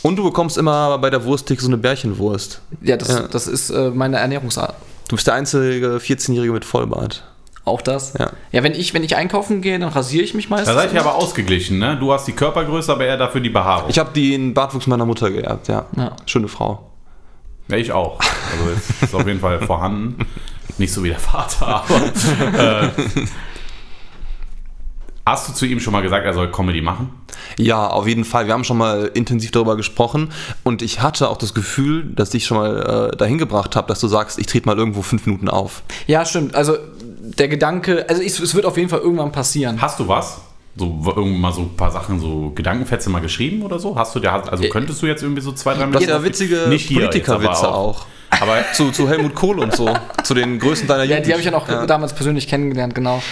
und 0.02 0.16
du 0.16 0.24
bekommst 0.24 0.58
immer 0.58 0.98
bei 0.98 1.08
der 1.10 1.24
Wursttheke 1.24 1.60
so 1.62 1.68
eine 1.68 1.78
Bärchenwurst. 1.78 2.60
ja, 2.82 2.96
das, 2.96 3.08
Ja. 3.08 3.20
das 3.28 3.46
ist 3.46 3.70
äh, 3.70 3.90
meine 3.90 4.18
Ernährungsart. 4.18 4.74
Du 5.08 5.16
bist 5.16 5.26
der 5.26 5.34
einzige 5.34 5.96
14-Jährige 5.98 6.52
mit 6.52 6.64
Vollbart. 6.64 7.24
Auch 7.66 7.82
das. 7.82 8.14
Ja. 8.16 8.30
ja, 8.52 8.62
wenn 8.62 8.74
ich, 8.74 8.94
wenn 8.94 9.02
ich 9.02 9.16
einkaufen 9.16 9.60
gehe, 9.60 9.76
dann 9.80 9.88
rasiere 9.88 10.22
ich 10.22 10.34
mich 10.34 10.48
meistens. 10.48 10.68
Da 10.68 10.74
seid 10.80 10.94
ihr 10.94 11.00
aber 11.00 11.16
ausgeglichen, 11.16 11.80
ne? 11.80 11.96
Du 11.98 12.12
hast 12.12 12.26
die 12.28 12.32
Körpergröße, 12.32 12.92
aber 12.92 13.06
er 13.06 13.16
dafür 13.16 13.40
die 13.40 13.50
Behaarung. 13.50 13.90
Ich 13.90 13.98
habe 13.98 14.12
den 14.12 14.54
Bartwuchs 14.54 14.86
meiner 14.86 15.04
Mutter 15.04 15.32
geerbt, 15.32 15.66
ja. 15.66 15.86
Ja. 15.96 16.14
Schöne 16.26 16.46
Frau. 16.46 16.92
Ja, 17.66 17.76
ich 17.76 17.90
auch. 17.90 18.20
Also 18.20 18.70
es 18.76 19.02
ist 19.02 19.14
auf 19.16 19.26
jeden 19.26 19.40
Fall 19.40 19.60
vorhanden. 19.62 20.24
Nicht 20.78 20.92
so 20.92 21.02
wie 21.02 21.08
der 21.08 21.18
Vater, 21.18 21.66
aber. 21.66 21.96
Äh, 22.56 22.88
hast 25.26 25.48
du 25.48 25.52
zu 25.52 25.66
ihm 25.66 25.80
schon 25.80 25.92
mal 25.92 26.02
gesagt, 26.02 26.24
er 26.24 26.34
soll 26.34 26.52
Comedy 26.52 26.82
machen? 26.82 27.10
Ja, 27.58 27.88
auf 27.88 28.06
jeden 28.06 28.24
Fall. 28.24 28.46
Wir 28.46 28.54
haben 28.54 28.62
schon 28.62 28.78
mal 28.78 29.10
intensiv 29.14 29.50
darüber 29.50 29.76
gesprochen 29.76 30.30
und 30.62 30.82
ich 30.82 31.02
hatte 31.02 31.28
auch 31.28 31.36
das 31.36 31.52
Gefühl, 31.52 32.04
dass 32.04 32.32
ich 32.34 32.46
schon 32.46 32.58
mal 32.58 33.10
äh, 33.12 33.16
dahin 33.16 33.38
gebracht 33.38 33.74
habe, 33.74 33.88
dass 33.88 33.98
du 33.98 34.06
sagst, 34.06 34.38
ich 34.38 34.46
trete 34.46 34.66
mal 34.66 34.78
irgendwo 34.78 35.02
fünf 35.02 35.26
Minuten 35.26 35.48
auf. 35.48 35.82
Ja, 36.06 36.24
stimmt. 36.24 36.54
Also 36.54 36.76
der 37.38 37.48
Gedanke, 37.48 38.06
also 38.08 38.22
ich, 38.22 38.38
es 38.38 38.54
wird 38.54 38.64
auf 38.66 38.76
jeden 38.76 38.88
Fall 38.88 39.00
irgendwann 39.00 39.32
passieren. 39.32 39.80
Hast 39.80 39.98
du 39.98 40.08
was? 40.08 40.38
So 40.78 40.84
irgendwann 41.16 41.40
mal 41.40 41.52
so 41.52 41.62
ein 41.62 41.76
paar 41.76 41.90
Sachen, 41.90 42.20
so 42.20 42.52
Gedankenfetze 42.54 43.08
mal 43.08 43.20
geschrieben 43.22 43.62
oder 43.62 43.78
so? 43.78 43.96
Hast 43.96 44.14
du 44.14 44.20
dir, 44.20 44.30
also 44.32 44.64
könntest 44.68 45.00
du 45.00 45.06
jetzt 45.06 45.22
irgendwie 45.22 45.40
so 45.40 45.52
zwei, 45.52 45.74
drei 45.74 45.86
hast 45.90 46.06
ja 46.06 46.22
witzige 46.22 46.56
Politikerwitze 46.66 47.68
auch. 47.68 48.04
Aber 48.28 48.56
Zu, 48.74 48.90
zu 48.90 49.08
Helmut 49.08 49.34
Kohl 49.34 49.58
und 49.60 49.74
so. 49.74 49.88
zu 50.24 50.34
den 50.34 50.58
Größen 50.58 50.86
deiner 50.86 51.04
Ja, 51.04 51.10
Jugend. 51.10 51.26
die 51.26 51.30
habe 51.32 51.40
ich 51.40 51.46
ja 51.46 51.52
noch 51.52 51.86
damals 51.86 52.12
persönlich 52.12 52.48
kennengelernt, 52.48 52.94
genau. 52.94 53.22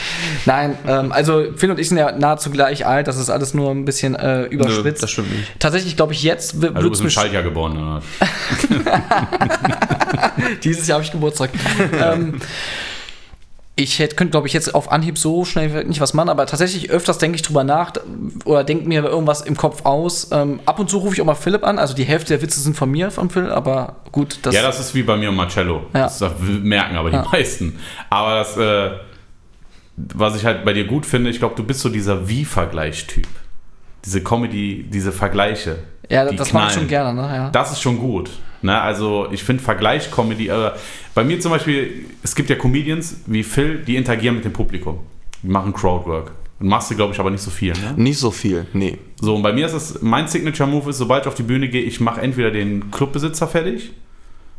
Nein, 0.47 0.79
ähm, 0.87 1.13
also 1.13 1.45
Phil 1.57 1.71
und 1.71 1.79
ich 1.81 1.89
sind 1.89 1.99
ja 1.99 2.13
nahezu 2.13 2.49
gleich 2.51 2.87
alt, 2.87 3.09
das 3.09 3.19
ist 3.19 3.29
alles 3.29 3.53
nur 3.55 3.71
ein 3.73 3.85
bisschen 3.85 4.15
äh, 4.15 4.43
Nö, 4.43 4.47
überspitzt. 4.47 5.03
das 5.03 5.11
stimmt 5.11 5.33
nicht. 5.37 5.51
Tatsächlich 5.59 5.97
glaube 5.97 6.13
ich 6.15 6.23
jetzt 6.23 6.55
also 6.63 6.81
du 6.81 6.89
bist 6.91 7.03
im 7.03 7.11
Schaltjahr 7.11 7.43
geboren, 7.43 7.77
oder? 7.77 8.03
Dieses 10.65 10.87
Jahr 10.87 10.97
habe 10.97 11.05
ich 11.05 11.13
Geburtstag. 11.13 11.51
ähm, 12.01 12.41
ich 13.77 13.99
hätte, 13.99 14.15
könnte, 14.15 14.31
glaube 14.31 14.47
ich, 14.47 14.53
jetzt 14.53 14.73
auf 14.75 14.93
Anhieb 14.93 15.19
so 15.19 15.45
schnell 15.45 15.85
nicht 15.85 16.01
was 16.01 16.15
machen, 16.15 16.29
aber 16.29 16.47
tatsächlich 16.47 16.91
öfters 16.91 17.19
denke 17.19 17.35
ich 17.37 17.43
drüber 17.43 17.65
nach 17.65 17.93
oder 18.45 18.63
denke 18.63 18.87
mir 18.87 19.03
irgendwas 19.03 19.41
im 19.41 19.57
Kopf 19.57 19.85
aus. 19.85 20.29
Ähm, 20.31 20.61
ab 20.65 20.79
und 20.79 20.89
zu 20.89 20.99
rufe 20.99 21.15
ich 21.15 21.21
auch 21.21 21.25
mal 21.27 21.35
Philipp 21.35 21.65
an, 21.65 21.81
also 21.81 21.93
die 21.93 22.05
Hälfte 22.05 22.35
der 22.35 22.43
Witze 22.43 22.61
sind 22.61 22.77
von 22.77 22.89
mir, 22.91 23.11
von 23.11 23.31
Phil, 23.31 23.51
aber 23.51 23.97
gut, 24.13 24.39
das. 24.43 24.55
Ja, 24.55 24.63
das 24.63 24.79
ist 24.79 24.95
wie 24.95 25.03
bei 25.03 25.17
mir 25.17 25.31
und 25.31 25.35
Marcello. 25.37 25.87
Ja. 25.93 26.03
Das 26.05 26.23
merken 26.41 26.97
aber 26.97 27.11
die 27.11 27.17
Ja. 27.17 27.27
meisten. 27.33 27.77
Aber 28.11 28.37
das, 28.37 28.57
äh, 28.57 28.91
was 29.97 30.37
ich 30.37 30.45
halt 30.45 30.65
bei 30.65 30.73
dir 30.73 30.85
gut 30.87 31.05
finde, 31.05 31.31
ich 31.31 31.39
glaube, 31.41 31.55
du 31.57 31.65
bist 31.65 31.81
so 31.81 31.89
dieser 31.89 32.29
Wie-Vergleich-Typ. 32.29 33.27
Diese 34.05 34.23
Comedy, 34.23 34.85
diese 34.89 35.11
Vergleiche. 35.13 35.79
ja, 36.11 36.29
die 36.29 36.37
das 36.37 36.53
mache 36.53 36.69
ich 36.69 36.75
schon 36.75 36.87
gerne, 36.89 37.15
ne? 37.21 37.29
Ja. 37.35 37.51
Das 37.51 37.73
ist 37.73 37.81
schon 37.81 37.99
gut. 37.99 38.31
Ne? 38.65 38.81
Also 38.81 39.29
ich 39.31 39.45
finde 39.45 39.63
Vergleich-Comedy, 39.63 40.49
äh, 40.49 40.71
bei 41.15 41.23
mir 41.23 41.39
zum 41.39 41.53
Beispiel, 41.53 42.07
es 42.23 42.35
gibt 42.35 42.49
ja 42.49 42.57
Comedians 42.57 43.19
wie 43.27 43.43
Phil, 43.43 43.79
die 43.87 43.97
interagieren 43.97 44.37
mit 44.37 44.45
dem 44.45 44.55
Publikum. 44.55 45.01
Die 45.43 45.49
machen 45.49 45.75
Crowdwork. 45.75 46.33
Und 46.59 46.69
machst 46.69 46.91
du, 46.91 46.97
glaube 46.97 47.13
ich, 47.13 47.21
aber 47.21 47.31
nicht 47.31 47.43
so 47.43 47.51
viel. 47.51 47.75
Ne? 47.75 47.93
Nicht 47.97 48.19
so 48.19 48.31
viel, 48.31 48.67
nee. 48.73 48.97
So, 49.21 49.35
und 49.35 49.43
bei 49.43 49.53
mir 49.53 49.67
ist 49.67 49.75
es, 49.75 50.01
mein 50.01 50.29
Signature-Move 50.29 50.91
ist, 50.91 50.99
sobald 50.99 51.25
ich 51.25 51.29
auf 51.29 51.35
die 51.35 51.43
Bühne 51.43 51.69
gehe, 51.69 51.83
ich 51.83 52.01
mache 52.01 52.23
entweder 52.23 52.51
den 52.51 52.91
Clubbesitzer 52.91 53.47
fertig 53.47 53.93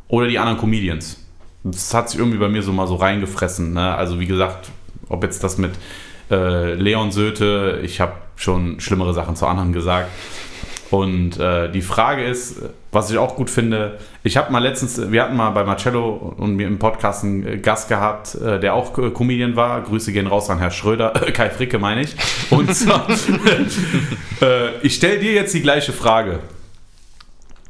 oder 0.08 0.28
die 0.28 0.38
anderen 0.38 0.60
Comedians. 0.60 1.26
Das 1.63 1.91
hat 1.96 2.12
sich 2.12 2.20
irgendwie 2.20 2.38
bei 2.38 2.48
mir 2.48 2.62
so 2.62 2.72
mal 2.72 2.86
so 2.86 2.96
reingefressen. 2.96 3.74
Ne? 3.74 3.96
Also 3.96 4.20
wie 4.20 4.28
gesagt, 4.28 4.70
ob 5.10 5.24
jetzt 5.24 5.44
das 5.44 5.58
mit 5.58 5.72
äh, 6.30 6.76
Leon 6.76 7.12
Söte, 7.12 7.80
ich 7.84 8.00
habe 8.00 8.13
schon 8.36 8.80
schlimmere 8.80 9.15
Sachen 9.15 9.36
zu 9.36 9.48
anderen 9.48 9.74
gesagt. 9.74 10.10
Und 10.91 11.39
äh, 11.39 11.71
die 11.71 11.82
Frage 11.82 12.24
ist, 12.24 12.58
was 12.91 13.10
ich 13.10 13.17
auch 13.17 13.36
gut 13.36 13.50
finde, 13.50 13.98
ich 14.24 14.38
habe 14.38 14.52
mal 14.52 14.60
letztens, 14.60 15.12
wir 15.12 15.24
hatten 15.24 15.36
mal 15.36 15.50
bei 15.50 15.63
Marcello 15.63 16.36
und 16.38 16.56
mir 16.56 16.67
im 16.67 16.78
Podcast 16.78 17.24
einen 17.24 17.45
äh, 17.48 17.58
Gast 17.58 17.89
gehabt, 17.89 18.36
äh, 18.36 18.60
der 18.60 18.76
auch 18.76 18.98
äh, 19.00 19.10
Comedian 19.10 19.56
war. 19.56 19.82
Grüße 19.82 20.12
gehen 20.12 20.28
raus 20.28 20.50
an 20.50 20.60
Herr 20.60 20.71
Schröder, 20.71 21.10
Kai 21.34 21.50
Fricke 21.50 21.80
meine 21.80 22.02
ich. 22.02 22.15
Und 22.52 22.74
zwar, 22.76 23.08
äh, 24.41 24.78
ich 24.84 24.95
stelle 24.95 25.19
dir 25.19 25.34
jetzt 25.34 25.54
die 25.54 25.62
gleiche 25.62 25.91
Frage. 25.91 26.39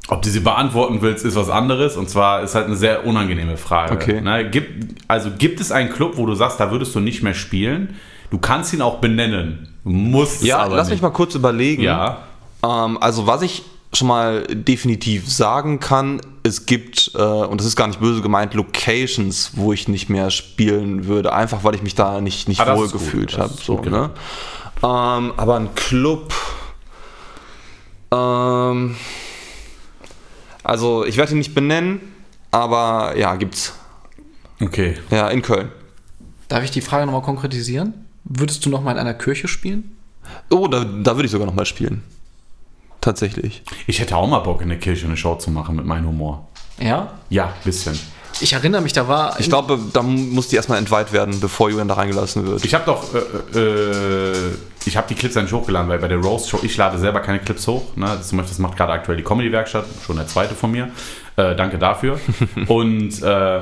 Ob 0.08 0.22
du 0.22 0.28
sie 0.28 0.40
beantworten 0.40 1.02
willst, 1.02 1.24
ist 1.24 1.34
was 1.34 1.50
anderes. 1.50 1.96
Und 1.96 2.08
zwar 2.08 2.42
ist 2.42 2.54
halt 2.54 2.66
eine 2.66 2.76
sehr 2.76 3.04
unangenehme 3.06 3.56
Frage. 3.56 3.94
Okay. 3.94 4.20
Ne, 4.20 4.48
gibt, 4.50 5.02
also 5.08 5.30
gibt 5.36 5.58
es 5.60 5.72
einen 5.72 5.90
Club, 5.90 6.12
wo 6.16 6.26
du 6.26 6.34
sagst, 6.34 6.60
da 6.60 6.70
würdest 6.70 6.94
du 6.94 7.00
nicht 7.00 7.22
mehr 7.22 7.34
spielen? 7.34 7.96
Du 8.30 8.38
kannst 8.38 8.72
ihn 8.72 8.82
auch 8.82 8.98
benennen. 8.98 9.74
Musst 9.82 10.42
es 10.42 10.48
Ja, 10.48 10.58
aber 10.58 10.76
lass 10.76 10.88
nicht. 10.88 10.96
mich 10.96 11.02
mal 11.02 11.10
kurz 11.10 11.34
überlegen. 11.34 11.82
Ja. 11.82 12.18
Ähm, 12.64 12.98
also 13.00 13.26
was 13.26 13.42
ich 13.42 13.62
schon 13.92 14.08
mal 14.08 14.46
definitiv 14.48 15.30
sagen 15.30 15.80
kann, 15.80 16.20
es 16.42 16.66
gibt, 16.66 17.12
äh, 17.14 17.18
und 17.22 17.60
das 17.60 17.66
ist 17.66 17.76
gar 17.76 17.86
nicht 17.86 18.00
böse 18.00 18.20
gemeint, 18.20 18.54
Locations, 18.54 19.52
wo 19.54 19.72
ich 19.72 19.88
nicht 19.88 20.08
mehr 20.10 20.30
spielen 20.30 21.06
würde, 21.06 21.32
einfach 21.32 21.64
weil 21.64 21.74
ich 21.74 21.82
mich 21.82 21.94
da 21.94 22.20
nicht, 22.20 22.48
nicht 22.48 22.60
Ah, 22.60 22.76
wohl 22.76 22.88
gefühlt 22.88 23.38
habe. 23.38 23.54
So, 23.54 23.76
gut 23.76 23.90
ne? 23.90 24.10
ähm, 24.82 25.32
aber 25.36 25.56
ein 25.56 25.74
Club. 25.74 26.34
Ähm, 28.12 28.96
also 30.62 31.04
ich 31.04 31.16
werde 31.16 31.32
ihn 31.32 31.38
nicht 31.38 31.54
benennen, 31.54 32.00
aber 32.50 33.16
ja, 33.16 33.34
gibt's. 33.36 33.72
Okay. 34.60 34.96
Ja, 35.10 35.28
in 35.28 35.42
Köln. 35.42 35.70
Darf 36.48 36.64
ich 36.64 36.70
die 36.70 36.80
Frage 36.80 37.06
nochmal 37.06 37.22
konkretisieren? 37.22 38.06
Würdest 38.24 38.64
du 38.66 38.70
nochmal 38.70 38.94
in 38.94 39.00
einer 39.00 39.14
Kirche 39.14 39.48
spielen? 39.48 39.96
Oh, 40.50 40.66
da, 40.66 40.84
da 40.84 41.16
würde 41.16 41.26
ich 41.26 41.30
sogar 41.30 41.46
noch 41.46 41.54
mal 41.54 41.66
spielen. 41.66 42.02
Tatsächlich. 43.06 43.62
Ich 43.86 44.00
hätte 44.00 44.16
auch 44.16 44.26
mal 44.26 44.40
Bock, 44.40 44.62
in 44.62 44.68
der 44.68 44.80
Kirche 44.80 45.06
eine 45.06 45.16
Show 45.16 45.36
zu 45.36 45.52
machen 45.52 45.76
mit 45.76 45.86
meinem 45.86 46.08
Humor. 46.08 46.48
Ja? 46.80 47.12
Ja, 47.30 47.52
bisschen. 47.62 47.96
Ich 48.40 48.52
erinnere 48.52 48.82
mich, 48.82 48.94
da 48.94 49.06
war. 49.06 49.38
Ich 49.38 49.48
glaube, 49.48 49.78
da 49.92 50.02
muss 50.02 50.48
die 50.48 50.56
erstmal 50.56 50.78
entweiht 50.78 51.12
werden, 51.12 51.38
bevor 51.38 51.70
Julian 51.70 51.86
da 51.86 51.94
reingelassen 51.94 52.44
wird. 52.44 52.64
Ich 52.64 52.74
habe 52.74 52.84
doch, 52.84 53.04
äh, 53.14 53.58
äh, 53.58 54.34
ich 54.86 54.96
habe 54.96 55.06
die 55.08 55.14
Clips 55.14 55.36
eigentlich 55.36 55.52
hochgeladen, 55.52 55.88
weil 55.88 56.00
bei 56.00 56.08
der 56.08 56.18
Roast 56.18 56.50
Show, 56.50 56.58
ich 56.64 56.76
lade 56.76 56.98
selber 56.98 57.20
keine 57.20 57.38
Clips 57.38 57.68
hoch. 57.68 57.94
Ne? 57.94 58.06
Das, 58.06 58.26
zum 58.26 58.38
Beispiel, 58.38 58.54
das 58.54 58.58
macht 58.58 58.76
gerade 58.76 58.92
aktuell 58.92 59.16
die 59.16 59.22
Comedy-Werkstatt, 59.22 59.86
schon 60.04 60.16
der 60.16 60.26
zweite 60.26 60.56
von 60.56 60.72
mir. 60.72 60.90
Äh, 61.36 61.54
danke 61.54 61.78
dafür. 61.78 62.18
Und 62.66 63.22
äh, 63.22 63.60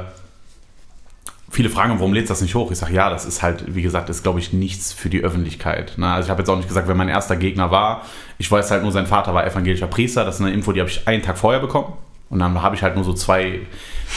viele 1.54 1.70
fragen, 1.70 1.92
warum 1.98 2.12
lädst 2.12 2.30
du 2.30 2.32
das 2.32 2.40
nicht 2.40 2.54
hoch? 2.54 2.70
Ich 2.72 2.78
sage, 2.78 2.92
ja, 2.92 3.08
das 3.08 3.24
ist 3.24 3.42
halt, 3.42 3.74
wie 3.74 3.82
gesagt, 3.82 4.10
ist, 4.10 4.24
glaube 4.24 4.40
ich, 4.40 4.52
nichts 4.52 4.92
für 4.92 5.08
die 5.08 5.22
Öffentlichkeit. 5.22 5.96
Ne? 5.96 6.12
Also 6.12 6.26
ich 6.26 6.30
habe 6.30 6.42
jetzt 6.42 6.48
auch 6.48 6.56
nicht 6.56 6.68
gesagt, 6.68 6.88
wer 6.88 6.96
mein 6.96 7.08
erster 7.08 7.36
Gegner 7.36 7.70
war. 7.70 8.02
Ich 8.38 8.50
weiß 8.50 8.72
halt 8.72 8.82
nur, 8.82 8.90
sein 8.90 9.06
Vater 9.06 9.34
war 9.34 9.46
evangelischer 9.46 9.86
Priester. 9.86 10.24
Das 10.24 10.36
ist 10.36 10.40
eine 10.40 10.52
Info, 10.52 10.72
die 10.72 10.80
habe 10.80 10.90
ich 10.90 11.06
einen 11.06 11.22
Tag 11.22 11.38
vorher 11.38 11.60
bekommen. 11.60 11.92
Und 12.30 12.40
dann 12.40 12.60
habe 12.60 12.74
ich 12.74 12.82
halt 12.82 12.96
nur 12.96 13.04
so 13.04 13.12
zwei, 13.12 13.60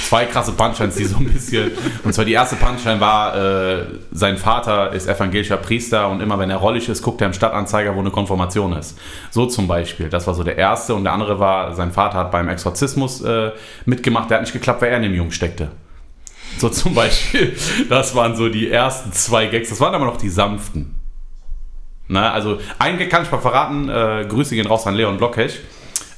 zwei 0.09 0.25
krasse 0.25 0.53
Punchlines, 0.53 0.95
die 0.95 1.03
so 1.03 1.17
ein 1.17 1.31
bisschen. 1.31 1.71
Und 2.03 2.13
zwar 2.13 2.25
die 2.25 2.31
erste 2.33 2.55
Punchline 2.55 2.99
war, 2.99 3.35
äh, 3.35 3.85
sein 4.11 4.37
Vater 4.37 4.91
ist 4.93 5.07
evangelischer 5.07 5.57
Priester 5.57 6.09
und 6.09 6.21
immer 6.21 6.39
wenn 6.39 6.49
er 6.49 6.57
rollig 6.57 6.89
ist, 6.89 7.03
guckt 7.03 7.21
er 7.21 7.27
im 7.27 7.33
Stadtanzeiger, 7.33 7.95
wo 7.95 7.99
eine 7.99 8.09
Konfirmation 8.09 8.73
ist. 8.73 8.97
So 9.29 9.45
zum 9.45 9.67
Beispiel. 9.67 10.09
Das 10.09 10.25
war 10.25 10.33
so 10.33 10.43
der 10.43 10.57
erste. 10.57 10.95
Und 10.95 11.03
der 11.03 11.13
andere 11.13 11.39
war, 11.39 11.75
sein 11.75 11.91
Vater 11.91 12.17
hat 12.17 12.31
beim 12.31 12.49
Exorzismus 12.49 13.21
äh, 13.21 13.51
mitgemacht, 13.85 14.31
der 14.31 14.37
hat 14.37 14.45
nicht 14.45 14.53
geklappt, 14.53 14.81
weil 14.81 14.89
er 14.89 14.97
in 14.97 15.03
dem 15.03 15.13
Jungen 15.13 15.31
steckte. 15.31 15.69
So 16.59 16.69
zum 16.69 16.93
Beispiel. 16.93 17.55
Das 17.89 18.15
waren 18.15 18.35
so 18.35 18.49
die 18.49 18.69
ersten 18.69 19.11
zwei 19.11 19.45
Gags. 19.47 19.69
Das 19.69 19.79
waren 19.79 19.93
aber 19.93 20.05
noch 20.05 20.17
die 20.17 20.29
sanften. 20.29 20.95
Na, 22.07 22.31
also 22.31 22.59
ein 22.79 22.97
Gag 22.97 23.09
kann 23.09 23.23
ich 23.23 23.31
mal 23.31 23.39
verraten. 23.39 23.89
Äh, 23.89 24.25
Grüße 24.27 24.55
gehen 24.55 24.67
raus 24.67 24.87
an 24.87 24.95
Leon 24.95 25.17
Blockhech. 25.17 25.59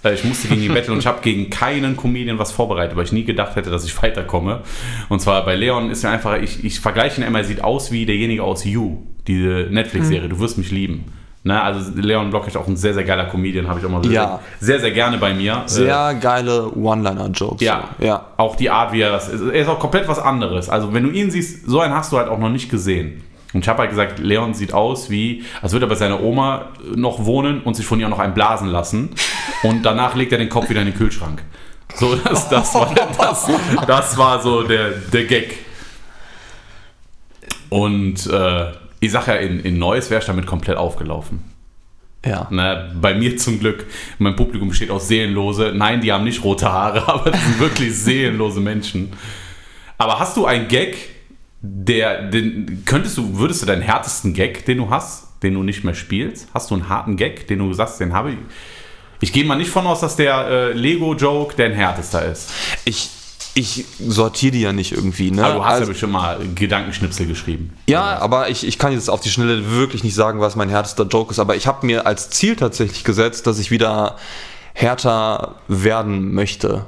Äh, 0.03 0.13
ich 0.13 0.23
musste 0.23 0.47
gegen 0.47 0.61
die 0.61 0.69
Battle 0.69 0.93
und 0.93 0.99
ich 0.99 1.07
habe 1.07 1.21
gegen 1.21 1.49
keinen 1.49 1.97
Comedian 1.97 2.39
was 2.39 2.51
vorbereitet, 2.51 2.95
weil 2.95 3.05
ich 3.05 3.11
nie 3.11 3.23
gedacht 3.23 3.55
hätte, 3.55 3.69
dass 3.69 3.85
ich 3.85 4.01
weiterkomme. 4.01 4.61
Und 5.09 5.19
zwar 5.19 5.43
bei 5.45 5.55
Leon 5.55 5.89
ist 5.89 6.03
mir 6.03 6.09
einfach, 6.09 6.39
ich, 6.41 6.63
ich 6.63 6.79
vergleiche 6.79 7.21
ihn 7.21 7.27
immer, 7.27 7.39
er 7.39 7.45
sieht 7.45 7.63
aus 7.63 7.91
wie 7.91 8.05
derjenige 8.05 8.43
aus 8.43 8.63
You, 8.65 8.99
diese 9.27 9.67
Netflix-Serie, 9.69 10.29
Du 10.29 10.39
wirst 10.39 10.57
mich 10.57 10.71
lieben. 10.71 11.05
Ne, 11.41 11.61
also 11.61 11.91
Leon 11.95 12.29
Block 12.29 12.47
ist 12.47 12.57
auch 12.57 12.67
ein 12.67 12.75
sehr, 12.75 12.93
sehr 12.93 13.05
geiler 13.05 13.25
Comedian, 13.25 13.67
habe 13.67 13.79
ich 13.79 13.85
auch 13.85 13.89
mal 13.89 14.05
Ja. 14.11 14.41
sehr, 14.59 14.79
sehr 14.81 14.91
gerne 14.91 15.17
bei 15.17 15.33
mir. 15.33 15.63
Sehr 15.67 16.13
geile 16.15 16.69
One-Liner-Jokes. 16.75 17.61
Äh, 17.61 17.65
ja, 17.65 17.83
ja. 17.99 18.25
auch 18.35 18.57
die 18.57 18.69
Art, 18.69 18.91
wie 18.91 19.01
er 19.01 19.11
das 19.11 19.29
ist. 19.29 19.41
Er 19.41 19.53
ist 19.53 19.69
auch 19.69 19.79
komplett 19.79 20.07
was 20.09 20.19
anderes. 20.19 20.67
Also 20.67 20.93
wenn 20.93 21.03
du 21.03 21.11
ihn 21.11 21.31
siehst, 21.31 21.65
so 21.65 21.79
einen 21.79 21.93
hast 21.93 22.11
du 22.11 22.17
halt 22.17 22.27
auch 22.27 22.39
noch 22.39 22.49
nicht 22.49 22.69
gesehen. 22.69 23.23
Und 23.53 23.61
ich 23.61 23.69
habe 23.69 23.79
halt 23.79 23.89
gesagt, 23.89 24.19
Leon 24.19 24.53
sieht 24.53 24.73
aus 24.73 25.09
wie, 25.09 25.43
als 25.61 25.71
würde 25.71 25.85
er 25.85 25.89
bei 25.89 25.95
seiner 25.95 26.21
Oma 26.21 26.67
noch 26.93 27.25
wohnen 27.25 27.61
und 27.61 27.73
sich 27.73 27.85
von 27.85 27.99
ihr 27.99 28.09
noch 28.09 28.19
einen 28.19 28.33
blasen 28.33 28.67
lassen. 28.67 29.09
Und 29.63 29.83
danach 29.83 30.15
legt 30.15 30.31
er 30.33 30.37
den 30.37 30.49
Kopf 30.49 30.69
wieder 30.69 30.81
in 30.81 30.87
den 30.87 30.95
Kühlschrank. 30.95 31.41
So, 31.95 32.15
das, 32.23 32.49
das, 32.49 32.75
war, 32.75 32.93
das, 33.17 33.47
das 33.87 34.17
war 34.17 34.41
so 34.41 34.63
der, 34.63 34.89
der 34.91 35.23
Gag. 35.23 35.55
Und 37.69 38.27
äh, 38.27 38.65
ich 38.99 39.11
sag 39.11 39.27
ja, 39.27 39.35
in, 39.35 39.59
in 39.61 39.77
Neuss 39.77 40.09
wäre 40.09 40.21
ich 40.21 40.27
damit 40.27 40.45
komplett 40.45 40.77
aufgelaufen. 40.77 41.43
ja. 42.25 42.47
Ne, 42.49 42.95
bei 42.99 43.13
mir 43.13 43.37
zum 43.37 43.59
Glück, 43.59 43.85
mein 44.17 44.35
Publikum 44.35 44.69
besteht 44.69 44.91
aus 44.91 45.07
Seelenlose. 45.07 45.73
Nein, 45.75 46.01
die 46.01 46.11
haben 46.11 46.23
nicht 46.23 46.43
rote 46.43 46.71
Haare, 46.71 47.07
aber 47.13 47.31
das 47.31 47.43
sind 47.43 47.59
wirklich 47.59 47.95
seelenlose 47.95 48.59
Menschen. 48.59 49.13
Aber 49.97 50.19
hast 50.19 50.37
du 50.37 50.45
einen 50.45 50.67
Gag, 50.67 50.97
der, 51.61 52.29
den, 52.29 52.83
könntest 52.85 53.17
du, 53.17 53.37
würdest 53.37 53.61
du 53.61 53.65
deinen 53.65 53.81
härtesten 53.81 54.33
Gag, 54.33 54.65
den 54.65 54.77
du 54.77 54.89
hast, 54.89 55.27
den 55.43 55.53
du 55.53 55.63
nicht 55.63 55.83
mehr 55.83 55.93
spielst, 55.93 56.47
hast 56.53 56.71
du 56.71 56.75
einen 56.75 56.89
harten 56.89 57.17
Gag, 57.17 57.47
den 57.47 57.59
du 57.59 57.73
sagst, 57.73 57.99
den 57.99 58.13
habe 58.13 58.31
ich. 58.31 58.37
Ich 59.21 59.33
gehe 59.33 59.43
mal 59.43 59.57
nicht 59.57 59.69
von 59.69 59.85
aus, 59.85 59.99
dass 59.99 60.15
der 60.15 60.47
äh, 60.47 60.71
Lego-Joke 60.71 61.55
der 61.55 61.73
härtester 61.73 62.25
ist. 62.25 62.51
Ich, 62.85 63.09
ich 63.59 63.85
sortiere 64.07 64.51
die 64.53 64.61
ja 64.61 64.73
nicht 64.73 64.91
irgendwie. 64.93 65.31
Ne? 65.31 65.43
Aber 65.43 65.53
du 65.55 65.63
hast 65.65 65.71
Also- 65.73 65.83
ja 65.85 65.89
bestimmt 65.89 66.13
mal 66.13 66.39
Gedankenschnipsel 66.55 67.27
geschrieben. 67.27 67.73
Ja, 67.87 68.17
aber 68.19 68.49
ich, 68.49 68.65
ich 68.65 68.79
kann 68.79 68.93
jetzt 68.93 69.09
auf 69.09 69.19
die 69.21 69.29
Schnelle 69.29 69.71
wirklich 69.71 70.03
nicht 70.03 70.15
sagen, 70.15 70.39
was 70.39 70.55
mein 70.55 70.69
härtester 70.69 71.05
Joke 71.05 71.31
ist. 71.31 71.39
Aber 71.39 71.55
ich 71.55 71.67
habe 71.67 71.85
mir 71.85 72.05
als 72.07 72.29
Ziel 72.29 72.55
tatsächlich 72.55 73.03
gesetzt, 73.03 73.45
dass 73.47 73.59
ich 73.59 73.69
wieder 73.71 74.15
härter 74.73 75.55
werden 75.67 76.33
möchte. 76.33 76.85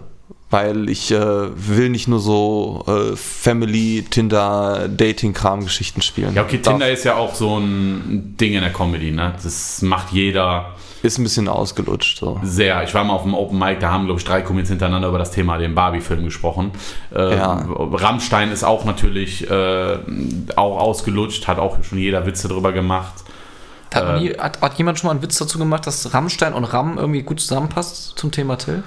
Weil 0.51 0.89
ich 0.89 1.11
äh, 1.11 1.17
will 1.19 1.89
nicht 1.89 2.07
nur 2.09 2.19
so 2.19 2.83
äh, 2.85 3.15
Family, 3.15 4.05
Tinder, 4.09 4.87
Dating-Kram-Geschichten 4.89 6.01
spielen. 6.01 6.33
Ja, 6.35 6.43
okay, 6.43 6.59
Da 6.61 6.71
Tinder 6.71 6.89
ist 6.91 7.05
ja 7.05 7.15
auch 7.15 7.33
so 7.33 7.57
ein 7.57 8.35
Ding 8.39 8.53
in 8.53 8.61
der 8.61 8.73
Comedy, 8.73 9.11
ne? 9.11 9.33
Das 9.41 9.81
macht 9.81 10.11
jeder. 10.11 10.75
ist 11.03 11.17
ein 11.17 11.23
bisschen 11.23 11.47
ausgelutscht. 11.47 12.19
So. 12.19 12.39
Sehr. 12.43 12.83
Ich 12.83 12.93
war 12.93 13.03
mal 13.05 13.13
auf 13.13 13.23
dem 13.23 13.33
Open 13.33 13.57
Mic, 13.57 13.79
da 13.79 13.91
haben, 13.91 14.05
glaube 14.05 14.19
ich, 14.19 14.25
drei 14.25 14.41
Comedians 14.41 14.69
hintereinander 14.69 15.07
über 15.07 15.17
das 15.19 15.31
Thema 15.31 15.57
den 15.57 15.73
Barbie-Film 15.73 16.25
gesprochen. 16.25 16.71
Äh, 17.15 17.37
Ja. 17.37 17.65
Rammstein 17.69 18.51
ist 18.51 18.63
auch 18.65 18.83
natürlich 18.83 19.49
äh, 19.49 19.97
auch 20.57 20.79
ausgelutscht, 20.79 21.47
hat 21.47 21.59
auch 21.59 21.81
schon 21.83 21.97
jeder 21.97 22.25
Witze 22.25 22.49
drüber 22.49 22.73
gemacht. 22.73 23.13
Hat, 23.93 24.03
Äh, 24.17 24.19
nie, 24.19 24.29
hat, 24.37 24.61
hat 24.61 24.77
jemand 24.77 24.99
schon 24.99 25.07
mal 25.07 25.11
einen 25.13 25.21
Witz 25.23 25.37
dazu 25.37 25.57
gemacht, 25.57 25.87
dass 25.87 26.13
Rammstein 26.13 26.53
und 26.53 26.65
Ram 26.65 26.97
irgendwie 26.97 27.23
gut 27.23 27.39
zusammenpasst 27.39 28.13
zum 28.17 28.31
Thema 28.31 28.57
Till? 28.57 28.83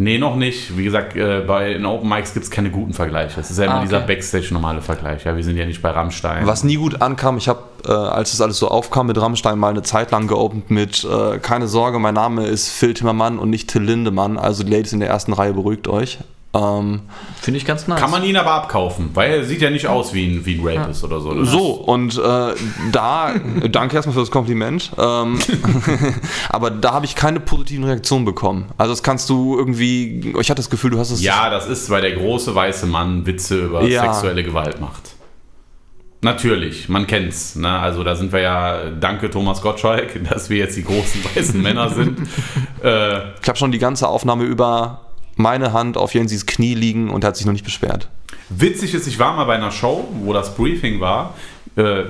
Nee, 0.00 0.18
noch 0.18 0.36
nicht. 0.36 0.76
Wie 0.78 0.84
gesagt, 0.84 1.16
äh, 1.16 1.40
bei 1.46 1.74
den 1.74 1.84
Open 1.84 2.08
Mics 2.08 2.32
gibt 2.32 2.44
es 2.44 2.50
keine 2.52 2.70
guten 2.70 2.92
Vergleiche. 2.94 3.40
Es 3.40 3.50
ist 3.50 3.58
ja 3.58 3.64
immer 3.64 3.74
Ah, 3.74 3.78
okay. 3.78 3.86
dieser 3.88 4.00
Backstage-normale 4.00 4.80
Vergleich. 4.80 5.24
Ja, 5.24 5.34
wir 5.36 5.42
sind 5.42 5.56
ja 5.56 5.66
nicht 5.66 5.82
bei 5.82 5.90
Rammstein. 5.90 6.46
Was 6.46 6.62
nie 6.62 6.76
gut 6.76 7.02
ankam, 7.02 7.36
ich 7.36 7.48
habe, 7.48 7.60
äh, 7.86 7.90
als 7.90 8.30
das 8.30 8.40
alles 8.40 8.58
so 8.58 8.68
aufkam 8.68 9.08
mit 9.08 9.20
Rammstein, 9.20 9.58
mal 9.58 9.70
eine 9.70 9.82
Zeit 9.82 10.12
lang 10.12 10.28
geopend 10.28 10.70
mit 10.70 11.04
äh, 11.04 11.38
Keine 11.38 11.66
Sorge, 11.66 11.98
mein 11.98 12.14
Name 12.14 12.46
ist 12.46 12.68
Phil 12.70 12.94
Timmermann 12.94 13.38
und 13.40 13.50
nicht 13.50 13.68
Till 13.70 13.82
Lindemann. 13.82 14.38
Also 14.38 14.62
die 14.62 14.70
Ladies 14.70 14.92
in 14.92 15.00
der 15.00 15.08
ersten 15.08 15.32
Reihe 15.32 15.52
beruhigt 15.52 15.88
euch. 15.88 16.18
Ähm, 16.54 17.00
Finde 17.42 17.58
ich 17.58 17.66
ganz 17.66 17.86
nice. 17.86 18.00
Kann 18.00 18.10
man 18.10 18.24
ihn 18.24 18.36
aber 18.36 18.52
abkaufen, 18.52 19.10
weil 19.12 19.30
er 19.32 19.44
sieht 19.44 19.60
ja 19.60 19.68
nicht 19.68 19.86
aus 19.86 20.14
wie 20.14 20.26
ein, 20.26 20.46
wie 20.46 20.58
ein 20.58 20.66
Rapist 20.66 21.04
oder 21.04 21.20
so. 21.20 21.32
ne? 21.32 21.44
so, 21.44 21.72
und 21.72 22.16
äh, 22.16 22.54
da, 22.90 23.34
danke 23.70 23.96
erstmal 23.96 24.14
für 24.14 24.20
das 24.20 24.30
Kompliment, 24.30 24.90
ähm, 24.98 25.38
aber 26.48 26.70
da 26.70 26.92
habe 26.94 27.04
ich 27.04 27.14
keine 27.14 27.40
positiven 27.40 27.84
Reaktionen 27.84 28.24
bekommen. 28.24 28.66
Also 28.78 28.92
das 28.94 29.02
kannst 29.02 29.28
du 29.28 29.58
irgendwie, 29.58 30.32
ich 30.40 30.48
hatte 30.50 30.56
das 30.60 30.70
Gefühl, 30.70 30.90
du 30.90 30.98
hast 30.98 31.10
es... 31.10 31.22
Ja, 31.22 31.50
das 31.50 31.66
ist, 31.66 31.90
weil 31.90 32.00
der 32.00 32.12
große 32.12 32.54
weiße 32.54 32.86
Mann 32.86 33.26
Witze 33.26 33.66
über 33.66 33.82
Ja. 33.84 34.02
sexuelle 34.12 34.42
Gewalt 34.42 34.80
macht. 34.80 35.02
Natürlich, 36.20 36.88
man 36.88 37.06
kennt's. 37.06 37.54
Ne? 37.54 37.68
Also 37.68 38.02
da 38.02 38.16
sind 38.16 38.32
wir 38.32 38.40
ja, 38.40 38.90
danke 38.90 39.30
Thomas 39.30 39.60
Gottschalk, 39.62 40.18
dass 40.30 40.50
wir 40.50 40.56
jetzt 40.56 40.76
die 40.76 40.82
großen 40.84 41.22
weißen 41.36 41.60
Männer 41.62 41.90
sind. 41.90 42.18
Äh, 42.82 43.18
Ich 43.42 43.48
habe 43.48 43.56
schon 43.56 43.70
die 43.70 43.78
ganze 43.78 44.08
Aufnahme 44.08 44.44
über 44.44 45.02
meine 45.38 45.72
Hand 45.72 45.96
auf 45.96 46.12
Jensis 46.14 46.44
Knie 46.46 46.74
liegen 46.74 47.10
und 47.10 47.24
hat 47.24 47.36
sich 47.36 47.46
noch 47.46 47.52
nicht 47.52 47.64
beschwert. 47.64 48.08
witzig 48.50 48.92
ist, 48.94 49.06
ich 49.06 49.18
war 49.18 49.34
mal 49.34 49.44
bei 49.44 49.54
einer 49.54 49.70
Show, 49.70 50.06
wo 50.22 50.32
das 50.32 50.54
Briefing 50.54 51.00
war. 51.00 51.34
Äh, 51.76 52.04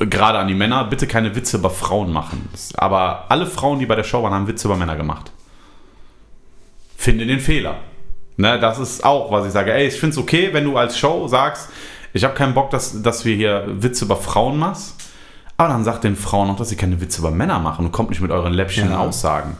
Gerade 0.00 0.38
an 0.38 0.48
die 0.48 0.54
Männer, 0.54 0.84
bitte 0.84 1.06
keine 1.06 1.34
Witze 1.36 1.56
über 1.58 1.70
Frauen 1.70 2.12
machen. 2.12 2.48
Aber 2.76 3.26
alle 3.28 3.46
Frauen, 3.46 3.78
die 3.78 3.86
bei 3.86 3.94
der 3.94 4.02
Show 4.02 4.22
waren, 4.24 4.34
haben 4.34 4.48
Witze 4.48 4.66
über 4.66 4.76
Männer 4.76 4.96
gemacht. 4.96 5.30
Finde 6.96 7.26
den 7.26 7.38
Fehler. 7.40 7.76
Ne, 8.36 8.58
das 8.58 8.78
ist 8.78 9.04
auch, 9.04 9.30
was 9.30 9.46
ich 9.46 9.52
sage. 9.52 9.72
Ey, 9.72 9.86
ich 9.86 9.94
finde 9.94 10.14
es 10.14 10.18
okay, 10.18 10.50
wenn 10.52 10.64
du 10.64 10.76
als 10.76 10.98
Show 10.98 11.28
sagst, 11.28 11.68
ich 12.12 12.24
habe 12.24 12.34
keinen 12.34 12.54
Bock, 12.54 12.70
dass, 12.70 13.02
dass 13.02 13.24
wir 13.24 13.36
hier 13.36 13.64
Witze 13.68 14.04
über 14.04 14.16
Frauen 14.16 14.58
machst. 14.58 14.94
Aber 15.56 15.68
dann 15.68 15.84
sagt 15.84 16.04
den 16.04 16.16
Frauen 16.16 16.50
auch, 16.50 16.56
dass 16.56 16.68
sie 16.70 16.76
keine 16.76 17.00
Witze 17.00 17.20
über 17.20 17.30
Männer 17.30 17.58
machen 17.60 17.86
und 17.86 17.92
kommt 17.92 18.10
nicht 18.10 18.20
mit 18.20 18.30
euren 18.30 18.52
läppchen 18.54 18.90
Ja. 18.90 18.98
Aussagen. 18.98 19.56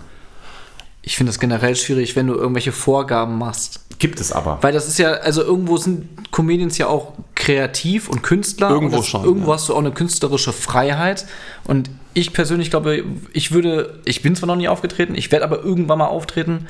Ich 1.08 1.16
finde 1.16 1.30
das 1.30 1.40
generell 1.40 1.74
schwierig, 1.74 2.16
wenn 2.16 2.26
du 2.26 2.34
irgendwelche 2.34 2.70
Vorgaben 2.70 3.38
machst. 3.38 3.80
Gibt 3.98 4.20
es 4.20 4.30
aber. 4.30 4.58
Weil 4.60 4.74
das 4.74 4.86
ist 4.88 4.98
ja, 4.98 5.12
also 5.12 5.42
irgendwo 5.42 5.78
sind 5.78 6.06
Comedians 6.32 6.76
ja 6.76 6.88
auch 6.88 7.14
kreativ 7.34 8.10
und 8.10 8.22
Künstler. 8.22 8.68
Irgendwo 8.68 8.98
und 8.98 9.06
schon, 9.06 9.24
Irgendwo 9.24 9.48
ja. 9.48 9.54
hast 9.54 9.70
du 9.70 9.74
auch 9.74 9.78
eine 9.78 9.90
künstlerische 9.90 10.52
Freiheit. 10.52 11.24
Und 11.64 11.88
ich 12.12 12.34
persönlich 12.34 12.68
glaube, 12.68 13.04
ich 13.32 13.52
würde, 13.52 14.00
ich 14.04 14.20
bin 14.20 14.36
zwar 14.36 14.48
noch 14.48 14.56
nie 14.56 14.68
aufgetreten, 14.68 15.14
ich 15.14 15.32
werde 15.32 15.46
aber 15.46 15.64
irgendwann 15.64 15.96
mal 15.96 16.08
auftreten. 16.08 16.66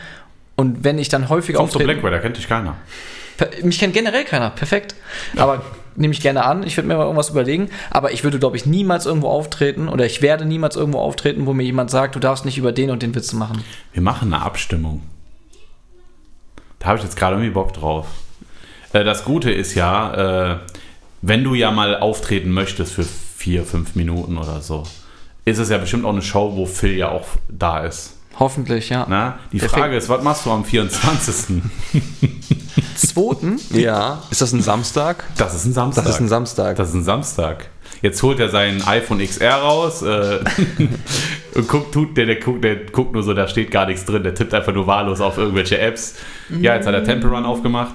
Und 0.54 0.84
wenn 0.84 1.00
ich 1.00 1.08
dann 1.08 1.28
häufig 1.28 1.56
auftreten, 1.56 1.86
Blackwell, 1.86 2.12
da 2.12 2.18
kennt 2.20 2.36
dich 2.36 2.46
keiner. 2.46 2.76
Mich 3.64 3.80
kennt 3.80 3.92
generell 3.92 4.24
keiner, 4.24 4.50
perfekt. 4.50 4.94
Aber 5.34 5.64
nehme 5.98 6.12
ich 6.12 6.20
gerne 6.20 6.44
an, 6.44 6.62
ich 6.62 6.76
würde 6.76 6.88
mir 6.88 6.96
mal 6.96 7.04
irgendwas 7.04 7.30
überlegen. 7.30 7.70
Aber 7.90 8.12
ich 8.12 8.24
würde, 8.24 8.38
glaube 8.38 8.56
ich, 8.56 8.66
niemals 8.66 9.06
irgendwo 9.06 9.28
auftreten 9.28 9.88
oder 9.88 10.06
ich 10.06 10.22
werde 10.22 10.44
niemals 10.44 10.76
irgendwo 10.76 10.98
auftreten, 11.00 11.46
wo 11.46 11.52
mir 11.52 11.64
jemand 11.64 11.90
sagt, 11.90 12.14
du 12.14 12.20
darfst 12.20 12.44
nicht 12.44 12.58
über 12.58 12.72
den 12.72 12.90
und 12.90 13.02
den 13.02 13.14
Witz 13.14 13.32
machen. 13.32 13.64
Wir 13.92 14.02
machen 14.02 14.32
eine 14.32 14.42
Abstimmung. 14.42 15.02
Da 16.78 16.88
habe 16.88 16.98
ich 16.98 17.04
jetzt 17.04 17.16
gerade 17.16 17.36
irgendwie 17.36 17.50
Bock 17.50 17.72
drauf. 17.72 18.06
Äh, 18.92 19.04
das 19.04 19.24
Gute 19.24 19.50
ist 19.50 19.74
ja, 19.74 20.52
äh, 20.52 20.58
wenn 21.22 21.44
du 21.44 21.54
ja 21.54 21.70
mal 21.70 21.98
auftreten 21.98 22.50
möchtest 22.50 22.92
für 22.92 23.04
vier, 23.04 23.64
fünf 23.64 23.94
Minuten 23.94 24.38
oder 24.38 24.60
so, 24.60 24.84
ist 25.44 25.58
es 25.58 25.70
ja 25.70 25.78
bestimmt 25.78 26.04
auch 26.04 26.12
eine 26.12 26.22
Show, 26.22 26.52
wo 26.54 26.66
Phil 26.66 26.96
ja 26.96 27.10
auch 27.10 27.26
da 27.48 27.80
ist. 27.80 28.17
Hoffentlich, 28.38 28.88
ja. 28.88 29.06
Na? 29.08 29.38
Die 29.52 29.58
Perfekt. 29.58 29.80
Frage 29.80 29.96
ist, 29.96 30.08
was 30.08 30.22
machst 30.22 30.46
du 30.46 30.50
am 30.52 30.64
24.? 30.64 31.62
Zweiten, 32.96 33.58
Ja. 33.70 34.22
Ist 34.30 34.40
das 34.40 34.52
ein 34.52 34.62
Samstag? 34.62 35.24
Das 35.36 35.54
ist 35.54 35.64
ein 35.64 35.72
Samstag. 35.72 36.04
Das 36.04 36.14
ist 36.14 36.20
ein 36.20 36.28
Samstag. 36.28 36.76
Das 36.76 36.88
ist 36.88 36.94
ein 36.94 37.04
Samstag. 37.04 37.68
Jetzt 38.00 38.22
holt 38.22 38.38
er 38.38 38.48
sein 38.48 38.80
iPhone 38.86 39.18
XR 39.18 39.54
raus 39.56 40.02
äh, 40.02 40.38
und 41.56 41.66
guckt, 41.68 41.92
tut, 41.92 42.16
der, 42.16 42.26
der, 42.26 42.36
guckt, 42.36 42.62
der 42.62 42.76
guckt 42.76 43.12
nur 43.12 43.24
so, 43.24 43.34
da 43.34 43.48
steht 43.48 43.72
gar 43.72 43.86
nichts 43.86 44.04
drin. 44.04 44.22
Der 44.22 44.34
tippt 44.36 44.54
einfach 44.54 44.72
nur 44.72 44.86
wahllos 44.86 45.20
auf 45.20 45.36
irgendwelche 45.36 45.78
Apps. 45.78 46.14
Ja, 46.48 46.76
jetzt 46.76 46.86
hat 46.86 46.94
er 46.94 47.02
Temple 47.02 47.30
Run 47.30 47.44
aufgemacht. 47.44 47.94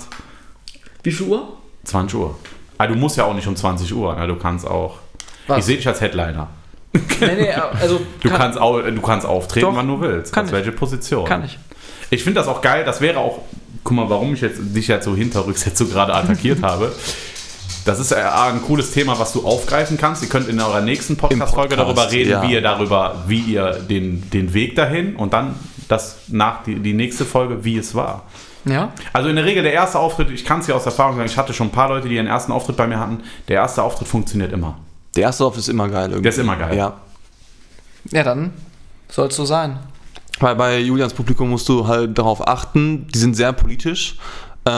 wie 1.03 1.11
viel 1.11 1.27
Uhr? 1.27 1.57
20 1.85 2.19
Uhr. 2.19 2.37
Ah, 2.77 2.87
du 2.87 2.95
musst 2.95 3.15
ja 3.15 3.23
auch 3.23 3.33
nicht 3.33 3.47
um 3.47 3.55
20 3.55 3.93
Uhr. 3.93 4.13
Ne? 4.15 4.27
Du 4.27 4.35
kannst 4.35 4.67
auch. 4.67 4.97
Was? 5.47 5.59
Ich 5.59 5.65
sehe 5.65 5.77
dich 5.77 5.87
als 5.87 6.01
Headliner. 6.01 6.49
Nee, 7.19 7.35
nee, 7.35 7.51
also 7.81 8.01
Du, 8.21 8.29
kann, 8.29 8.37
kannst, 8.39 8.59
au, 8.59 8.81
du 8.81 9.01
kannst 9.01 9.25
auftreten, 9.25 9.65
Doch, 9.67 9.75
wann 9.75 9.87
du 9.87 9.99
willst. 10.01 10.33
kann 10.33 10.43
Aus 10.45 10.49
ich. 10.51 10.55
welche 10.55 10.71
Position? 10.71 11.25
kann 11.25 11.43
ich. 11.43 11.57
Ich 12.09 12.23
finde 12.23 12.39
das 12.39 12.47
auch 12.47 12.61
geil. 12.61 12.83
Das 12.85 13.01
wäre 13.01 13.19
auch. 13.19 13.39
Guck 13.83 13.97
mal, 13.97 14.09
warum 14.09 14.33
ich 14.33 14.41
jetzt, 14.41 14.59
dich 14.61 14.87
jetzt 14.87 15.05
so 15.05 15.15
hinterrücks 15.15 15.65
jetzt 15.65 15.77
so 15.77 15.85
gerade 15.87 16.13
attackiert 16.13 16.61
habe. 16.61 16.91
Das 17.85 17.99
ist 17.99 18.11
ja 18.11 18.45
ein 18.47 18.61
cooles 18.61 18.91
Thema, 18.91 19.19
was 19.19 19.33
du 19.33 19.45
aufgreifen 19.45 19.97
kannst. 19.97 20.23
Ihr 20.23 20.29
könnt 20.29 20.47
in 20.47 20.59
eurer 20.59 20.79
nächsten 20.79 21.17
Podcast-Folge 21.17 21.75
Podcast, 21.75 21.97
darüber 21.97 22.11
reden, 22.11 22.29
ja. 22.31 22.41
wie 22.43 22.53
ihr 22.53 22.61
darüber, 22.61 23.23
wie 23.27 23.39
ihr 23.39 23.71
den, 23.73 24.29
den 24.29 24.53
Weg 24.53 24.75
dahin 24.75 25.15
und 25.17 25.33
dann 25.33 25.55
das 25.89 26.17
nach 26.29 26.63
die, 26.63 26.75
die 26.75 26.93
nächste 26.93 27.25
Folge, 27.25 27.65
wie 27.65 27.77
es 27.77 27.93
war. 27.93 28.23
Ja? 28.63 28.93
Also 29.11 29.27
in 29.27 29.35
der 29.35 29.43
Regel 29.43 29.63
der 29.63 29.73
erste 29.73 29.99
Auftritt, 29.99 30.29
ich 30.31 30.45
kann 30.45 30.59
es 30.61 30.67
ja 30.67 30.75
aus 30.75 30.85
Erfahrung 30.85 31.17
sagen, 31.17 31.27
ich 31.27 31.35
hatte 31.37 31.53
schon 31.53 31.67
ein 31.67 31.71
paar 31.71 31.89
Leute, 31.89 32.07
die 32.07 32.15
ihren 32.15 32.27
ersten 32.27 32.53
Auftritt 32.53 32.77
bei 32.77 32.87
mir 32.87 32.99
hatten. 32.99 33.21
Der 33.49 33.57
erste 33.57 33.83
Auftritt 33.83 34.07
funktioniert 34.07 34.53
immer. 34.53 34.77
Der 35.15 35.23
erste 35.23 35.45
Auftritt 35.45 35.63
ist 35.63 35.69
immer 35.69 35.87
geil. 35.89 36.09
Irgendwie. 36.09 36.23
Der 36.23 36.31
ist 36.31 36.37
immer 36.39 36.55
geil. 36.55 36.75
Ja. 36.77 36.93
Ja, 38.11 38.23
dann 38.23 38.53
soll 39.09 39.27
es 39.27 39.35
so 39.35 39.45
sein. 39.45 39.79
Weil 40.39 40.55
bei 40.55 40.79
Julians 40.79 41.13
Publikum 41.13 41.49
musst 41.49 41.69
du 41.69 41.87
halt 41.87 42.17
darauf 42.17 42.45
achten, 42.47 43.07
die 43.13 43.19
sind 43.19 43.35
sehr 43.35 43.53
politisch. 43.53 44.17
Äh, 44.65 44.69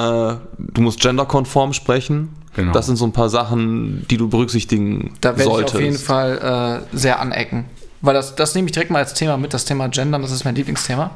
du 0.57 0.81
musst 0.81 0.99
genderkonform 0.99 1.73
sprechen. 1.73 2.35
Genau. 2.55 2.71
Das 2.73 2.85
sind 2.85 2.95
so 2.97 3.05
ein 3.05 3.11
paar 3.13 3.29
Sachen, 3.29 4.05
die 4.09 4.17
du 4.17 4.29
berücksichtigen 4.29 5.13
Da 5.21 5.29
werde 5.29 5.41
ich 5.43 5.47
solltest. 5.47 5.75
auf 5.75 5.81
jeden 5.81 5.97
Fall 5.97 6.83
äh, 6.93 6.97
sehr 6.97 7.19
anecken. 7.19 7.65
Weil 8.01 8.13
das, 8.13 8.35
das 8.35 8.53
nehme 8.55 8.67
ich 8.67 8.71
direkt 8.73 8.91
mal 8.91 8.99
als 8.99 9.13
Thema 9.13 9.37
mit, 9.37 9.53
das 9.53 9.65
Thema 9.65 9.87
Gendern, 9.89 10.21
das 10.21 10.31
ist 10.31 10.43
mein 10.45 10.55
Lieblingsthema. 10.55 11.11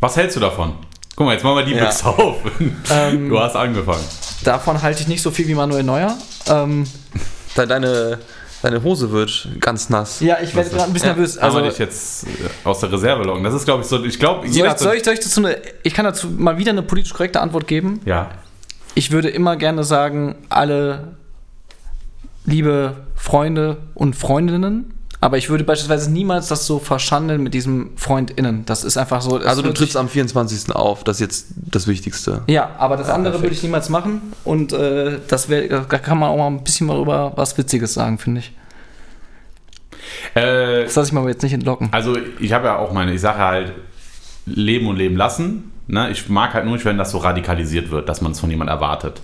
Was 0.00 0.16
hältst 0.16 0.36
du 0.36 0.40
davon? 0.40 0.72
Guck 1.16 1.26
mal, 1.26 1.32
jetzt 1.32 1.42
machen 1.44 1.56
wir 1.56 1.64
die 1.64 1.72
Ja. 1.74 1.84
Büchse 1.86 2.06
auf. 2.06 2.36
Ähm, 2.90 3.28
Du 3.30 3.40
hast 3.40 3.56
angefangen. 3.56 4.04
Davon 4.44 4.80
halte 4.82 5.00
ich 5.02 5.08
nicht 5.08 5.22
so 5.22 5.30
viel 5.30 5.48
wie 5.48 5.54
Manuel 5.54 5.82
Neuer. 5.82 6.14
Ähm, 6.48 6.84
Deine, 7.56 8.18
Deine 8.62 8.82
Hose 8.82 9.10
wird 9.12 9.48
ganz 9.60 9.90
nass. 9.90 10.20
Ja, 10.20 10.38
ich 10.42 10.54
werde 10.54 10.70
gerade 10.70 10.84
ein 10.84 10.92
bisschen 10.92 11.08
Ja. 11.10 11.14
nervös. 11.14 11.38
Also, 11.38 11.58
Also, 11.58 11.70
dich 11.70 11.78
jetzt 11.78 12.24
äh, 12.24 12.28
aus 12.64 12.80
der 12.80 12.90
Reserve 12.90 13.22
locken. 13.24 13.44
Das 13.44 13.54
ist, 13.54 13.64
glaube 13.64 13.82
ich, 13.82 13.88
so. 13.88 14.02
Ich 14.04 14.18
glaube, 14.18 14.48
soll 14.48 14.66
ich, 14.66 14.78
soll, 14.78 14.94
ich, 14.96 15.04
soll 15.04 15.14
ich 15.14 15.20
dazu 15.20 15.40
eine, 15.40 15.56
ich 15.82 15.94
kann 15.94 16.04
dazu 16.04 16.28
mal 16.28 16.58
wieder 16.58 16.70
eine 16.72 16.82
politisch 16.82 17.12
korrekte 17.12 17.40
Antwort 17.40 17.66
geben. 17.68 18.00
Ja. 18.04 18.30
Ich 18.94 19.10
würde 19.10 19.28
immer 19.28 19.56
gerne 19.56 19.84
sagen, 19.84 20.36
alle 20.48 21.16
liebe 22.44 22.96
Freunde 23.14 23.76
und 23.94 24.16
Freundinnen, 24.16 24.94
aber 25.20 25.38
ich 25.38 25.48
würde 25.48 25.64
beispielsweise 25.64 26.10
niemals 26.10 26.48
das 26.48 26.66
so 26.66 26.78
verschandeln 26.78 27.42
mit 27.42 27.54
diesem 27.54 27.90
FreundInnen. 27.96 28.64
Das 28.66 28.84
ist 28.84 28.96
einfach 28.96 29.20
so. 29.22 29.36
Also 29.38 29.62
du 29.62 29.72
trittst 29.72 29.96
am 29.96 30.08
24. 30.08 30.74
auf, 30.74 31.04
das 31.04 31.16
ist 31.16 31.20
jetzt 31.20 31.46
das 31.56 31.86
Wichtigste. 31.86 32.42
Ja, 32.46 32.70
aber 32.78 32.96
das 32.96 33.08
andere 33.08 33.32
perfekt. 33.32 33.42
würde 33.44 33.54
ich 33.56 33.62
niemals 33.62 33.88
machen 33.88 34.20
und 34.44 34.72
äh, 34.72 35.18
das 35.28 35.48
wär, 35.48 35.80
da 35.82 35.98
kann 35.98 36.18
man 36.18 36.30
auch 36.30 36.36
mal 36.36 36.46
ein 36.48 36.62
bisschen 36.62 36.86
mal 36.86 37.00
über 37.00 37.32
was 37.36 37.56
Witziges 37.58 37.94
sagen, 37.94 38.18
finde 38.18 38.40
ich. 38.40 38.52
Äh, 40.34 40.84
Das 40.84 40.94
lasse 40.94 41.08
ich 41.08 41.12
mal 41.12 41.26
jetzt 41.28 41.42
nicht 41.42 41.52
entlocken. 41.52 41.88
Also 41.92 42.16
ich 42.38 42.52
habe 42.52 42.66
ja 42.66 42.76
auch 42.78 42.92
meine, 42.92 43.12
ich 43.12 43.20
sage 43.20 43.38
halt, 43.38 43.72
leben 44.46 44.86
und 44.86 44.96
leben 44.96 45.16
lassen. 45.16 45.72
Ne? 45.88 46.10
Ich 46.10 46.28
mag 46.28 46.54
halt 46.54 46.64
nur 46.64 46.74
nicht, 46.74 46.84
wenn 46.84 46.98
das 46.98 47.10
so 47.10 47.18
radikalisiert 47.18 47.90
wird, 47.90 48.08
dass 48.08 48.20
man 48.20 48.32
es 48.32 48.40
von 48.40 48.50
jemand 48.50 48.70
erwartet. 48.70 49.20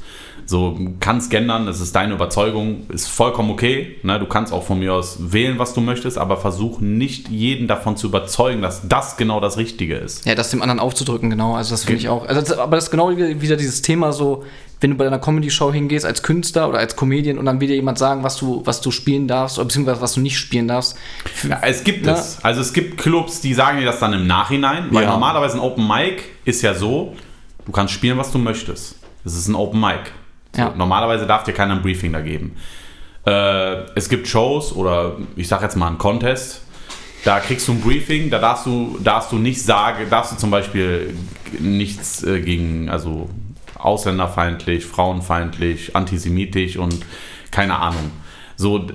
So, 0.47 0.79
kannst 1.01 1.31
gendern, 1.31 1.67
das 1.67 1.81
ist 1.81 1.95
deine 1.95 2.15
Überzeugung, 2.15 2.87
ist 2.91 3.09
vollkommen 3.09 3.51
okay. 3.51 3.97
Ne? 4.03 4.19
Du 4.19 4.27
kannst 4.27 4.53
auch 4.53 4.65
von 4.65 4.79
mir 4.79 4.93
aus 4.95 5.19
wählen, 5.33 5.59
was 5.59 5.75
du 5.75 5.81
möchtest, 5.81 6.19
aber 6.19 6.37
versuch 6.37 6.81
nicht 6.81 7.29
jeden 7.29 7.69
davon 7.69 7.97
zu 7.97 8.09
überzeugen, 8.09 8.61
dass 8.63 8.87
das 8.89 9.17
genau 9.17 9.41
das 9.41 9.57
Richtige 9.57 9.97
ist. 9.97 10.27
Ja, 10.27 10.35
das 10.35 10.51
dem 10.51 10.63
anderen 10.63 10.81
aufzudrücken, 10.81 11.31
genau. 11.31 11.55
Also 11.55 11.71
das 11.73 11.85
finde 11.85 12.01
ich 12.01 12.09
auch. 12.09 12.27
Also 12.27 12.41
das, 12.41 12.53
aber 12.59 12.77
das 12.77 12.85
ist 12.85 12.91
genau 12.91 13.11
wieder 13.17 13.57
dieses 13.57 13.83
Thema 13.83 14.13
so, 14.13 14.45
wenn 14.81 14.91
du 14.91 14.97
bei 14.97 15.07
einer 15.07 15.21
Comedy-Show 15.21 15.73
hingehst 15.73 16.05
als 16.05 16.23
Künstler 16.25 16.69
oder 16.69 16.79
als 16.79 16.97
Comedian 16.97 17.39
und 17.39 17.45
dann 17.47 17.61
will 17.61 17.69
dir 17.69 17.77
jemand 17.77 17.99
sagen, 17.99 18.25
was 18.25 18.37
du, 18.37 18.63
was 18.65 18.81
du 18.81 18.91
spielen 18.91 19.29
darfst 19.29 19.59
oder 19.59 19.67
beziehungsweise 19.67 20.01
was 20.01 20.15
du 20.15 20.21
nicht 20.21 20.37
spielen 20.37 20.67
darfst. 20.67 20.97
Ja, 21.49 21.61
es 21.63 21.85
gibt 21.85 22.05
Na? 22.05 22.15
es. 22.15 22.39
Also 22.43 22.61
es 22.61 22.73
gibt 22.73 22.99
Clubs, 22.99 23.41
die 23.41 23.55
sagen 23.55 23.79
dir 23.79 23.85
das 23.87 24.01
dann 24.01 24.13
im 24.13 24.27
Nachhinein, 24.27 24.89
weil 24.91 25.05
Ja. 25.05 25.11
normalerweise 25.13 25.55
ein 25.55 25.61
Open 25.61 25.87
Mic 25.87 26.23
ist 26.45 26.63
ja 26.63 26.75
so, 26.75 27.15
du 27.65 27.71
kannst 27.73 27.95
spielen, 27.95 28.19
was 28.19 28.33
du 28.33 28.39
möchtest. 28.39 28.97
Es 29.25 29.37
ist 29.37 29.47
ein 29.47 29.55
Open 29.55 29.81
Mic. 29.81 30.11
So, 30.55 30.63
Ja. 30.63 30.73
Normalerweise 30.77 31.27
darf 31.27 31.45
dir 31.45 31.53
keiner 31.53 31.75
ein 31.75 31.83
Briefing 31.83 32.13
da 32.13 32.21
geben. 32.21 32.57
Äh, 33.27 33.85
es 33.95 34.09
gibt 34.09 34.27
Shows 34.29 34.75
oder 34.75 35.17
ich 35.37 35.49
sag 35.49 35.63
jetzt 35.63 35.77
mal 35.77 35.89
einen 35.89 35.99
Contest. 35.99 36.63
Da 37.25 37.39
kriegst 37.39 37.69
du 37.69 37.73
ein 37.73 37.81
Briefing, 37.81 38.31
da 38.31 38.39
darfst 38.41 38.67
du, 38.67 38.99
darfst 39.03 39.31
du 39.31 39.37
nicht 39.37 39.63
sagen, 39.63 40.07
darfst 40.11 40.33
du 40.33 40.37
zum 40.37 40.51
Beispiel 40.51 41.15
nichts 41.61 42.25
äh, 42.25 42.41
gegen, 42.41 42.89
also 42.89 43.31
ausländerfeindlich, 43.79 44.85
frauenfeindlich, 44.85 45.95
antisemitisch 45.95 46.77
und 46.77 47.07
keine 47.51 47.79
Ahnung. 47.79 48.11
So, 48.57 48.87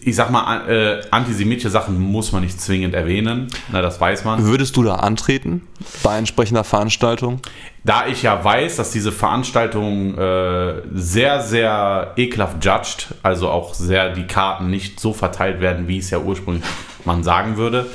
ich 0.00 0.16
sag 0.16 0.30
mal, 0.30 0.68
äh, 0.68 1.00
antisemitische 1.10 1.70
Sachen 1.70 1.98
muss 2.00 2.32
man 2.32 2.42
nicht 2.42 2.60
zwingend 2.60 2.94
erwähnen, 2.94 3.48
na, 3.70 3.82
das 3.82 4.00
weiß 4.00 4.24
man. 4.24 4.44
Würdest 4.44 4.76
du 4.76 4.82
da 4.82 4.96
antreten 4.96 5.62
bei 6.02 6.18
entsprechender 6.18 6.64
Veranstaltung? 6.64 7.40
Da 7.84 8.06
ich 8.06 8.22
ja 8.22 8.42
weiß, 8.42 8.76
dass 8.76 8.90
diese 8.92 9.10
Veranstaltung 9.10 10.16
äh, 10.16 10.82
sehr, 10.94 11.40
sehr 11.42 12.12
ekelhaft 12.16 12.64
judged, 12.64 13.14
also 13.22 13.48
auch 13.48 13.74
sehr 13.74 14.10
die 14.10 14.26
Karten 14.26 14.70
nicht 14.70 15.00
so 15.00 15.12
verteilt 15.12 15.60
werden, 15.60 15.88
wie 15.88 15.98
es 15.98 16.10
ja 16.10 16.18
ursprünglich 16.18 16.64
man 17.04 17.24
sagen 17.24 17.56
würde. 17.56 17.86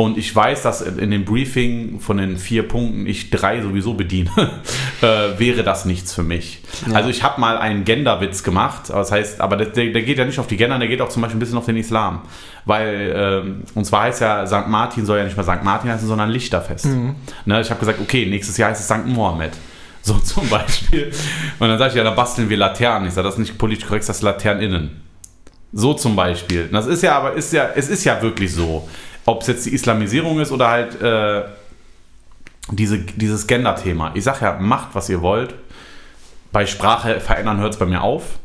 Und 0.00 0.16
ich 0.16 0.32
weiß, 0.32 0.62
dass 0.62 0.80
in 0.80 1.10
dem 1.10 1.24
Briefing 1.24 1.98
von 1.98 2.18
den 2.18 2.38
vier 2.38 2.68
Punkten 2.68 3.04
ich 3.04 3.30
drei 3.30 3.60
sowieso 3.60 3.94
bediene, 3.94 4.30
äh, 5.02 5.36
wäre 5.38 5.64
das 5.64 5.86
nichts 5.86 6.14
für 6.14 6.22
mich. 6.22 6.60
Also 6.94 7.10
ich 7.10 7.24
habe 7.24 7.40
mal 7.40 7.58
einen 7.58 7.82
Genderwitz 7.82 8.44
gemacht, 8.44 8.92
aber 8.92 9.00
das 9.00 9.10
heißt, 9.10 9.40
aber 9.40 9.56
der, 9.56 9.66
der 9.66 10.02
geht 10.02 10.16
ja 10.16 10.24
nicht 10.24 10.38
auf 10.38 10.46
die 10.46 10.56
Gender, 10.56 10.78
der 10.78 10.86
geht 10.86 11.00
auch 11.00 11.08
zum 11.08 11.22
Beispiel 11.22 11.36
ein 11.36 11.40
bisschen 11.40 11.58
auf 11.58 11.66
den 11.66 11.76
Islam. 11.76 12.20
Weil, 12.64 13.12
ähm, 13.12 13.62
und 13.74 13.86
zwar 13.86 14.02
heißt 14.02 14.20
ja, 14.20 14.46
St. 14.46 14.68
Martin 14.68 15.04
soll 15.04 15.18
ja 15.18 15.24
nicht 15.24 15.36
mehr 15.36 15.44
St. 15.44 15.64
Martin 15.64 15.90
heißen, 15.90 16.06
sondern 16.06 16.30
Lichterfest. 16.30 16.86
Ne, 17.44 17.60
ich 17.60 17.68
habe 17.68 17.80
gesagt, 17.80 17.98
okay, 18.00 18.24
nächstes 18.26 18.56
Jahr 18.56 18.70
heißt 18.70 18.80
es 18.80 18.86
St. 18.86 19.04
Mohammed. 19.04 19.50
So 20.02 20.14
zum 20.20 20.48
Beispiel. 20.48 21.10
Und 21.58 21.68
dann 21.68 21.76
sage 21.76 21.90
ich, 21.90 21.96
ja, 21.96 22.04
da 22.04 22.12
basteln 22.12 22.48
wir 22.48 22.56
Laternen. 22.56 23.08
Ich 23.08 23.14
sage, 23.14 23.26
das 23.26 23.34
ist 23.34 23.40
nicht 23.40 23.58
politisch 23.58 23.88
korrekt, 23.88 24.08
das 24.08 24.18
ist 24.18 24.22
Laternen 24.22 24.62
innen. 24.62 25.02
So 25.72 25.92
zum 25.92 26.14
Beispiel. 26.14 26.68
Das 26.70 26.86
ist 26.86 27.02
ja 27.02 27.16
aber, 27.16 27.32
ist 27.32 27.52
ja, 27.52 27.70
es 27.74 27.88
ist 27.88 28.04
ja 28.04 28.22
wirklich 28.22 28.54
so. 28.54 28.88
Ob 29.28 29.42
es 29.42 29.46
jetzt 29.46 29.66
die 29.66 29.74
Islamisierung 29.74 30.40
ist 30.40 30.50
oder 30.52 30.68
halt 30.68 31.02
äh, 31.02 31.42
diese, 32.70 32.96
dieses 32.98 33.46
Gender-Thema. 33.46 34.12
Ich 34.14 34.24
sage 34.24 34.38
ja, 34.46 34.56
macht, 34.58 34.94
was 34.94 35.10
ihr 35.10 35.20
wollt. 35.20 35.54
Bei 36.50 36.64
Sprache 36.64 37.20
verändern 37.20 37.58
hört 37.58 37.74
es 37.74 37.78
bei 37.78 37.84
mir 37.84 38.00
auf. 38.00 38.38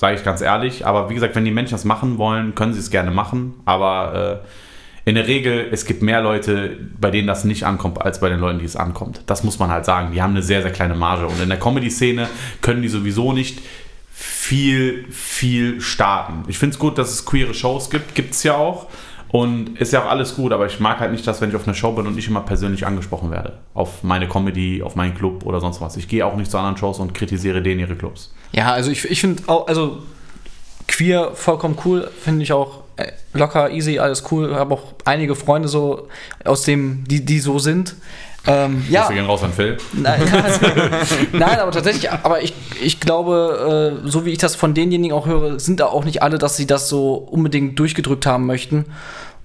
Sage 0.00 0.16
ich 0.16 0.24
ganz 0.24 0.40
ehrlich. 0.40 0.86
Aber 0.86 1.10
wie 1.10 1.14
gesagt, 1.14 1.36
wenn 1.36 1.44
die 1.44 1.50
Menschen 1.50 1.72
das 1.72 1.84
machen 1.84 2.16
wollen, 2.16 2.54
können 2.54 2.72
sie 2.72 2.80
es 2.80 2.90
gerne 2.90 3.10
machen. 3.10 3.60
Aber 3.66 4.40
äh, 5.04 5.10
in 5.10 5.16
der 5.16 5.26
Regel, 5.26 5.68
es 5.70 5.84
gibt 5.84 6.00
mehr 6.00 6.22
Leute, 6.22 6.78
bei 6.98 7.10
denen 7.10 7.26
das 7.26 7.44
nicht 7.44 7.66
ankommt, 7.66 8.00
als 8.00 8.18
bei 8.18 8.30
den 8.30 8.40
Leuten, 8.40 8.58
die 8.58 8.64
es 8.64 8.74
ankommt. 8.74 9.20
Das 9.26 9.44
muss 9.44 9.58
man 9.58 9.70
halt 9.70 9.84
sagen. 9.84 10.12
Die 10.14 10.22
haben 10.22 10.30
eine 10.30 10.42
sehr, 10.42 10.62
sehr 10.62 10.72
kleine 10.72 10.94
Marge. 10.94 11.26
Und 11.26 11.42
in 11.42 11.50
der 11.50 11.58
Comedy-Szene 11.58 12.26
können 12.62 12.80
die 12.80 12.88
sowieso 12.88 13.34
nicht 13.34 13.60
viel, 14.10 15.04
viel 15.10 15.82
starten. 15.82 16.44
Ich 16.48 16.56
finde 16.56 16.72
es 16.72 16.78
gut, 16.78 16.96
dass 16.96 17.10
es 17.10 17.26
queere 17.26 17.52
Shows 17.52 17.90
gibt. 17.90 18.14
Gibt 18.14 18.32
es 18.32 18.42
ja 18.44 18.56
auch. 18.56 18.86
Und 19.32 19.78
ist 19.80 19.94
ja 19.94 20.04
auch 20.04 20.10
alles 20.10 20.36
gut, 20.36 20.52
aber 20.52 20.66
ich 20.66 20.78
mag 20.78 21.00
halt 21.00 21.10
nicht, 21.10 21.26
dass 21.26 21.40
wenn 21.40 21.48
ich 21.48 21.56
auf 21.56 21.66
einer 21.66 21.74
Show 21.74 21.92
bin 21.92 22.06
und 22.06 22.18
ich 22.18 22.28
immer 22.28 22.42
persönlich 22.42 22.86
angesprochen 22.86 23.30
werde. 23.30 23.58
Auf 23.72 24.02
meine 24.02 24.28
Comedy, 24.28 24.82
auf 24.82 24.94
meinen 24.94 25.14
Club 25.14 25.46
oder 25.46 25.58
sonst 25.58 25.80
was. 25.80 25.96
Ich 25.96 26.06
gehe 26.06 26.24
auch 26.24 26.36
nicht 26.36 26.50
zu 26.50 26.58
anderen 26.58 26.76
Shows 26.76 26.98
und 26.98 27.14
kritisiere 27.14 27.62
denen 27.62 27.80
ihre 27.80 27.96
Clubs. 27.96 28.34
Ja, 28.52 28.72
also 28.72 28.90
ich, 28.90 29.10
ich 29.10 29.22
finde 29.22 29.42
auch, 29.46 29.66
also 29.66 30.02
queer 30.86 31.30
vollkommen 31.34 31.78
cool, 31.86 32.10
finde 32.20 32.42
ich 32.42 32.52
auch 32.52 32.82
äh, 32.96 33.12
locker, 33.32 33.70
easy, 33.70 33.98
alles 33.98 34.22
cool. 34.30 34.54
Habe 34.54 34.74
auch 34.74 34.82
einige 35.06 35.34
Freunde 35.34 35.68
so 35.68 36.08
aus 36.44 36.64
dem, 36.64 37.04
die, 37.08 37.24
die 37.24 37.40
so 37.40 37.58
sind. 37.58 37.96
Ähm, 38.46 38.84
ja, 38.90 39.08
Wir 39.08 39.16
gehen 39.16 39.26
raus 39.26 39.42
an 39.44 39.52
Phil. 39.52 39.76
Nein, 39.92 40.20
nein, 41.32 41.60
aber 41.60 41.70
tatsächlich, 41.70 42.10
aber 42.10 42.42
ich, 42.42 42.52
ich 42.82 42.98
glaube, 42.98 44.00
äh, 44.04 44.08
so 44.08 44.24
wie 44.24 44.30
ich 44.30 44.38
das 44.38 44.56
von 44.56 44.74
denjenigen 44.74 45.16
auch 45.16 45.26
höre, 45.26 45.60
sind 45.60 45.78
da 45.78 45.86
auch 45.86 46.04
nicht 46.04 46.22
alle, 46.22 46.38
dass 46.38 46.56
sie 46.56 46.66
das 46.66 46.88
so 46.88 47.14
unbedingt 47.14 47.78
durchgedrückt 47.78 48.26
haben 48.26 48.46
möchten. 48.46 48.86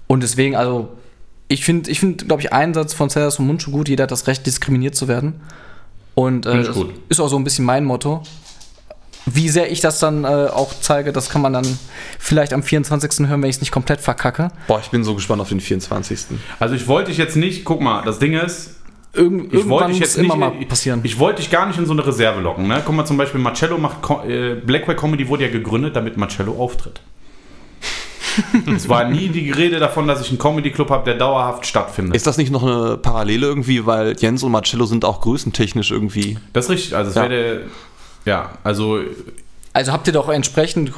Und 0.08 0.22
deswegen, 0.22 0.56
also, 0.56 0.88
ich 1.46 1.64
finde, 1.64 1.90
ich 1.90 2.00
finde, 2.00 2.24
glaube 2.24 2.42
ich, 2.42 2.52
einen 2.52 2.74
Satz 2.74 2.92
von 2.92 3.08
Sellers 3.08 3.38
und 3.38 3.46
Mundschuh 3.46 3.70
gut, 3.70 3.88
jeder 3.88 4.04
hat 4.04 4.10
das 4.10 4.26
Recht, 4.26 4.44
diskriminiert 4.46 4.96
zu 4.96 5.06
werden. 5.06 5.40
Und 6.14 6.46
äh, 6.46 6.62
ich 6.62 6.72
gut. 6.72 6.92
ist 7.08 7.20
auch 7.20 7.28
so 7.28 7.36
ein 7.36 7.44
bisschen 7.44 7.64
mein 7.64 7.84
Motto. 7.84 8.22
Wie 9.26 9.48
sehr 9.48 9.70
ich 9.70 9.80
das 9.80 10.00
dann 10.00 10.24
äh, 10.24 10.26
auch 10.26 10.72
zeige, 10.80 11.12
das 11.12 11.28
kann 11.28 11.42
man 11.42 11.52
dann 11.52 11.78
vielleicht 12.18 12.52
am 12.52 12.62
24. 12.62 13.28
hören, 13.28 13.42
wenn 13.42 13.50
ich 13.50 13.56
es 13.56 13.60
nicht 13.60 13.70
komplett 13.70 14.00
verkacke. 14.00 14.50
Boah, 14.66 14.80
ich 14.80 14.90
bin 14.90 15.04
so 15.04 15.14
gespannt 15.14 15.40
auf 15.40 15.50
den 15.50 15.60
24. 15.60 16.38
Also 16.58 16.74
ich 16.74 16.88
wollte 16.88 17.10
dich 17.10 17.18
jetzt 17.18 17.36
nicht, 17.36 17.64
guck 17.64 17.80
mal, 17.80 18.02
das 18.02 18.18
Ding 18.18 18.32
ist, 18.32 18.77
Irgend, 19.18 19.46
ich 19.46 19.52
irgendwann 19.54 19.70
wollte 19.70 19.88
dich 19.88 20.00
muss 20.00 20.14
jetzt 20.14 20.16
immer 20.16 20.36
nicht, 20.36 20.58
mal 20.60 20.66
passieren. 20.66 21.00
Ich, 21.02 21.12
ich 21.12 21.18
wollte 21.18 21.42
dich 21.42 21.50
gar 21.50 21.66
nicht 21.66 21.78
in 21.78 21.86
so 21.86 21.92
eine 21.92 22.06
Reserve 22.06 22.40
locken. 22.40 22.66
Ne? 22.68 22.82
Guck 22.84 22.94
mal, 22.94 23.04
zum 23.04 23.16
Beispiel 23.16 23.40
Marcello 23.40 23.76
macht, 23.78 23.98
äh, 24.28 24.54
Blackwell 24.54 24.96
Comedy 24.96 25.28
wurde 25.28 25.44
ja 25.46 25.50
gegründet, 25.50 25.96
damit 25.96 26.16
Marcello 26.16 26.52
auftritt. 26.52 27.00
es 28.74 28.88
war 28.88 29.08
nie 29.08 29.28
die 29.28 29.50
Rede 29.50 29.80
davon, 29.80 30.06
dass 30.06 30.20
ich 30.20 30.28
einen 30.28 30.38
Comedy-Club 30.38 30.90
habe, 30.90 31.04
der 31.04 31.14
dauerhaft 31.14 31.66
stattfindet. 31.66 32.14
Ist 32.14 32.26
das 32.26 32.36
nicht 32.38 32.50
noch 32.52 32.62
eine 32.62 32.96
Parallele 32.96 33.46
irgendwie, 33.46 33.84
weil 33.84 34.16
Jens 34.16 34.42
und 34.42 34.52
Marcello 34.52 34.86
sind 34.86 35.04
auch 35.04 35.20
größentechnisch 35.20 35.90
irgendwie. 35.90 36.38
das 36.52 36.66
ist 36.66 36.70
richtig. 36.70 36.96
Also 36.96 37.10
es 37.10 37.16
Ja. 37.16 37.28
wäre 37.28 37.62
ja, 38.24 38.50
also 38.62 39.00
Also 39.72 39.92
habt 39.92 40.06
ihr 40.06 40.12
doch 40.12 40.28
entsprechend 40.28 40.92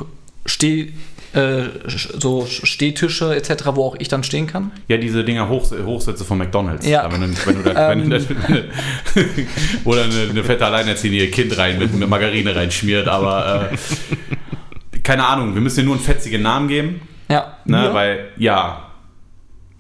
Steh, 0.47 0.93
äh, 1.33 1.65
so 1.87 2.47
Stehtische 2.47 3.35
etc., 3.35 3.65
wo 3.75 3.85
auch 3.85 3.97
ich 3.99 4.09
dann 4.09 4.25
stehen 4.25 4.47
kann? 4.47 4.73
ja 4.89 4.97
diese 4.97 5.25
Dinger 5.25 5.49
Hoch, 5.49 5.71
Hochsätze 5.71 6.25
von 6.25 6.39
McDonalds. 6.39 6.87
Ja. 6.87 7.03
Aber 7.03 7.21
Wenn 7.21 7.35
du, 7.35 7.47
wenn 7.47 7.63
du 7.63 7.63
da, 7.63 7.89
wenn 7.91 8.11
du 8.11 8.19
da, 8.19 8.25
oder 9.85 10.05
eine, 10.05 10.31
eine 10.31 10.45
fette 10.45 10.67
Alleinerziehende 10.67 11.19
ihr 11.19 11.31
Kind 11.31 11.57
rein 11.57 11.79
mit, 11.79 11.95
mit 11.95 12.09
Margarine 12.09 12.55
reinschmiert, 12.55 13.09
aber 13.09 13.71
äh, 13.73 14.99
keine 15.03 15.27
Ahnung, 15.27 15.55
wir 15.55 15.61
müssen 15.61 15.81
dir 15.81 15.87
nur 15.87 15.95
einen 15.95 16.05
fetzigen 16.05 16.43
Namen 16.43 16.69
geben. 16.69 17.01
Ja. 17.29 17.59
Ne, 17.65 17.79
Mir? 17.79 17.95
Weil, 17.95 18.29
ja, 18.37 18.91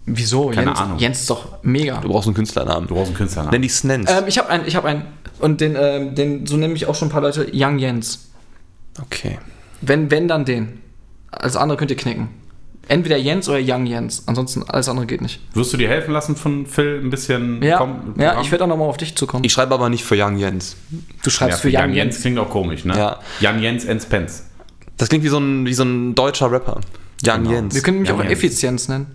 Wieso? 0.06 0.48
Keine 0.48 0.68
Jens, 0.68 0.80
Ahnung. 0.80 0.98
Jens 0.98 1.20
ist 1.20 1.30
doch 1.30 1.62
mega. 1.62 2.00
Du 2.00 2.08
brauchst 2.08 2.26
einen 2.26 2.34
Künstlernamen. 2.34 2.88
du 2.88 2.94
brauchst 2.94 3.08
einen 3.08 3.16
Künstlernamen. 3.16 3.52
Nenn 3.52 3.62
dich 3.62 3.74
Snens. 3.74 4.10
Ähm, 4.10 4.24
ich 4.26 4.38
habe 4.38 4.48
einen, 4.48 4.66
ich 4.66 4.74
habe 4.74 4.88
einen. 4.88 5.02
Und 5.38 5.60
den, 5.60 5.76
ähm, 5.78 6.14
den, 6.14 6.46
so 6.46 6.56
nenne 6.56 6.74
ich 6.74 6.86
auch 6.86 6.94
schon 6.94 7.08
ein 7.08 7.10
paar 7.12 7.22
Leute 7.22 7.46
Young 7.52 7.78
Jens. 7.78 8.30
okay. 9.00 9.38
Wenn, 9.82 10.10
wenn, 10.10 10.28
dann 10.28 10.44
den. 10.44 10.80
Alles 11.30 11.56
andere 11.56 11.76
könnt 11.78 11.90
ihr 11.90 11.96
knicken. 11.96 12.28
Entweder 12.88 13.16
Jens 13.16 13.48
oder 13.48 13.58
Young 13.62 13.86
Jens. 13.86 14.24
Ansonsten 14.26 14.64
alles 14.64 14.88
andere 14.88 15.06
geht 15.06 15.20
nicht. 15.22 15.38
Wirst 15.54 15.72
du 15.72 15.76
dir 15.76 15.88
helfen 15.88 16.12
lassen 16.12 16.34
von 16.34 16.66
Phil 16.66 17.00
ein 17.04 17.10
bisschen? 17.10 17.62
Ja, 17.62 17.78
komm- 17.78 18.14
ja 18.18 18.32
komm? 18.34 18.42
ich 18.42 18.50
werde 18.50 18.64
auch 18.64 18.68
nochmal 18.68 18.88
auf 18.88 18.96
dich 18.96 19.14
zukommen. 19.14 19.44
Ich 19.44 19.52
schreibe 19.52 19.74
aber 19.74 19.88
nicht 19.88 20.04
für 20.04 20.16
Young 20.20 20.38
Jens. 20.38 20.76
du 20.90 20.96
ja, 21.24 21.30
schreibst 21.30 21.60
für 21.60 21.68
für 21.68 21.72
Jan 21.72 21.90
Young 21.90 21.96
Jens 21.96 22.14
Jens. 22.16 22.22
klingt 22.22 22.38
auch 22.40 22.50
komisch, 22.50 22.84
ne? 22.84 22.96
Ja. 22.96 23.20
Jan 23.40 23.62
Jens 23.62 23.86
and 23.86 24.02
Spence. 24.02 24.44
Das 24.96 25.08
klingt 25.08 25.22
wie 25.24 25.28
so 25.28 25.38
ein, 25.38 25.66
wie 25.66 25.74
so 25.74 25.84
ein 25.84 26.14
deutscher 26.16 26.50
Rapper. 26.50 26.80
Young 27.24 27.38
Genau. 27.44 27.50
Jens. 27.52 27.74
Wir 27.74 27.82
können 27.82 28.00
mich 28.00 28.10
Young 28.10 28.18
auch 28.18 28.24
Jens. 28.24 28.32
Effizienz 28.32 28.88
nennen. 28.88 29.06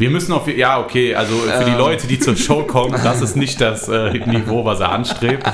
Wir 0.00 0.08
müssen 0.10 0.32
auf, 0.32 0.48
ja, 0.48 0.80
okay, 0.80 1.14
also 1.14 1.34
für 1.36 1.64
die 1.64 1.72
Ähm. 1.72 1.78
Leute, 1.78 2.06
die 2.06 2.18
zur 2.18 2.34
Show 2.34 2.62
kommen, 2.64 2.98
das 3.04 3.20
ist 3.20 3.36
nicht 3.36 3.60
das 3.60 3.86
äh, 3.88 4.12
Niveau, 4.26 4.64
was 4.64 4.80
er 4.80 4.90
anstrebt. 4.92 5.44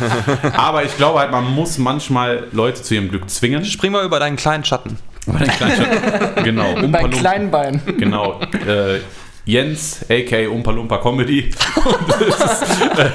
Aber 0.56 0.84
ich 0.84 0.96
glaube 0.96 1.18
halt, 1.18 1.32
man 1.32 1.52
muss 1.52 1.78
manchmal 1.78 2.44
Leute 2.52 2.80
zu 2.80 2.94
ihrem 2.94 3.08
Glück 3.08 3.28
zwingen. 3.28 3.64
Spring 3.64 3.90
mal 3.92 4.04
über 4.04 4.20
deinen 4.20 4.36
kleinen 4.36 4.64
Schatten. 4.64 4.98
Bei 5.26 5.40
den 5.40 5.48
Kleinstadt, 5.50 6.44
genau. 6.44 6.74
Bei 6.74 6.82
Umpa 6.84 7.00
Lumpa- 7.00 7.08
kleinen 7.18 7.50
Beinen. 7.50 7.80
Genau. 7.98 8.40
Äh, 8.66 9.00
Jens, 9.44 10.04
a.k.a. 10.08 10.48
Umpa 10.48 10.70
Lumpa 10.70 10.98
Comedy. 10.98 11.50
Ist, 11.50 12.62
äh, 12.98 13.10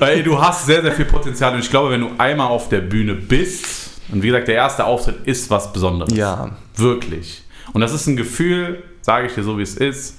weil 0.00 0.22
du 0.24 0.40
hast 0.40 0.66
sehr, 0.66 0.82
sehr 0.82 0.92
viel 0.92 1.04
Potenzial. 1.04 1.54
Und 1.54 1.60
ich 1.60 1.70
glaube, 1.70 1.90
wenn 1.90 2.00
du 2.00 2.10
einmal 2.18 2.48
auf 2.48 2.68
der 2.68 2.80
Bühne 2.80 3.14
bist, 3.14 3.90
und 4.12 4.22
wie 4.22 4.26
gesagt, 4.28 4.48
der 4.48 4.56
erste 4.56 4.84
Auftritt 4.84 5.24
ist 5.26 5.48
was 5.50 5.72
Besonderes. 5.72 6.12
Ja. 6.16 6.50
Wirklich. 6.74 7.42
Und 7.72 7.80
das 7.80 7.92
ist 7.92 8.06
ein 8.08 8.16
Gefühl, 8.16 8.82
sage 9.06 9.28
ich 9.28 9.34
dir 9.34 9.44
so, 9.44 9.56
wie 9.56 9.62
es 9.62 9.76
ist. 9.76 10.16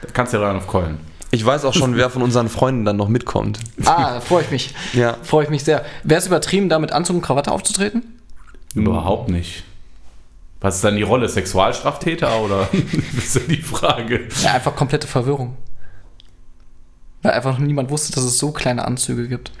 Da 0.00 0.08
kannst 0.14 0.32
du 0.32 0.38
dir 0.38 0.44
rein 0.44 0.56
auf 0.56 0.66
Keulen. 0.66 0.98
Ich 1.30 1.44
weiß 1.44 1.66
auch 1.66 1.74
schon, 1.74 1.94
wer 1.96 2.08
von 2.08 2.22
unseren 2.22 2.48
Freunden 2.48 2.86
dann 2.86 2.96
noch 2.96 3.08
mitkommt. 3.08 3.58
Ah, 3.84 4.20
freue 4.20 4.42
ich 4.44 4.50
mich. 4.50 4.74
Ja. 4.94 5.16
Freue 5.22 5.44
ich 5.44 5.50
mich 5.50 5.62
sehr. 5.62 5.84
Wäre 6.04 6.20
es 6.20 6.26
übertrieben, 6.26 6.70
da 6.70 6.78
mit 6.78 6.92
Anzug 6.92 7.16
und 7.16 7.22
Krawatte 7.22 7.52
aufzutreten? 7.52 8.18
Überhaupt 8.74 9.28
nicht. 9.28 9.64
Was 10.60 10.76
ist 10.76 10.84
dann 10.84 10.96
die 10.96 11.02
Rolle? 11.02 11.28
Sexualstraftäter 11.28 12.40
oder? 12.40 12.66
das 13.14 13.24
ist 13.24 13.34
ja 13.34 13.42
die 13.42 13.60
Frage. 13.60 14.28
Ja, 14.42 14.54
einfach 14.54 14.74
komplette 14.74 15.06
Verwirrung. 15.06 15.54
Weil 17.20 17.32
einfach 17.32 17.58
niemand 17.58 17.90
wusste, 17.90 18.14
dass 18.14 18.24
es 18.24 18.38
so 18.38 18.52
kleine 18.52 18.86
Anzüge 18.86 19.28
gibt. 19.28 19.52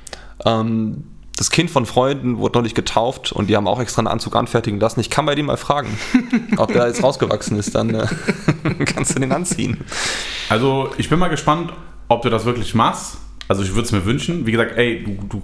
Ähm, 0.46 1.04
das 1.36 1.50
Kind 1.50 1.70
von 1.70 1.84
Freunden 1.86 2.38
wurde 2.38 2.58
neulich 2.58 2.74
getauft 2.74 3.30
und 3.30 3.48
die 3.48 3.56
haben 3.56 3.68
auch 3.68 3.78
extra 3.80 4.00
einen 4.00 4.08
Anzug 4.08 4.34
anfertigen 4.36 4.80
lassen. 4.80 5.00
Ich 5.00 5.10
kann 5.10 5.26
bei 5.26 5.34
dem 5.34 5.46
mal 5.46 5.56
fragen, 5.58 5.96
ob 6.56 6.72
der 6.72 6.86
jetzt 6.86 7.02
rausgewachsen 7.02 7.58
ist. 7.58 7.74
Dann 7.74 7.94
äh, 7.94 8.06
kannst 8.86 9.14
du 9.14 9.20
den 9.20 9.32
anziehen. 9.32 9.84
Also, 10.48 10.90
ich 10.96 11.10
bin 11.10 11.18
mal 11.18 11.28
gespannt, 11.28 11.72
ob 12.08 12.22
du 12.22 12.30
das 12.30 12.44
wirklich 12.46 12.74
machst. 12.74 13.18
Also, 13.48 13.62
ich 13.62 13.70
würde 13.74 13.82
es 13.82 13.92
mir 13.92 14.04
wünschen. 14.06 14.46
Wie 14.46 14.52
gesagt, 14.52 14.76
ey, 14.78 15.04
du, 15.04 15.40
du, 15.40 15.42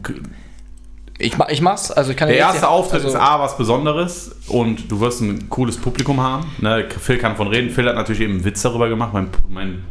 Ich, 1.18 1.34
ich 1.50 1.60
mach's. 1.60 1.90
Also 1.90 2.10
ich 2.12 2.16
kann 2.16 2.28
der 2.28 2.38
ja 2.38 2.46
erste 2.46 2.60
die- 2.62 2.66
Auftritt 2.66 3.04
also, 3.04 3.08
ist 3.08 3.22
A, 3.22 3.38
was 3.38 3.56
Besonderes 3.58 4.34
und 4.48 4.90
du 4.90 4.98
wirst 5.00 5.20
ein 5.20 5.48
cooles 5.50 5.76
Publikum 5.76 6.20
haben. 6.20 6.46
Ne? 6.58 6.88
Phil 6.98 7.18
kann 7.18 7.36
von 7.36 7.48
reden. 7.48 7.70
Phil 7.70 7.86
hat 7.86 7.94
natürlich 7.96 8.22
eben 8.22 8.32
einen 8.34 8.44
Witz 8.44 8.62
darüber 8.62 8.88
gemacht. 8.88 9.12
Mein, 9.12 9.28
mein, 9.48 9.84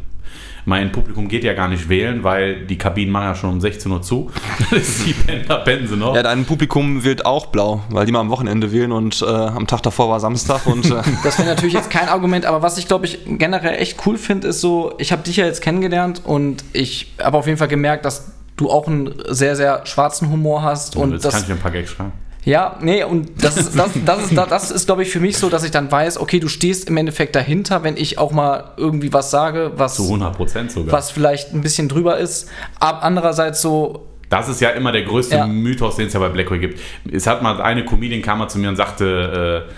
mein 0.64 0.92
Publikum 0.92 1.28
geht 1.28 1.44
ja 1.44 1.54
gar 1.54 1.68
nicht 1.68 1.88
wählen, 1.88 2.22
weil 2.22 2.66
die 2.66 2.78
Kabinen 2.78 3.12
machen 3.12 3.24
ja 3.24 3.34
schon 3.34 3.50
um 3.50 3.60
16 3.60 3.90
Uhr 3.90 4.02
zu. 4.02 4.30
Das 4.70 4.80
ist 4.80 5.06
die 5.06 5.12
Penner, 5.12 5.58
pennen 5.58 5.88
sie 5.88 5.96
noch. 5.96 6.14
Ja, 6.14 6.22
dein 6.22 6.44
Publikum 6.44 7.04
wählt 7.04 7.26
auch 7.26 7.46
blau, 7.46 7.80
weil 7.90 8.06
die 8.06 8.12
mal 8.12 8.20
am 8.20 8.30
Wochenende 8.30 8.72
wählen 8.72 8.92
und 8.92 9.22
äh, 9.22 9.26
am 9.26 9.66
Tag 9.66 9.82
davor 9.82 10.08
war 10.08 10.20
Samstag 10.20 10.66
und 10.66 10.86
äh, 10.86 11.02
Das 11.24 11.38
wäre 11.38 11.48
natürlich 11.48 11.74
jetzt 11.74 11.90
kein 11.90 12.08
Argument, 12.08 12.46
aber 12.46 12.62
was 12.62 12.78
ich 12.78 12.88
glaube 12.88 13.06
ich 13.06 13.18
generell 13.26 13.74
echt 13.74 13.98
cool 14.06 14.16
finde, 14.18 14.48
ist 14.48 14.60
so, 14.60 14.94
ich 14.98 15.12
habe 15.12 15.22
dich 15.22 15.36
ja 15.36 15.46
jetzt 15.46 15.62
kennengelernt 15.62 16.22
und 16.24 16.64
ich 16.72 17.12
habe 17.20 17.36
auf 17.36 17.46
jeden 17.46 17.58
Fall 17.58 17.68
gemerkt, 17.68 18.04
dass 18.04 18.32
du 18.56 18.70
auch 18.70 18.86
einen 18.86 19.14
sehr, 19.28 19.56
sehr 19.56 19.84
schwarzen 19.86 20.30
Humor 20.30 20.62
hast. 20.62 20.96
und 20.96 21.02
Und 21.02 21.12
jetzt 21.12 21.24
das, 21.24 21.34
kann 21.34 21.42
ich 21.42 21.46
dir 21.48 21.54
ein 21.54 21.60
paar 21.60 21.70
Gags 21.70 21.90
schreiben. 21.90 22.12
Ja, 22.44 22.76
nee, 22.80 23.04
und 23.04 23.42
das 23.44 23.56
ist, 23.56 23.78
das, 23.78 23.90
das 24.04 24.24
ist, 24.24 24.36
das 24.36 24.70
ist 24.72 24.86
glaube 24.86 25.02
ich, 25.04 25.10
für 25.10 25.20
mich 25.20 25.36
so, 25.38 25.48
dass 25.48 25.62
ich 25.62 25.70
dann 25.70 25.92
weiß, 25.92 26.18
okay, 26.18 26.40
du 26.40 26.48
stehst 26.48 26.88
im 26.88 26.96
Endeffekt 26.96 27.36
dahinter, 27.36 27.84
wenn 27.84 27.96
ich 27.96 28.18
auch 28.18 28.32
mal 28.32 28.72
irgendwie 28.76 29.12
was 29.12 29.30
sage, 29.30 29.72
was, 29.76 29.94
Zu 29.94 30.04
100 30.04 30.36
Prozent 30.36 30.72
sogar. 30.72 30.92
was 30.92 31.12
vielleicht 31.12 31.52
ein 31.54 31.60
bisschen 31.60 31.88
drüber 31.88 32.18
ist. 32.18 32.48
Aber 32.80 33.04
andererseits 33.04 33.62
so, 33.62 34.08
Das 34.28 34.48
ist 34.48 34.60
ja 34.60 34.70
immer 34.70 34.90
der 34.90 35.02
größte 35.02 35.36
Ja. 35.36 35.46
Mythos, 35.46 35.94
den 35.96 36.08
es 36.08 36.14
ja 36.14 36.18
bei 36.20 36.30
Blackway 36.30 36.58
gibt. 36.58 36.80
Es 37.12 37.28
hat 37.28 37.42
mal 37.42 37.60
eine 37.62 37.84
Comedian 37.84 38.22
kam 38.22 38.38
mal 38.40 38.48
zu 38.48 38.58
mir 38.58 38.70
und 38.70 38.76
sagte, 38.76 39.68
äh, 39.68 39.72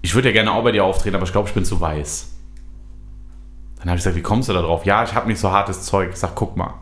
ich 0.00 0.14
würde 0.14 0.28
ja 0.28 0.32
gerne 0.32 0.52
auch 0.52 0.62
bei 0.64 0.72
dir 0.72 0.84
auftreten, 0.84 1.16
aber 1.16 1.24
ich 1.26 1.32
glaube, 1.32 1.48
ich 1.48 1.54
bin 1.54 1.64
zu 1.66 1.80
weiß. 1.80 2.30
Dann 3.80 3.88
habe 3.90 3.98
ich 3.98 4.04
gesagt, 4.04 4.16
wie 4.16 4.22
kommst 4.22 4.48
du 4.48 4.52
da 4.54 4.62
drauf? 4.62 4.86
Ja, 4.86 5.04
ich 5.04 5.12
habe 5.14 5.28
nicht 5.28 5.38
so 5.40 5.50
hartes 5.52 5.82
Zeug. 5.82 6.10
Ich 6.12 6.16
sag, 6.18 6.34
guck 6.34 6.56
mal, 6.56 6.74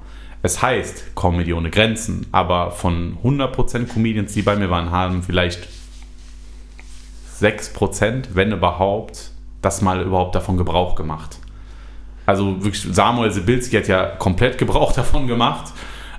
es 0.45 0.61
heißt 0.61 1.16
Comedy 1.16 1.55
ohne 1.55 1.70
Grenzen, 1.70 2.26
aber 2.30 2.70
von 2.70 3.16
100% 3.24 3.86
Comedians, 3.86 4.34
die 4.34 4.42
bei 4.42 4.57
mir 4.57 4.68
waren, 4.68 4.90
haben 4.90 5.22
vielleicht 5.22 5.66
6%, 7.40 8.26
wenn 8.34 8.53
überhaupt, 8.53 9.30
das 9.62 9.80
mal 9.80 10.03
überhaupt 10.03 10.34
davon 10.34 10.59
Gebrauch 10.59 10.97
gemacht. 10.97 11.38
Also 12.26 12.62
wirklich, 12.62 12.86
Samuel 12.95 13.32
Sibilski 13.32 13.76
hat 13.76 13.88
ja 13.88 14.05
komplett 14.05 14.59
Gebrauch 14.59 14.92
davon 14.97 15.26
gemacht, 15.26 15.72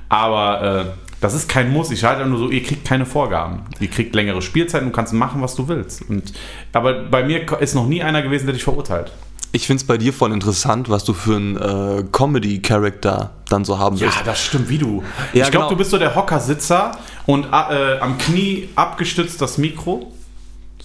aber 0.10 0.64
äh, 0.64 0.86
das 1.22 1.36
ist 1.36 1.48
kein 1.48 1.72
Muss. 1.72 1.92
Ich 1.92 2.04
halte 2.04 2.26
nur 2.26 2.40
so, 2.40 2.50
ihr 2.50 2.64
kriegt 2.64 2.84
keine 2.84 3.06
Vorgaben. 3.06 3.62
Ihr 3.80 3.92
kriegt 3.92 4.16
längere 4.16 4.42
Spielzeiten 4.42 4.88
und 4.88 4.94
kannst 4.94 5.14
machen, 5.14 5.44
was 5.44 5.54
du 5.54 5.68
willst. 5.68 6.02
Und, 6.10 6.34
aber 6.74 7.04
bei 7.04 7.24
mir 7.24 7.62
ist 7.62 7.76
noch 7.76 7.86
nie 7.86 8.02
einer 8.02 8.24
gewesen, 8.24 8.48
der 8.48 8.54
dich 8.54 8.64
verurteilt. 8.64 9.12
Ich 9.56 9.68
finde 9.68 9.82
es 9.82 9.88
bei 9.88 9.98
dir 9.98 10.12
voll 10.12 10.34
interessant, 10.34 10.90
was 10.90 11.06
du 11.06 11.14
für 11.14 11.38
einen 11.38 11.56
äh, 11.56 12.04
Comedy-Charakter 12.12 13.32
dann 13.48 13.64
so 13.64 13.80
haben 13.80 13.96
Ja, 13.96 14.04
willst. 14.08 14.18
das 14.26 14.44
stimmt, 14.44 14.68
wie 14.70 14.78
du. 14.78 15.02
Ja, 15.34 15.46
ich 15.46 15.52
glaube, 15.52 15.52
genau. 15.52 15.70
du 15.70 15.76
bist 15.78 15.92
so 15.92 15.98
der 15.98 16.14
Hockersitzer 16.14 16.92
und 17.26 17.46
äh, 17.46 18.00
am 18.00 18.18
Knie 18.18 18.70
abgestützt 18.76 19.42
das 19.42 19.58
Mikro. 19.58 20.12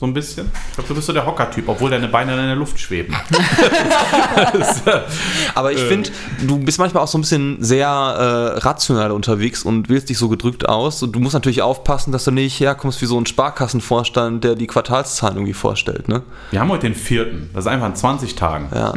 So 0.01 0.07
ein 0.07 0.15
bisschen. 0.15 0.51
Ich 0.71 0.77
glaube, 0.77 0.89
du 0.89 0.95
bist 0.95 1.09
so 1.09 1.13
der 1.13 1.27
Hocker-Typ, 1.27 1.69
obwohl 1.69 1.91
deine 1.91 2.09
Beine 2.09 2.33
in 2.33 2.39
der 2.39 2.57
Luft 2.57 2.81
schweben. 2.81 3.15
Aber 5.55 5.73
ich 5.73 5.79
finde, 5.79 6.09
du 6.41 6.59
bist 6.59 6.79
manchmal 6.79 7.03
auch 7.03 7.09
so 7.09 7.19
ein 7.19 7.21
bisschen 7.21 7.63
sehr 7.63 7.87
äh, 7.87 8.59
rational 8.61 9.13
unterwegs 9.13 9.63
und 9.63 9.91
wählst 9.91 10.09
dich 10.09 10.17
so 10.17 10.31
gedrückt 10.31 10.67
aus. 10.67 11.03
Und 11.03 11.13
du 11.13 11.21
musst 11.21 11.35
natürlich 11.35 11.61
aufpassen, 11.61 12.13
dass 12.13 12.25
du 12.25 12.31
nicht 12.31 12.59
herkommst 12.61 13.03
wie 13.03 13.05
so 13.05 13.21
ein 13.21 13.27
Sparkassenvorstand, 13.27 14.43
der 14.43 14.55
die 14.55 14.67
Quartalszahlen 14.67 15.37
irgendwie 15.37 15.53
vorstellt. 15.53 16.09
Ne? 16.09 16.23
Wir 16.51 16.61
haben 16.61 16.71
heute 16.71 16.87
den 16.87 16.95
vierten. 16.95 17.51
Das 17.53 17.67
ist 17.67 17.71
einfach 17.71 17.89
in 17.89 17.95
20 17.95 18.37
Tagen. 18.37 18.71
Ja. 18.75 18.95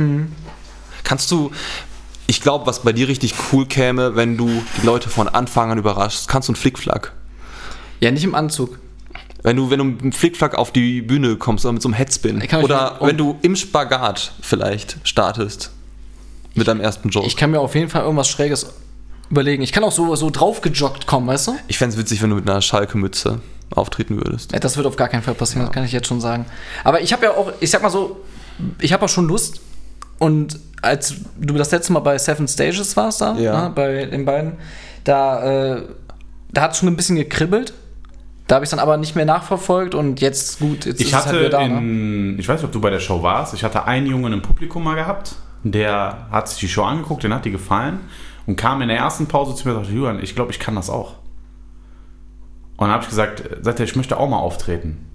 Kannst 1.04 1.30
du, 1.32 1.52
ich 2.28 2.40
glaube, 2.40 2.66
was 2.66 2.84
bei 2.84 2.94
dir 2.94 3.10
richtig 3.10 3.36
cool 3.52 3.66
käme, 3.66 4.16
wenn 4.16 4.38
du 4.38 4.50
die 4.82 4.86
Leute 4.86 5.10
von 5.10 5.28
Anfang 5.28 5.70
an 5.70 5.78
überraschst, 5.78 6.30
kannst 6.30 6.48
du 6.48 6.54
einen 6.54 6.58
Flickflack. 6.58 7.12
ja, 8.00 8.10
nicht 8.10 8.24
im 8.24 8.36
Anzug. 8.36 8.80
Wenn 9.44 9.58
du, 9.58 9.70
wenn 9.70 9.78
du 9.80 9.84
mit 9.86 10.02
einem 10.02 10.12
Flickflack 10.14 10.56
auf 10.56 10.72
die 10.72 11.02
Bühne 11.02 11.36
kommst 11.36 11.66
oder 11.66 11.74
mit 11.74 11.82
so 11.82 11.90
einem 11.90 11.94
Headspin. 11.96 12.42
Oder 12.62 12.98
wenn 13.02 13.18
du 13.18 13.38
im 13.42 13.56
Spagat 13.56 14.32
vielleicht 14.42 14.98
startest. 15.04 15.72
Mit 16.56 16.68
deinem 16.68 16.82
ersten 16.82 17.10
Joke. 17.10 17.28
Ich 17.28 17.36
kann 17.36 17.52
mir 17.52 17.60
auf 17.60 17.76
jeden 17.76 17.90
Fall 17.90 18.04
irgendwas 18.04 18.30
Schräges 18.30 18.68
überlegen. 19.30 19.64
Ich 19.64 19.72
kann 19.72 19.84
auch 19.84 19.92
so, 19.92 20.16
so 20.16 20.30
draufgejoggt 20.30 21.08
kommen, 21.08 21.28
weißt 21.28 21.48
du? 21.48 21.56
Ich 21.68 21.78
fände 21.78 21.94
es 21.96 22.00
witzig, 22.00 22.22
wenn 22.22 22.30
du 22.30 22.36
mit 22.36 22.48
einer 22.50 22.62
Schalke-Mütze 22.62 23.40
auftreten 23.72 24.18
würdest. 24.18 24.52
Ja, 24.52 24.60
Das 24.60 24.78
wird 24.78 24.86
auf 24.86 24.96
gar 24.96 25.08
keinen 25.10 25.24
Fall 25.24 25.34
passieren, 25.34 25.66
das 25.66 25.74
kann 25.74 25.84
ich 25.84 25.92
jetzt 25.92 26.08
schon 26.08 26.22
sagen. 26.22 26.46
Aber 26.84 27.02
ich 27.02 27.12
habe 27.12 27.26
ja 27.26 27.32
auch, 27.32 27.52
ich 27.60 27.72
sag 27.72 27.82
mal 27.82 27.90
so, 27.90 28.22
ich 28.80 28.94
habe 28.94 29.04
auch 29.06 29.10
schon 29.10 29.28
Lust. 29.28 29.62
Und 30.20 30.60
als 30.84 31.16
du 31.40 31.56
das 31.56 31.72
letzte 31.72 31.92
Mal 31.92 32.02
bei 32.02 32.18
Seven 32.20 32.48
Stages 32.48 32.96
warst 32.96 33.22
da, 33.22 33.36
Ja. 33.38 33.64
ne, 33.64 33.72
bei 33.74 34.06
den 34.06 34.24
beiden, 34.26 34.54
da, 35.06 35.76
äh, 35.78 35.82
da 36.52 36.62
hat 36.62 36.74
es 36.74 36.78
schon 36.78 36.88
ein 36.88 36.96
bisschen 36.96 37.16
gekribbelt. 37.16 37.74
Da 38.48 38.56
habe 38.56 38.66
ich 38.66 38.68
es 38.68 38.72
dann 38.72 38.80
aber 38.80 38.98
nicht 38.98 39.16
mehr 39.16 39.26
nachverfolgt 39.26 39.96
und 39.96 40.20
jetzt, 40.20 40.60
gut, 40.60 40.86
jetzt 40.86 41.00
Ich 41.00 41.08
ist 41.08 41.14
es 41.14 41.20
hatte 41.20 41.30
halt 41.30 41.40
wieder 41.40 41.50
da. 41.50 41.68
Ne? 41.68 41.78
in, 41.78 42.40
ich 42.40 42.48
weiß 42.48 42.58
nicht, 42.58 42.66
ob 42.66 42.72
du 42.72 42.82
bei 42.82 42.90
der 42.90 43.00
Show 43.00 43.24
warst, 43.24 43.54
ich 43.54 43.64
hatte 43.64 43.86
einen 43.86 44.08
Jungen 44.08 44.34
im 44.34 44.42
Publikum 44.42 44.84
mal 44.84 44.96
gehabt, 44.96 45.36
der 45.64 46.28
hat 46.30 46.50
sich 46.50 46.60
die 46.60 46.68
Show 46.68 46.84
angeguckt, 46.84 47.24
den 47.24 47.34
hat 47.34 47.46
die 47.46 47.52
gefallen 47.52 48.02
und 48.46 48.58
kam 48.58 48.82
in 48.82 48.90
der 48.90 48.98
ersten 48.98 49.28
Pause 49.28 49.56
zu 49.56 49.68
mir 49.68 49.76
und 49.76 49.82
sagte, 49.82 49.96
Julian, 49.96 50.22
ich 50.22 50.36
glaube, 50.36 50.52
ich 50.52 50.60
kann 50.60 50.76
das 50.76 50.90
auch. 50.90 51.16
Und 52.76 52.88
dann 52.88 52.92
habe 52.92 53.04
ich 53.04 53.10
gesagt, 53.10 53.44
sagt 53.62 53.80
er, 53.80 53.86
ich 53.86 53.96
möchte 53.96 54.18
auch 54.18 54.28
mal 54.28 54.40
auftreten. 54.40 55.10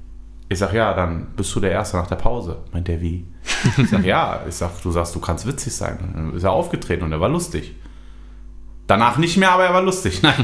Ich 0.48 0.58
sag, 0.58 0.72
ja, 0.72 0.94
dann 0.94 1.26
bist 1.36 1.54
du 1.54 1.60
der 1.60 1.72
Erste 1.72 1.98
nach 1.98 2.06
der 2.06 2.16
Pause. 2.16 2.58
Meint 2.72 2.88
der, 2.88 3.02
wie? 3.02 3.26
Ich 3.76 3.90
sag, 3.90 4.04
ja. 4.04 4.40
Ich 4.48 4.54
sag, 4.54 4.80
du 4.80 4.90
sagst, 4.90 5.14
du 5.14 5.20
kannst 5.20 5.46
witzig 5.46 5.74
sein. 5.74 5.98
Und 6.00 6.16
dann 6.16 6.34
ist 6.34 6.44
er 6.44 6.52
aufgetreten 6.52 7.04
und 7.04 7.12
er 7.12 7.20
war 7.20 7.28
lustig. 7.28 7.74
Danach 8.88 9.18
nicht 9.18 9.36
mehr, 9.36 9.52
aber 9.52 9.64
er 9.64 9.74
war 9.74 9.82
lustig. 9.82 10.20
Nein. 10.22 10.34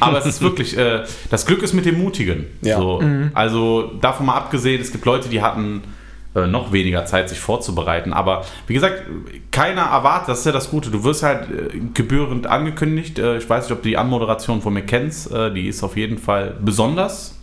Aber 0.00 0.18
es 0.18 0.24
ist 0.24 0.40
wirklich, 0.40 0.78
äh, 0.78 1.04
das 1.30 1.44
Glück 1.44 1.62
ist 1.62 1.74
mit 1.74 1.84
dem 1.84 1.98
Mutigen. 1.98 2.46
Ja. 2.62 2.78
So, 2.78 3.02
Also 3.34 3.92
davon 4.00 4.26
mal 4.26 4.36
abgesehen, 4.36 4.80
es 4.80 4.90
gibt 4.90 5.04
Leute, 5.04 5.28
die 5.28 5.42
hatten 5.42 5.82
äh, 6.34 6.46
noch 6.46 6.72
weniger 6.72 7.04
Zeit, 7.06 7.28
sich 7.28 7.40
vorzubereiten. 7.40 8.12
Aber 8.12 8.44
wie 8.66 8.74
gesagt, 8.74 9.02
keiner 9.50 9.82
erwartet, 9.82 10.28
das 10.28 10.40
ist 10.40 10.46
ja 10.46 10.52
das 10.52 10.70
Gute. 10.70 10.90
Du 10.90 11.02
wirst 11.04 11.22
halt 11.22 11.48
äh, 11.50 11.78
gebührend 11.94 12.46
angekündigt. 12.46 13.18
Äh, 13.18 13.38
ich 13.38 13.48
weiß 13.48 13.64
nicht, 13.64 13.72
ob 13.72 13.82
du 13.82 13.88
die 13.88 13.96
Anmoderation 13.96 14.62
von 14.62 14.72
mir 14.74 14.82
kennst. 14.82 15.32
Äh, 15.32 15.52
die 15.52 15.66
ist 15.66 15.82
auf 15.82 15.96
jeden 15.96 16.18
Fall 16.18 16.54
besonders. 16.60 17.34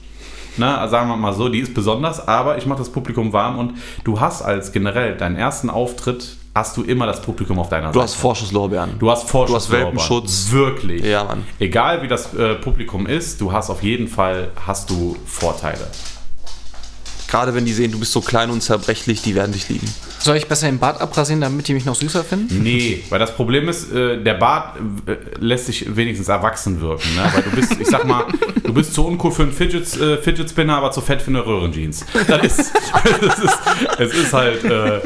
Ne, 0.57 0.77
also 0.77 0.91
sagen 0.91 1.09
wir 1.09 1.17
mal 1.17 1.33
so, 1.33 1.49
die 1.49 1.59
ist 1.59 1.73
besonders, 1.73 2.25
aber 2.29 2.57
ich 2.57 2.65
mache 2.65 2.79
das 2.79 2.89
Publikum 2.89 3.33
warm 3.33 3.59
und 3.59 3.73
du 4.05 4.21
hast 4.21 4.41
als 4.41 4.71
generell 4.71 5.15
deinen 5.17 5.35
ersten 5.35 5.69
Auftritt, 5.69 6.37
hast 6.55 6.77
du 6.77 6.83
immer 6.83 7.05
das 7.05 7.21
Publikum 7.21 7.59
auf 7.59 7.67
deiner 7.67 7.87
Du 7.91 7.99
Seite. 7.99 8.03
hast 8.03 8.15
Vorschusslorbeeren. 8.15 8.97
Du 8.97 9.11
hast 9.11 9.29
Vorschuss. 9.29 9.51
Du 9.51 9.55
hast 9.57 9.71
Welpenschutz. 9.71 10.47
Wirklich. 10.51 11.03
Ja, 11.03 11.25
Mann. 11.25 11.43
Egal 11.59 12.01
wie 12.01 12.07
das 12.07 12.33
äh, 12.33 12.55
Publikum 12.55 13.07
ist, 13.07 13.41
du 13.41 13.51
hast 13.51 13.69
auf 13.69 13.83
jeden 13.83 14.07
Fall 14.07 14.51
hast 14.65 14.89
du 14.89 15.17
Vorteile. 15.25 15.85
Gerade 17.27 17.53
wenn 17.53 17.65
die 17.65 17.73
sehen, 17.73 17.91
du 17.91 17.99
bist 17.99 18.13
so 18.13 18.21
klein 18.21 18.49
und 18.51 18.61
zerbrechlich, 18.61 19.21
die 19.21 19.35
werden 19.35 19.51
dich 19.51 19.67
lieben. 19.67 19.87
Soll 20.19 20.37
ich 20.37 20.47
besser 20.47 20.67
den 20.67 20.79
Bart 20.79 21.01
abrasieren, 21.01 21.41
damit 21.41 21.67
die 21.67 21.73
mich 21.73 21.83
noch 21.83 21.95
süßer 21.95 22.23
finden? 22.23 22.63
Nee, 22.63 23.03
weil 23.09 23.19
das 23.19 23.35
Problem 23.35 23.67
ist, 23.67 23.91
äh, 23.91 24.23
der 24.23 24.35
Bart 24.35 24.77
äh, 25.07 25.15
lässt 25.39 25.65
sich 25.65 25.93
wenigstens 25.95 26.29
erwachsen 26.29 26.79
wirken. 26.79 27.13
Ne? 27.15 27.29
Weil 27.33 27.41
du 27.43 27.49
bist, 27.51 27.73
ich 27.81 27.87
sag 27.87 28.05
mal, 28.05 28.25
du 28.63 28.73
bist 28.73 28.93
zu 28.93 29.05
uncool 29.05 29.31
für 29.33 29.43
einen 29.43 29.51
Fidget, 29.51 29.93
äh, 29.99 30.17
Fidget 30.19 30.49
Spinner, 30.49 30.77
aber 30.77 30.91
zu 30.91 31.01
fett 31.01 31.21
für 31.21 31.31
eine 31.31 31.43
Das 32.27 32.43
ist, 32.45 32.71
das 33.21 33.39
ist, 33.39 33.59
es 33.97 34.13
ist 34.13 34.33
halt, 34.33 34.63
äh, 34.63 35.01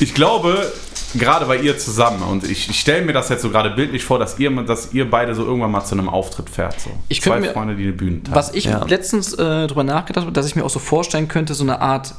ich 0.00 0.14
glaube, 0.14 0.72
gerade 1.14 1.46
bei 1.46 1.58
ihr 1.58 1.78
zusammen 1.78 2.22
und 2.22 2.44
ich, 2.44 2.68
ich 2.68 2.80
stelle 2.80 3.04
mir 3.04 3.12
das 3.12 3.28
jetzt 3.28 3.42
so 3.42 3.50
gerade 3.50 3.70
bildlich 3.70 4.04
vor, 4.04 4.18
dass 4.18 4.38
ihr, 4.38 4.50
dass 4.62 4.92
ihr 4.92 5.08
beide 5.08 5.34
so 5.34 5.44
irgendwann 5.44 5.70
mal 5.70 5.84
zu 5.84 5.94
einem 5.94 6.08
Auftritt 6.08 6.50
fährt. 6.50 6.80
So. 6.80 6.90
Ich 7.08 7.22
Zwei 7.22 7.40
mir- 7.40 7.52
Freunde, 7.52 7.76
die 7.76 7.84
eine 7.84 7.92
Bühne 7.92 8.22
teilen. 8.22 8.34
Was 8.34 8.52
ich 8.54 8.64
Ja. 8.64 8.84
letztens 8.84 9.32
äh, 9.34 9.66
drüber 9.66 9.84
nachgedacht 9.84 10.24
habe, 10.24 10.32
dass 10.32 10.46
ich 10.46 10.56
mir 10.56 10.64
auch 10.64 10.70
so 10.70 10.78
vorstellen 10.80 11.28
könnte, 11.28 11.54
so 11.54 11.62
eine 11.64 11.80
Art 11.80 12.14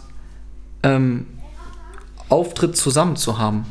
ähm, 0.83 1.25
Auftritt 2.29 2.75
zusammen 2.77 3.15
zu 3.17 3.37
haben. 3.37 3.65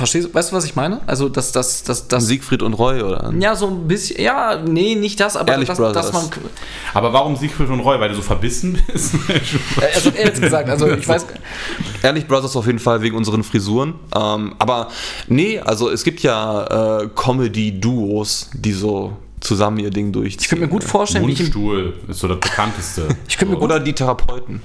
Verstehst 0.00 0.28
du, 0.28 0.34
weißt 0.34 0.50
du, 0.50 0.56
was 0.56 0.64
ich 0.64 0.74
meine? 0.76 1.02
Also, 1.06 1.28
dass 1.28 1.52
das, 1.52 1.82
das, 1.82 2.08
das, 2.08 2.26
Siegfried 2.26 2.62
und 2.62 2.72
Roy 2.72 3.02
oder? 3.02 3.34
ja, 3.38 3.54
so 3.54 3.66
ein 3.66 3.86
bisschen, 3.86 4.18
ja, 4.18 4.56
nee, 4.56 4.94
nicht 4.94 5.20
das, 5.20 5.36
aber 5.36 5.52
Ehrlich 5.52 5.68
dass, 5.68 5.76
Brothers. 5.76 6.10
dass 6.10 6.12
man, 6.14 6.30
Aber 6.94 7.12
warum 7.12 7.36
Siegfried 7.36 7.68
und 7.68 7.80
Roy? 7.80 8.00
Weil 8.00 8.08
du 8.08 8.14
so 8.14 8.22
verbissen 8.22 8.82
bist? 8.86 9.14
also 9.94 10.08
ehrlich 10.08 10.40
gesagt, 10.40 10.70
also 10.70 10.88
ich 10.88 11.06
weiß, 11.06 11.26
Ehrlich 12.02 12.26
Brothers 12.26 12.56
auf 12.56 12.64
jeden 12.64 12.78
Fall 12.78 13.02
wegen 13.02 13.14
unseren 13.14 13.44
Frisuren. 13.44 13.92
Ähm, 14.16 14.54
aber 14.58 14.88
nee, 15.28 15.58
also 15.58 15.90
es 15.90 16.02
gibt 16.02 16.20
ja 16.20 17.02
äh, 17.02 17.08
Comedy-Duos, 17.14 18.52
die 18.54 18.72
so 18.72 19.18
zusammen 19.40 19.80
ihr 19.80 19.90
Ding 19.90 20.12
durchziehen. 20.12 20.40
ich 20.40 20.48
könnte 20.48 20.64
mir 20.64 20.70
gut 20.70 20.84
vorstellen, 20.84 21.26
wie 21.26 21.32
ich, 21.32 21.40
im, 21.40 21.44
Mundstuhl 21.44 21.94
ist 22.08 22.20
so 22.20 22.28
das 22.28 22.40
bekannteste. 22.40 23.08
ich 23.28 23.36
könnte 23.36 23.52
mir 23.52 23.60
gut, 23.60 23.66
Oder 23.66 23.80
die 23.80 23.92
Therapeuten. 23.92 24.62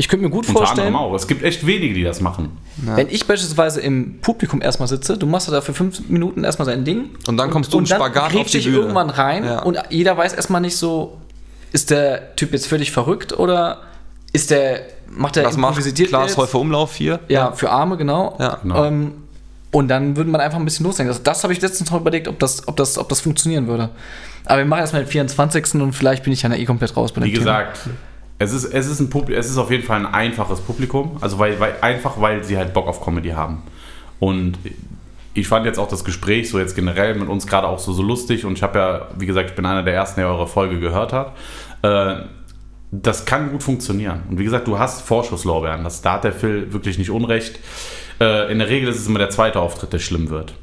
Ich 0.00 0.08
könnte 0.08 0.24
mir 0.24 0.30
gut 0.30 0.48
Unter 0.48 0.60
vorstellen, 0.60 0.96
auch. 0.96 1.12
Es 1.14 1.26
gibt 1.26 1.42
echt 1.42 1.66
wenige, 1.66 1.92
die 1.92 2.02
das 2.02 2.22
machen. 2.22 2.56
wenn 2.78 3.08
ich 3.10 3.26
beispielsweise 3.26 3.82
im 3.82 4.18
Publikum 4.22 4.62
erstmal 4.62 4.88
sitze, 4.88 5.18
du 5.18 5.26
machst 5.26 5.52
da 5.52 5.60
für 5.60 5.74
fünf 5.74 6.08
Minuten 6.08 6.42
erstmal 6.42 6.66
dein 6.66 6.86
Ding. 6.86 7.10
Und 7.28 7.36
dann 7.36 7.50
kommst 7.50 7.70
du 7.74 7.76
und 7.76 7.90
dann 7.90 7.98
Spagat 7.98 8.24
auf 8.24 8.32
grätsch 8.32 8.52
die 8.52 8.58
ich 8.58 8.64
Bühne. 8.64 8.78
irgendwann 8.78 9.10
rein 9.10 9.44
Ja. 9.44 9.58
und 9.62 9.76
jeder 9.90 10.16
weiß 10.16 10.32
erstmal 10.32 10.62
nicht 10.62 10.76
so, 10.78 11.18
ist 11.72 11.90
der 11.90 12.34
Typ 12.34 12.54
jetzt 12.54 12.66
völlig 12.66 12.92
verrückt 12.92 13.38
oder 13.38 13.82
ist 14.32 14.50
der, 14.50 14.80
macht 15.10 15.36
der 15.36 15.44
Was 15.44 15.58
macht 15.58 15.76
improvisiert 15.76 16.08
Klaas? 16.08 16.34
Häufer 16.38 16.60
Umlauf 16.60 16.94
hier? 16.94 17.20
Ja, 17.28 17.52
für 17.52 17.68
Arme, 17.70 17.98
genau. 17.98 18.36
Ja, 18.40 18.58
genau. 18.62 18.84
Ähm, 18.86 19.12
und 19.72 19.88
dann 19.88 20.16
würde 20.16 20.30
man 20.30 20.40
einfach 20.40 20.58
ein 20.58 20.64
bisschen 20.64 20.86
loslegen. 20.86 21.08
Das, 21.12 21.22
das 21.22 21.42
habe 21.42 21.52
ich 21.52 21.60
letztens 21.60 21.90
noch 21.90 22.00
überlegt, 22.00 22.26
ob 22.26 22.38
das, 22.38 22.66
ob, 22.66 22.76
das, 22.78 22.96
ob 22.96 23.10
das 23.10 23.20
funktionieren 23.20 23.66
würde. 23.66 23.90
Aber 24.46 24.56
wir 24.58 24.64
machen 24.64 24.80
erstmal 24.80 25.02
den 25.04 25.10
24. 25.10 25.74
und 25.74 25.92
vielleicht 25.92 26.24
bin 26.24 26.32
ich 26.32 26.40
ja 26.40 26.50
eh 26.54 26.64
komplett 26.64 26.96
raus 26.96 27.12
bei 27.12 27.20
dem 27.20 27.26
Wie 27.26 27.32
gesagt, 27.32 27.80
es 28.40 28.54
ist, 28.54 28.64
es, 28.64 28.86
ist 28.86 29.00
ein 29.00 29.10
Publi 29.10 29.34
es 29.34 29.50
ist 29.50 29.58
auf 29.58 29.70
jeden 29.70 29.84
Fall 29.84 29.98
ein 29.98 30.06
einfaches 30.06 30.60
Publikum. 30.60 31.18
Also 31.20 31.38
weil, 31.38 31.60
weil, 31.60 31.74
einfach, 31.82 32.20
weil 32.20 32.42
sie 32.42 32.56
halt 32.56 32.72
Bock 32.72 32.88
auf 32.88 33.04
Comedy 33.04 33.30
haben. 33.30 33.62
Und 34.18 34.58
ich 35.34 35.46
fand 35.46 35.66
jetzt 35.66 35.78
auch 35.78 35.88
das 35.88 36.04
Gespräch 36.04 36.48
so 36.48 36.58
jetzt 36.58 36.74
generell 36.74 37.14
mit 37.14 37.28
uns 37.28 37.46
gerade 37.46 37.68
auch 37.68 37.78
so, 37.78 37.92
so 37.92 38.02
lustig. 38.02 38.46
Und 38.46 38.54
ich 38.54 38.62
habe 38.62 38.78
ja, 38.78 39.08
wie 39.18 39.26
gesagt, 39.26 39.50
ich 39.50 39.56
bin 39.56 39.66
einer 39.66 39.82
der 39.82 39.92
ersten, 39.92 40.20
der 40.20 40.30
eure 40.30 40.46
Folge 40.46 40.80
gehört 40.80 41.12
hat. 41.12 41.36
Äh, 41.82 42.22
das 42.90 43.26
kann 43.26 43.50
gut 43.50 43.62
funktionieren. 43.62 44.22
Und 44.30 44.38
wie 44.38 44.44
gesagt, 44.44 44.66
du 44.66 44.78
hast 44.78 45.02
Vorschusslorbeeren. 45.02 45.84
Das, 45.84 46.00
da 46.00 46.14
hat 46.14 46.24
der 46.24 46.32
Phil 46.32 46.72
wirklich 46.72 46.96
nicht 46.96 47.10
unrecht. 47.10 47.60
Äh, 48.22 48.50
in 48.50 48.58
der 48.58 48.70
Regel 48.70 48.88
ist 48.88 48.98
es 48.98 49.06
immer 49.06 49.18
der 49.18 49.30
zweite 49.30 49.60
Auftritt, 49.60 49.92
der 49.92 49.98
schlimm 49.98 50.30
wird. 50.30 50.54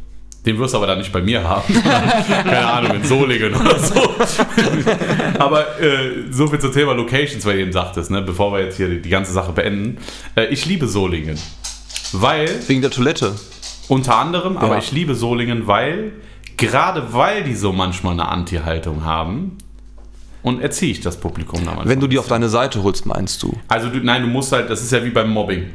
Den 0.48 0.58
wirst 0.58 0.74
du 0.74 0.78
aber 0.78 0.88
dann 0.88 0.98
nicht 1.00 1.12
bei 1.12 1.22
mir 1.22 1.43
haben. 1.43 1.74
Keine 1.84 2.66
Ahnung, 2.66 2.95
in 2.95 3.04
Solingen 3.04 3.54
oder 3.54 3.78
so. 3.78 3.95
aber 5.39 5.80
äh, 5.82 6.32
so 6.32 6.48
viel 6.48 6.60
zum 6.60 6.72
Thema 6.72 6.93
Locations, 6.93 7.45
weil 7.45 7.58
du 7.58 7.62
eben 7.64 7.74
sagtest, 7.74 8.10
ne, 8.10 8.22
bevor 8.22 8.54
wir 8.54 8.64
jetzt 8.64 8.78
hier 8.78 8.88
die, 8.88 9.02
die 9.02 9.10
ganze 9.10 9.34
Sache 9.34 9.52
beenden. 9.52 9.98
Äh, 10.36 10.45
ich 10.45 10.66
liebe 10.66 10.88
Solingen. 10.88 11.38
Weil, 12.14 12.50
Wegen 12.68 12.82
der 12.82 12.91
Toilette. 12.91 13.36
unter 13.89 14.16
anderem, 14.16 14.56
aber 14.56 14.76
Ja. 14.76 14.80
ich 14.80 14.93
liebe 14.93 15.16
Solingen, 15.16 15.68
weil, 15.68 16.14
gerade 16.56 17.12
weil 17.14 17.43
die 17.43 17.54
so 17.54 17.74
manchmal 17.74 18.14
eine 18.14 18.30
Anti-Haltung 18.30 19.04
haben, 19.04 19.58
und 20.43 20.62
erziehe 20.62 20.91
ich 20.93 21.02
das 21.02 21.20
Publikum 21.20 21.60
da 21.60 21.72
manchmal. 21.72 21.89
Wenn 21.89 22.00
du 22.00 22.08
die 22.08 22.18
auf 22.18 22.28
deine 22.30 22.48
Seite 22.48 22.82
holst, 22.82 23.06
meinst 23.06 23.43
du? 23.43 23.54
Also 23.68 23.89
du, 23.89 24.00
nein, 24.00 24.22
du 24.22 24.30
musst 24.30 24.54
halt, 24.54 24.70
das 24.70 24.82
ist 24.82 24.93
ja 24.93 25.04
wie 25.04 25.10
beim 25.10 25.30
Mobbing. 25.30 25.66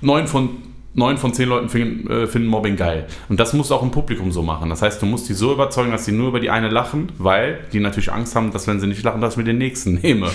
Neun 0.00 0.26
von, 0.26 0.48
neun 0.94 1.18
von 1.18 1.32
zehn 1.32 1.48
Leuten 1.48 1.68
finden, 1.68 2.10
äh, 2.10 2.26
finden 2.26 2.48
Mobbing 2.48 2.76
geil. 2.76 3.06
Und 3.28 3.38
das 3.38 3.52
musst 3.52 3.70
du 3.70 3.74
auch 3.74 3.82
im 3.82 3.90
Publikum 3.90 4.32
so 4.32 4.42
machen. 4.42 4.70
Das 4.70 4.82
heißt, 4.82 5.00
du 5.00 5.06
musst 5.06 5.28
die 5.28 5.34
so 5.34 5.52
überzeugen, 5.52 5.90
dass 5.92 6.04
sie 6.04 6.12
nur 6.12 6.28
über 6.28 6.40
die 6.40 6.50
eine 6.50 6.68
lachen, 6.68 7.12
weil 7.18 7.60
die 7.72 7.80
natürlich 7.80 8.12
Angst 8.12 8.34
haben, 8.34 8.52
dass 8.52 8.66
wenn 8.66 8.80
sie 8.80 8.86
nicht 8.86 9.02
lachen, 9.02 9.20
dass 9.20 9.34
ich 9.34 9.38
mir 9.38 9.44
den 9.44 9.58
nächsten 9.58 9.94
nehme. 10.02 10.28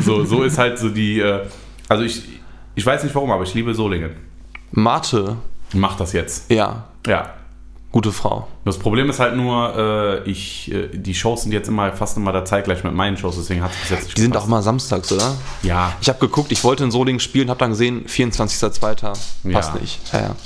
so, 0.00 0.24
so 0.24 0.42
ist 0.42 0.58
halt 0.58 0.78
so 0.78 0.88
die, 0.90 1.20
äh, 1.20 1.40
also 1.88 2.04
ich, 2.04 2.22
ich 2.74 2.86
weiß 2.86 3.02
nicht 3.04 3.14
warum, 3.14 3.30
aber 3.30 3.42
ich 3.42 3.54
liebe 3.54 3.74
Solingen. 3.74 4.10
Mate, 4.72 5.36
Mach 5.74 5.96
das 5.96 6.12
jetzt. 6.12 6.50
ja, 6.50 6.84
Ja. 7.06 7.34
Gute 7.96 8.12
Frau. 8.12 8.46
Das 8.66 8.78
Problem 8.78 9.08
ist 9.08 9.20
halt 9.20 9.36
nur, 9.36 10.22
äh, 10.26 10.30
ich, 10.30 10.70
äh, 10.70 10.88
die 10.92 11.14
Shows 11.14 11.44
sind 11.44 11.52
jetzt 11.52 11.66
immer 11.68 11.90
fast 11.92 12.18
immer 12.18 12.30
da 12.30 12.44
zeitgleich 12.44 12.84
mit 12.84 12.92
meinen 12.92 13.16
Shows, 13.16 13.36
deswegen 13.36 13.62
hat 13.62 13.70
es 13.72 13.80
bis 13.80 13.90
jetzt 13.90 14.04
nicht 14.04 14.18
Die 14.18 14.20
sind 14.20 14.32
auch 14.32 14.40
gepasst. 14.40 14.48
immer 14.48 14.62
samstags, 14.62 15.12
oder? 15.12 15.34
Ja, 15.62 15.94
Ich 16.02 16.08
habe 16.10 16.18
geguckt, 16.18 16.52
ich 16.52 16.62
wollte 16.62 16.84
in 16.84 16.90
Solingen 16.90 17.20
spielen, 17.20 17.48
habe 17.48 17.58
dann 17.58 17.70
gesehen, 17.70 18.04
24.02. 18.06 19.14
Passt 19.50 19.74
Ja. 19.74 19.80
nicht. 19.80 19.98
Ja, 20.12 20.20
ja. 20.20 20.36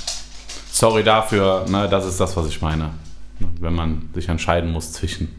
Sorry 0.71 1.03
dafür, 1.03 1.65
ne, 1.69 1.89
das 1.89 2.07
ist 2.07 2.21
das, 2.21 2.37
was 2.37 2.47
ich 2.47 2.63
meine. 2.63 2.91
Wenn 3.59 3.75
man 3.75 4.09
sich 4.15 4.29
entscheiden 4.29 4.71
muss 4.71 4.93
zwischen 4.93 5.35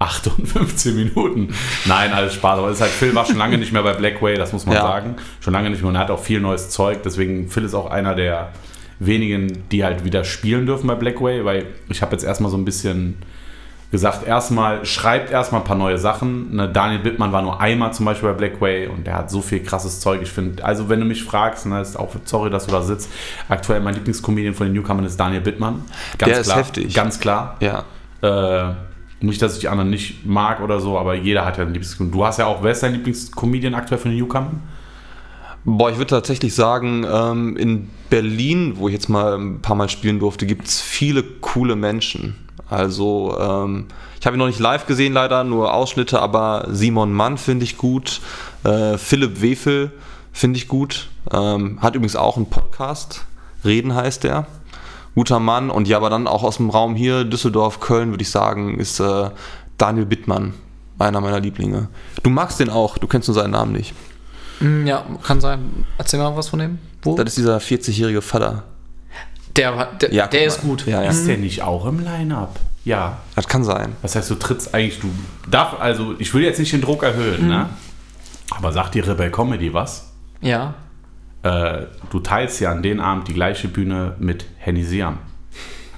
8 0.00 0.26
und 0.26 0.46
15 0.46 0.94
Minuten. 0.96 1.54
Nein, 1.86 2.12
alles 2.12 2.34
Spaß. 2.34 2.58
Aber 2.58 2.68
ist 2.70 2.82
halt, 2.82 2.90
Phil 2.90 3.14
war 3.14 3.24
schon 3.24 3.36
lange 3.38 3.56
nicht 3.56 3.72
mehr 3.72 3.82
bei 3.82 3.94
Blackway, 3.94 4.34
das 4.36 4.52
muss 4.52 4.66
man 4.66 4.74
Ja. 4.74 4.82
sagen. 4.82 5.16
Schon 5.40 5.54
lange 5.54 5.70
nicht 5.70 5.80
mehr 5.80 5.88
und 5.88 5.94
er 5.96 6.02
hat 6.02 6.10
auch 6.10 6.22
viel 6.22 6.40
neues 6.40 6.68
Zeug. 6.68 7.02
Deswegen, 7.04 7.48
Phil 7.48 7.64
ist 7.64 7.72
auch 7.74 7.90
einer 7.90 8.14
der 8.14 8.52
wenigen, 9.00 9.64
die 9.70 9.84
halt 9.84 10.04
wieder 10.04 10.24
spielen 10.24 10.66
dürfen 10.66 10.86
bei 10.86 10.94
Blackway, 10.94 11.44
weil 11.44 11.66
ich 11.88 12.02
habe 12.02 12.12
jetzt 12.12 12.24
erstmal 12.24 12.50
so 12.50 12.56
ein 12.56 12.64
bisschen 12.64 13.16
gesagt, 13.90 14.26
erstmal 14.26 14.84
schreibt 14.84 15.30
erstmal 15.30 15.62
ein 15.62 15.66
paar 15.66 15.76
neue 15.76 15.98
Sachen. 15.98 16.54
Ne, 16.54 16.68
Daniel 16.68 17.00
Bittmann 17.00 17.32
war 17.32 17.42
nur 17.42 17.60
einmal 17.60 17.92
zum 17.92 18.04
Beispiel 18.04 18.28
bei 18.30 18.34
Blackway 18.34 18.86
und 18.86 19.06
der 19.06 19.14
hat 19.14 19.30
so 19.30 19.40
viel 19.40 19.62
krasses 19.62 20.00
Zeug. 20.00 20.20
Ich 20.22 20.30
finde, 20.30 20.62
also 20.64 20.88
wenn 20.88 21.00
du 21.00 21.06
mich 21.06 21.24
fragst, 21.24 21.66
ne, 21.66 21.80
ist 21.80 21.98
auch 21.98 22.14
sorry, 22.24 22.50
dass 22.50 22.66
du 22.66 22.72
da 22.72 22.82
sitzt. 22.82 23.10
Aktuell 23.48 23.80
mein 23.80 23.94
Lieblingscomedian 23.94 24.54
von 24.54 24.66
den 24.66 24.74
Newcomern 24.74 25.04
ist 25.04 25.18
Daniel 25.18 25.40
Bittmann. 25.40 25.82
Ganz 26.18 26.30
Der 26.30 26.40
ist 26.40 26.46
klar, 26.46 26.58
heftig. 26.58 26.94
Ganz 26.94 27.20
klar. 27.20 27.56
ja. 27.60 27.84
Äh, 28.20 28.74
nicht, 29.20 29.42
dass 29.42 29.54
ich 29.54 29.60
die 29.60 29.68
anderen 29.68 29.90
nicht 29.90 30.24
mag 30.26 30.60
oder 30.60 30.80
so, 30.80 30.96
aber 30.96 31.14
jeder 31.14 31.44
hat 31.44 31.56
ja 31.56 31.64
einen 31.64 31.72
Lieblingscomedian. 31.72 32.16
Du 32.16 32.24
hast 32.24 32.38
ja 32.38 32.46
auch, 32.46 32.62
wer 32.62 32.72
ist 32.72 32.82
dein 32.82 32.92
Lieblingscomedian 32.92 33.74
aktuell 33.74 33.98
von 33.98 34.10
den 34.10 34.18
Newcomern? 34.20 34.60
Boah, 35.64 35.90
ich 35.90 35.98
würde 35.98 36.10
tatsächlich 36.10 36.54
sagen, 36.54 37.04
ähm, 37.10 37.56
in 37.56 37.90
Berlin, 38.10 38.74
wo 38.76 38.88
ich 38.88 38.94
jetzt 38.94 39.08
mal 39.08 39.36
ein 39.36 39.60
paar 39.60 39.76
Mal 39.76 39.88
spielen 39.88 40.18
durfte, 40.18 40.46
gibt 40.46 40.66
es 40.66 40.80
viele 40.80 41.22
coole 41.22 41.76
Menschen. 41.76 42.36
Also, 42.70 43.36
ähm, 43.38 43.86
ich 44.20 44.26
habe 44.26 44.36
ihn 44.36 44.38
noch 44.38 44.46
nicht 44.46 44.58
live 44.58 44.86
gesehen, 44.86 45.12
leider, 45.12 45.44
nur 45.44 45.74
Ausschnitte, 45.74 46.20
aber 46.20 46.66
Simon 46.70 47.12
Mann 47.12 47.38
finde 47.38 47.64
ich 47.64 47.76
gut. 47.76 48.20
Äh, 48.64 48.98
Philipp 48.98 49.40
Wefel 49.40 49.92
finde 50.32 50.58
ich 50.58 50.68
gut. 50.68 51.08
Ähm, 51.32 51.80
hat 51.80 51.94
übrigens 51.94 52.16
auch 52.16 52.36
einen 52.36 52.46
Podcast. 52.46 53.24
Reden 53.64 53.94
heißt 53.94 54.24
der. 54.24 54.46
Guter 55.14 55.40
Mann. 55.40 55.70
Und 55.70 55.88
ja, 55.88 55.96
aber 55.96 56.10
dann 56.10 56.26
auch 56.26 56.42
aus 56.42 56.58
dem 56.58 56.70
Raum 56.70 56.94
hier, 56.94 57.24
Düsseldorf, 57.24 57.80
Köln, 57.80 58.10
würde 58.10 58.22
ich 58.22 58.30
sagen, 58.30 58.78
ist 58.78 59.00
äh, 59.00 59.30
Daniel 59.76 60.06
Bittmann. 60.06 60.54
Einer 60.98 61.20
meiner 61.20 61.40
Lieblinge. 61.40 61.88
Du 62.22 62.30
magst 62.30 62.58
den 62.58 62.70
auch, 62.70 62.98
du 62.98 63.06
kennst 63.06 63.28
nur 63.28 63.34
seinen 63.34 63.52
Namen 63.52 63.72
nicht. 63.72 63.94
Hm, 64.58 64.86
Ja, 64.86 65.04
kann 65.22 65.40
sein. 65.40 65.84
Erzähl 65.98 66.18
mal 66.20 66.36
was 66.36 66.48
von 66.48 66.58
dem. 66.58 66.78
Wo? 67.02 67.14
Das 67.16 67.26
ist 67.28 67.38
dieser 67.38 67.58
40-jährige 67.58 68.22
Vater. 68.22 68.64
Der, 69.56 69.76
war- 69.76 69.88
der, 70.00 70.12
Ja, 70.12 70.26
der 70.26 70.44
ist 70.46 70.60
gut. 70.60 70.86
Ja, 70.86 71.02
ja. 71.02 71.10
Ist 71.10 71.26
der 71.26 71.38
nicht 71.38 71.62
auch 71.62 71.86
im 71.86 72.00
Line-Up? 72.04 72.58
Ja. 72.84 73.18
Das 73.34 73.46
kann 73.48 73.64
sein. 73.64 73.94
Das 74.02 74.14
heißt, 74.16 74.30
du 74.30 74.34
trittst 74.36 74.74
eigentlich, 74.74 75.00
du 75.00 75.08
darf, 75.50 75.78
also 75.80 76.14
ich 76.18 76.32
will 76.32 76.42
jetzt 76.42 76.58
nicht 76.58 76.72
den 76.72 76.80
Druck 76.80 77.02
erhöhen, 77.02 77.48
ne? 77.48 77.68
Aber 78.50 78.72
sagt 78.72 78.94
die 78.94 79.00
Rebel 79.00 79.30
Comedy 79.30 79.74
was? 79.74 80.06
Ja. 80.40 80.74
Äh, 81.42 81.82
du 82.10 82.20
teilst 82.20 82.60
ja 82.60 82.70
an 82.72 82.82
den 82.82 82.98
Abend 83.00 83.28
die 83.28 83.34
gleiche 83.34 83.68
Bühne 83.68 84.14
mit 84.18 84.46
Henny 84.58 84.84
Siam. 84.84 85.18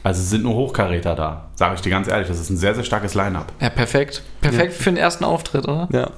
Also 0.03 0.21
es 0.23 0.31
sind 0.31 0.43
nur 0.43 0.55
Hochkaräter 0.55 1.15
da, 1.15 1.51
sage 1.55 1.75
ich 1.77 1.81
dir 1.83 1.91
ganz 1.91 2.09
ehrlich. 2.09 2.27
Das 2.29 2.41
ist 2.41 2.51
ein 2.51 2.57
sehr, 2.57 2.75
sehr 2.75 2.85
starkes 2.85 3.15
Line-Up. 3.15 3.53
Ja, 3.61 3.69
perfekt. 3.71 4.23
Perfekt 4.41 4.73
für 4.73 4.91
den 4.91 4.97
ersten 4.97 5.25
Auftritt, 5.25 5.69
oder? 5.69 5.89
Ja. 5.93 6.11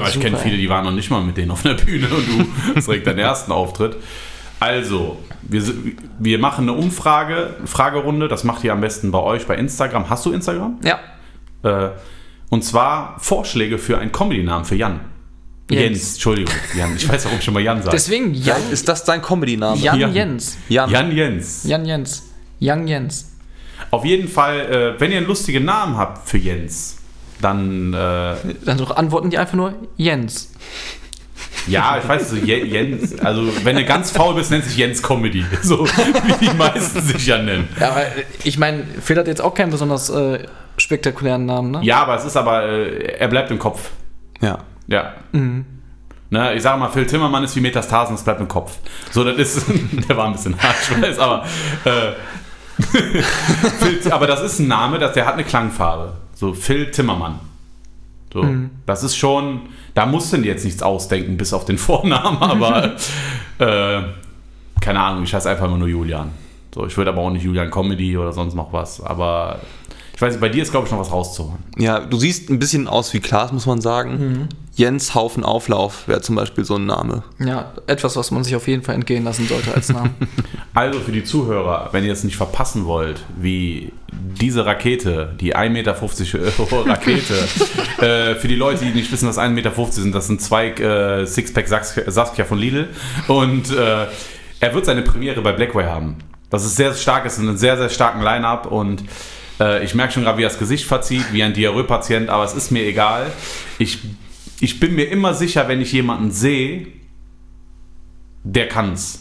Also 0.00 0.18
ich 0.18 0.24
kenne 0.24 0.36
viele, 0.38 0.56
die 0.56 0.68
waren 0.68 0.84
noch 0.84 0.92
nicht 0.92 1.10
mal 1.10 1.22
mit 1.22 1.36
denen 1.36 1.50
auf 1.50 1.62
der 1.62 1.74
Bühne 1.74 2.08
und 2.08 2.26
du 2.28 2.46
hast 2.76 2.88
direkt 2.88 3.06
deinen 3.06 3.18
ersten 3.18 3.52
Auftritt. 3.52 3.96
Also, 4.60 5.18
wir, 5.42 5.62
wir 6.20 6.38
machen 6.38 6.68
eine 6.68 6.78
Umfrage, 6.78 7.56
Fragerunde. 7.64 8.28
Das 8.28 8.44
macht 8.44 8.62
ihr 8.62 8.72
am 8.72 8.80
besten 8.80 9.10
bei 9.10 9.18
euch 9.18 9.46
bei 9.46 9.56
Instagram. 9.56 10.08
Hast 10.08 10.24
du 10.24 10.32
Instagram? 10.32 10.78
Ja. 10.84 11.00
Äh, 11.64 11.90
und 12.48 12.62
zwar 12.62 13.16
Vorschläge 13.18 13.78
für 13.78 13.98
einen 13.98 14.12
Comedy-Namen 14.12 14.64
für 14.64 14.76
Jan. 14.76 15.00
Jens. 15.68 15.82
Jens, 15.82 16.12
Entschuldigung. 16.14 16.54
Jan, 16.76 16.94
ich 16.94 17.08
weiß, 17.08 17.24
warum 17.24 17.38
ich 17.38 17.44
schon 17.44 17.54
mal 17.54 17.62
Jan 17.62 17.78
sage. 17.82 17.90
Deswegen 17.90 18.34
Jan, 18.34 18.70
Ist 18.70 18.88
das 18.88 19.04
dein 19.04 19.22
Comedy-Name? 19.22 19.80
Jan 19.80 19.98
Jan. 19.98 20.14
Jens. 20.14 20.58
Jan. 20.68 20.90
Jan 20.90 21.16
Jens. 21.16 21.64
Jan 21.64 21.84
Jens. 21.84 22.32
Young 22.62 22.86
Jens. 22.86 23.32
Auf 23.90 24.04
jeden 24.04 24.28
Fall, 24.28 24.60
äh, 24.60 25.00
wenn 25.00 25.10
ihr 25.10 25.18
einen 25.18 25.26
lustigen 25.26 25.64
Namen 25.64 25.96
habt 25.96 26.28
für 26.28 26.38
Jens, 26.38 26.98
dann, 27.42 27.92
äh, 27.92 28.34
Dann 28.64 28.78
doch 28.78 28.96
antworten 28.96 29.28
die 29.30 29.36
einfach 29.38 29.54
nur 29.54 29.74
Jens. 29.96 30.52
ja, 31.66 31.98
ich 31.98 32.08
weiß, 32.08 32.30
so 32.30 32.36
Je- 32.36 32.64
Jens, 32.64 33.18
also 33.20 33.42
wenn 33.64 33.76
du 33.76 33.84
ganz 33.84 34.10
faul 34.10 34.34
bist, 34.34 34.50
nennt 34.50 34.64
sich 34.64 34.76
Jens 34.76 35.02
Comedy. 35.02 35.44
So 35.62 35.84
wie 35.86 36.46
die 36.46 36.54
meisten 36.56 37.00
sich 37.02 37.26
ja 37.26 37.38
nennen. 37.38 37.68
Ja, 37.78 37.90
aber 37.90 38.04
ich 38.44 38.58
meine, 38.58 38.84
Phil 39.02 39.18
hat 39.18 39.26
jetzt 39.26 39.40
auch 39.42 39.54
keinen 39.54 39.70
besonders 39.70 40.08
äh, 40.10 40.46
spektakulären 40.78 41.44
Namen, 41.46 41.70
ne? 41.72 41.80
Ja, 41.82 42.02
aber 42.02 42.14
es 42.16 42.24
ist 42.24 42.36
aber, 42.36 42.62
äh, 42.64 43.16
er 43.18 43.28
bleibt 43.28 43.50
im 43.50 43.58
Kopf. 43.58 43.90
Ja. 44.40 44.58
Ja. 44.88 45.12
Ne, 45.32 46.54
ich 46.54 46.62
sage 46.62 46.78
mal, 46.80 46.88
Phil 46.88 47.06
Timmermann 47.06 47.44
ist 47.44 47.54
wie 47.56 47.60
Metastasen, 47.60 48.16
das 48.16 48.24
bleibt 48.24 48.40
im 48.40 48.48
Kopf. 48.48 48.78
So, 49.10 49.22
das 49.22 49.36
ist, 49.36 49.66
der 50.08 50.16
war 50.16 50.26
ein 50.26 50.32
bisschen 50.32 50.60
hart, 50.60 50.74
ich 50.90 51.02
weiß, 51.02 51.18
aber, 51.18 51.44
äh, 51.84 52.12
Phil, 52.82 54.00
aber 54.12 54.26
das 54.26 54.40
ist 54.42 54.58
ein 54.58 54.66
Name, 54.68 54.98
das, 54.98 55.12
der 55.12 55.26
hat 55.26 55.34
eine 55.34 55.44
Klangfarbe. 55.44 56.14
So, 56.42 56.54
Phil 56.54 56.90
Timmermann. 56.90 57.38
So, 58.32 58.44
das 58.84 59.04
ist 59.04 59.14
schon, 59.14 59.60
da 59.94 60.06
musst 60.06 60.32
du 60.32 60.38
dir 60.38 60.46
jetzt 60.46 60.64
nichts 60.64 60.82
ausdenken, 60.82 61.36
bis 61.36 61.52
auf 61.52 61.66
den 61.66 61.78
Vornamen, 61.88 62.38
aber 62.38 62.96
äh, 63.58 64.02
keine 64.80 64.98
Ahnung, 64.98 65.22
ich 65.22 65.32
heiße 65.32 65.48
einfach 65.48 65.66
immer 65.66 65.78
nur 65.78 65.86
Julian. 65.86 66.30
So, 66.74 66.84
ich 66.84 66.96
würde 66.96 67.12
aber 67.12 67.20
auch 67.20 67.30
nicht 67.30 67.44
Julian 67.44 67.70
Comedy 67.70 68.18
oder 68.18 68.32
sonst 68.32 68.54
noch 68.54 68.72
was, 68.72 69.00
aber 69.00 69.60
weiß 70.22 70.34
nicht, 70.34 70.40
bei 70.40 70.48
dir 70.48 70.62
ist, 70.62 70.70
glaube 70.70 70.86
ich, 70.86 70.92
noch 70.92 71.00
was 71.00 71.12
rauszuholen. 71.12 71.58
Ja, 71.76 72.00
du 72.00 72.16
siehst 72.16 72.48
ein 72.48 72.58
bisschen 72.58 72.88
aus 72.88 73.12
wie 73.12 73.20
Klaas, 73.20 73.52
muss 73.52 73.66
man 73.66 73.80
sagen. 73.80 74.48
Jens 74.74 75.14
Haufen 75.14 75.44
Auflauf 75.44 76.08
wäre 76.08 76.22
zum 76.22 76.36
Beispiel 76.36 76.64
so 76.64 76.76
ein 76.76 76.86
Name. 76.86 77.24
Ja, 77.38 77.72
etwas, 77.86 78.16
was 78.16 78.30
man 78.30 78.42
sich 78.42 78.56
auf 78.56 78.66
jeden 78.68 78.82
Fall 78.82 78.94
entgehen 78.94 79.22
lassen 79.22 79.46
sollte 79.46 79.74
als 79.74 79.90
Namen. 79.90 80.14
Also 80.74 81.00
für 81.00 81.12
die 81.12 81.22
Zuhörer, 81.22 81.90
wenn 81.92 82.02
ihr 82.02 82.14
es 82.14 82.24
nicht 82.24 82.36
verpassen 82.36 82.86
wollt, 82.86 83.24
wie 83.38 83.92
diese 84.10 84.64
Rakete, 84.64 85.34
die 85.38 85.54
1,50 85.54 85.68
Meter 85.68 85.94
hohe 86.58 86.86
Rakete, 86.86 87.34
äh, 87.98 88.34
für 88.36 88.48
die 88.48 88.54
Leute, 88.54 88.86
die 88.86 88.92
nicht 88.92 89.12
wissen, 89.12 89.28
was 89.28 89.36
1,50 89.36 89.50
Meter 89.50 89.72
sind, 89.90 90.14
das 90.14 90.28
sind 90.28 90.40
zwei 90.40 90.68
äh, 90.70 91.26
Sixpack 91.26 91.68
Saskia, 91.68 92.44
von 92.46 92.58
Lidl 92.58 92.88
und 93.28 93.70
äh, 93.70 94.06
er 94.60 94.74
wird 94.74 94.86
seine 94.86 95.02
Premiere 95.02 95.42
bei 95.42 95.52
Blackway 95.52 95.84
haben. 95.84 96.16
Das 96.48 96.64
ist 96.64 96.76
sehr 96.76 96.94
stark, 96.94 97.26
es 97.26 97.34
ist 97.34 97.40
ein 97.40 97.58
sehr, 97.58 97.76
sehr 97.76 97.90
starken 97.90 98.22
Line-Up 98.22 98.64
und 98.64 99.04
äh, 99.62 99.84
ich 99.84 99.94
merke 99.94 100.12
schon 100.12 100.24
gerade, 100.24 100.38
wie 100.38 100.42
er 100.44 100.48
das 100.48 100.58
Gesicht 100.58 100.84
verzieht, 100.86 101.32
wie 101.32 101.42
ein 101.42 101.54
Diarrhoe-Patient, 101.54 102.28
aber 102.28 102.44
es 102.44 102.54
ist 102.54 102.70
mir 102.70 102.84
egal. 102.84 103.30
Ich, 103.78 103.98
ich 104.60 104.80
bin 104.80 104.94
mir 104.94 105.04
immer 105.04 105.34
sicher, 105.34 105.68
wenn 105.68 105.80
ich 105.80 105.92
jemanden 105.92 106.30
sehe, 106.30 106.88
der 108.44 108.68
kann's. 108.68 109.20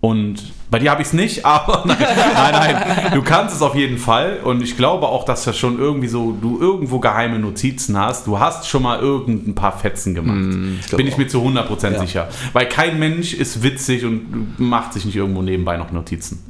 Und 0.00 0.52
bei 0.68 0.80
dir 0.80 0.90
habe 0.90 1.00
ich 1.02 1.08
es 1.08 1.12
nicht, 1.14 1.44
aber 1.46 1.84
nein, 1.86 1.96
nein, 2.00 2.52
nein, 2.74 3.12
du 3.14 3.22
kannst 3.22 3.54
es 3.54 3.62
auf 3.62 3.76
jeden 3.76 3.98
Fall. 3.98 4.40
Und 4.42 4.60
ich 4.60 4.76
glaube 4.76 5.06
auch, 5.06 5.24
dass 5.24 5.44
das 5.44 5.56
schon 5.56 5.78
irgendwie 5.78 6.08
so, 6.08 6.32
du 6.32 6.58
irgendwo 6.60 6.98
geheime 6.98 7.38
Notizen 7.38 7.96
hast. 7.96 8.26
Du 8.26 8.40
hast 8.40 8.68
schon 8.68 8.82
mal 8.82 8.98
irgendein 8.98 9.54
paar 9.54 9.78
Fetzen 9.78 10.14
gemacht. 10.16 10.56
ich 10.80 10.86
glaub 10.88 10.96
Bin 10.96 11.06
ich 11.06 11.14
auch. 11.14 11.18
mir 11.18 11.28
zu 11.28 11.38
100% 11.40 11.92
Ja. 11.92 12.00
sicher. 12.00 12.28
Weil 12.52 12.68
kein 12.68 12.98
Mensch 12.98 13.32
ist 13.32 13.62
witzig 13.62 14.04
und 14.04 14.58
macht 14.58 14.92
sich 14.94 15.04
nicht 15.04 15.14
irgendwo 15.14 15.40
nebenbei 15.42 15.76
noch 15.76 15.92
Notizen. 15.92 16.42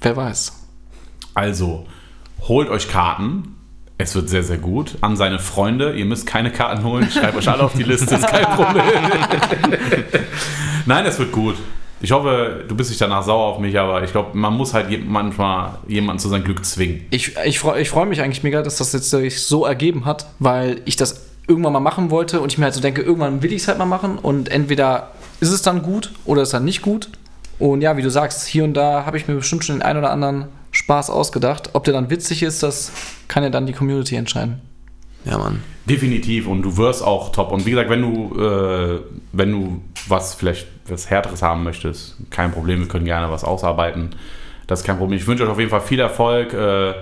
Wer 0.00 0.16
weiß. 0.16 0.52
Also, 1.34 1.86
holt 2.48 2.68
euch 2.68 2.88
Karten. 2.88 3.56
Es 3.96 4.14
wird 4.14 4.28
sehr, 4.28 4.42
sehr 4.42 4.58
gut. 4.58 4.96
An 5.00 5.16
seine 5.16 5.38
Freunde. 5.38 5.94
Ihr 5.94 6.04
müsst 6.04 6.26
keine 6.26 6.50
Karten 6.50 6.84
holen. 6.84 7.06
Ich 7.08 7.14
schreibe 7.14 7.38
euch 7.38 7.48
alle 7.48 7.62
auf 7.62 7.74
die 7.74 7.84
Liste. 7.84 8.14
Ist 8.14 8.26
kein 8.26 8.44
Problem. 8.44 8.84
Nein, 10.86 11.06
es 11.06 11.18
wird 11.18 11.32
gut. 11.32 11.56
Ich 12.00 12.12
hoffe, 12.12 12.64
du 12.68 12.74
bist 12.74 12.90
nicht 12.90 13.00
danach 13.00 13.22
sauer 13.22 13.46
auf 13.46 13.58
mich, 13.60 13.78
aber 13.78 14.02
ich 14.02 14.10
glaube, 14.10 14.36
man 14.36 14.52
muss 14.54 14.74
halt 14.74 14.88
manchmal 15.06 15.78
jemanden 15.88 16.18
zu 16.18 16.28
seinem 16.28 16.44
Glück 16.44 16.64
zwingen. 16.64 17.06
Ich, 17.10 17.36
ich 17.46 17.58
freue 17.58 17.80
ich 17.80 17.88
freu 17.88 18.04
mich 18.04 18.20
eigentlich 18.20 18.42
mega, 18.42 18.62
dass 18.62 18.76
das 18.76 18.92
jetzt 18.92 19.08
sich 19.08 19.42
so 19.42 19.64
ergeben 19.64 20.04
hat, 20.04 20.26
weil 20.38 20.82
ich 20.84 20.96
das 20.96 21.28
irgendwann 21.46 21.72
mal 21.72 21.80
machen 21.80 22.10
wollte 22.10 22.40
und 22.40 22.52
ich 22.52 22.58
mir 22.58 22.64
halt 22.64 22.74
so 22.74 22.80
denke, 22.80 23.00
irgendwann 23.00 23.42
will 23.42 23.52
ich 23.52 23.62
es 23.62 23.68
halt 23.68 23.78
mal 23.78 23.86
machen 23.86 24.18
und 24.18 24.50
entweder 24.50 25.12
ist 25.40 25.50
es 25.50 25.62
dann 25.62 25.82
gut 25.82 26.12
oder 26.26 26.42
ist 26.42 26.52
dann 26.52 26.64
nicht 26.64 26.82
gut. 26.82 27.08
Und 27.58 27.80
ja, 27.80 27.96
wie 27.96 28.02
du 28.02 28.10
sagst, 28.10 28.46
hier 28.46 28.64
und 28.64 28.74
da 28.74 29.06
habe 29.06 29.16
ich 29.16 29.28
mir 29.28 29.36
bestimmt 29.36 29.64
schon 29.64 29.76
den 29.76 29.82
einen 29.82 30.00
oder 30.00 30.10
anderen 30.10 30.46
Spaß 30.74 31.08
ausgedacht. 31.08 31.70
Ob 31.72 31.84
der 31.84 31.94
dann 31.94 32.10
witzig 32.10 32.42
ist, 32.42 32.62
das 32.62 32.92
kann 33.28 33.42
ja 33.42 33.50
dann 33.50 33.66
die 33.66 33.72
Community 33.72 34.16
entscheiden. 34.16 34.60
Ja, 35.24 35.38
Mann. 35.38 35.62
Definitiv 35.86 36.46
und 36.46 36.62
du 36.62 36.76
wirst 36.76 37.02
auch 37.02 37.32
top. 37.32 37.52
Und 37.52 37.64
wie 37.64 37.70
gesagt, 37.70 37.88
wenn 37.88 38.02
du, 38.02 38.40
äh, 38.40 39.00
wenn 39.32 39.52
du 39.52 39.82
was 40.08 40.34
vielleicht 40.34 40.66
was 40.88 41.08
Härteres 41.08 41.42
haben 41.42 41.62
möchtest, 41.62 42.16
kein 42.30 42.52
Problem, 42.52 42.80
wir 42.80 42.88
können 42.88 43.06
gerne 43.06 43.30
was 43.30 43.44
ausarbeiten. 43.44 44.10
Das 44.66 44.80
ist 44.80 44.86
kein 44.86 44.98
Problem. 44.98 45.18
Ich 45.18 45.26
wünsche 45.26 45.44
euch 45.44 45.50
auf 45.50 45.58
jeden 45.58 45.70
Fall 45.70 45.80
viel 45.80 46.00
Erfolg. 46.00 46.52
Äh, 46.52 46.94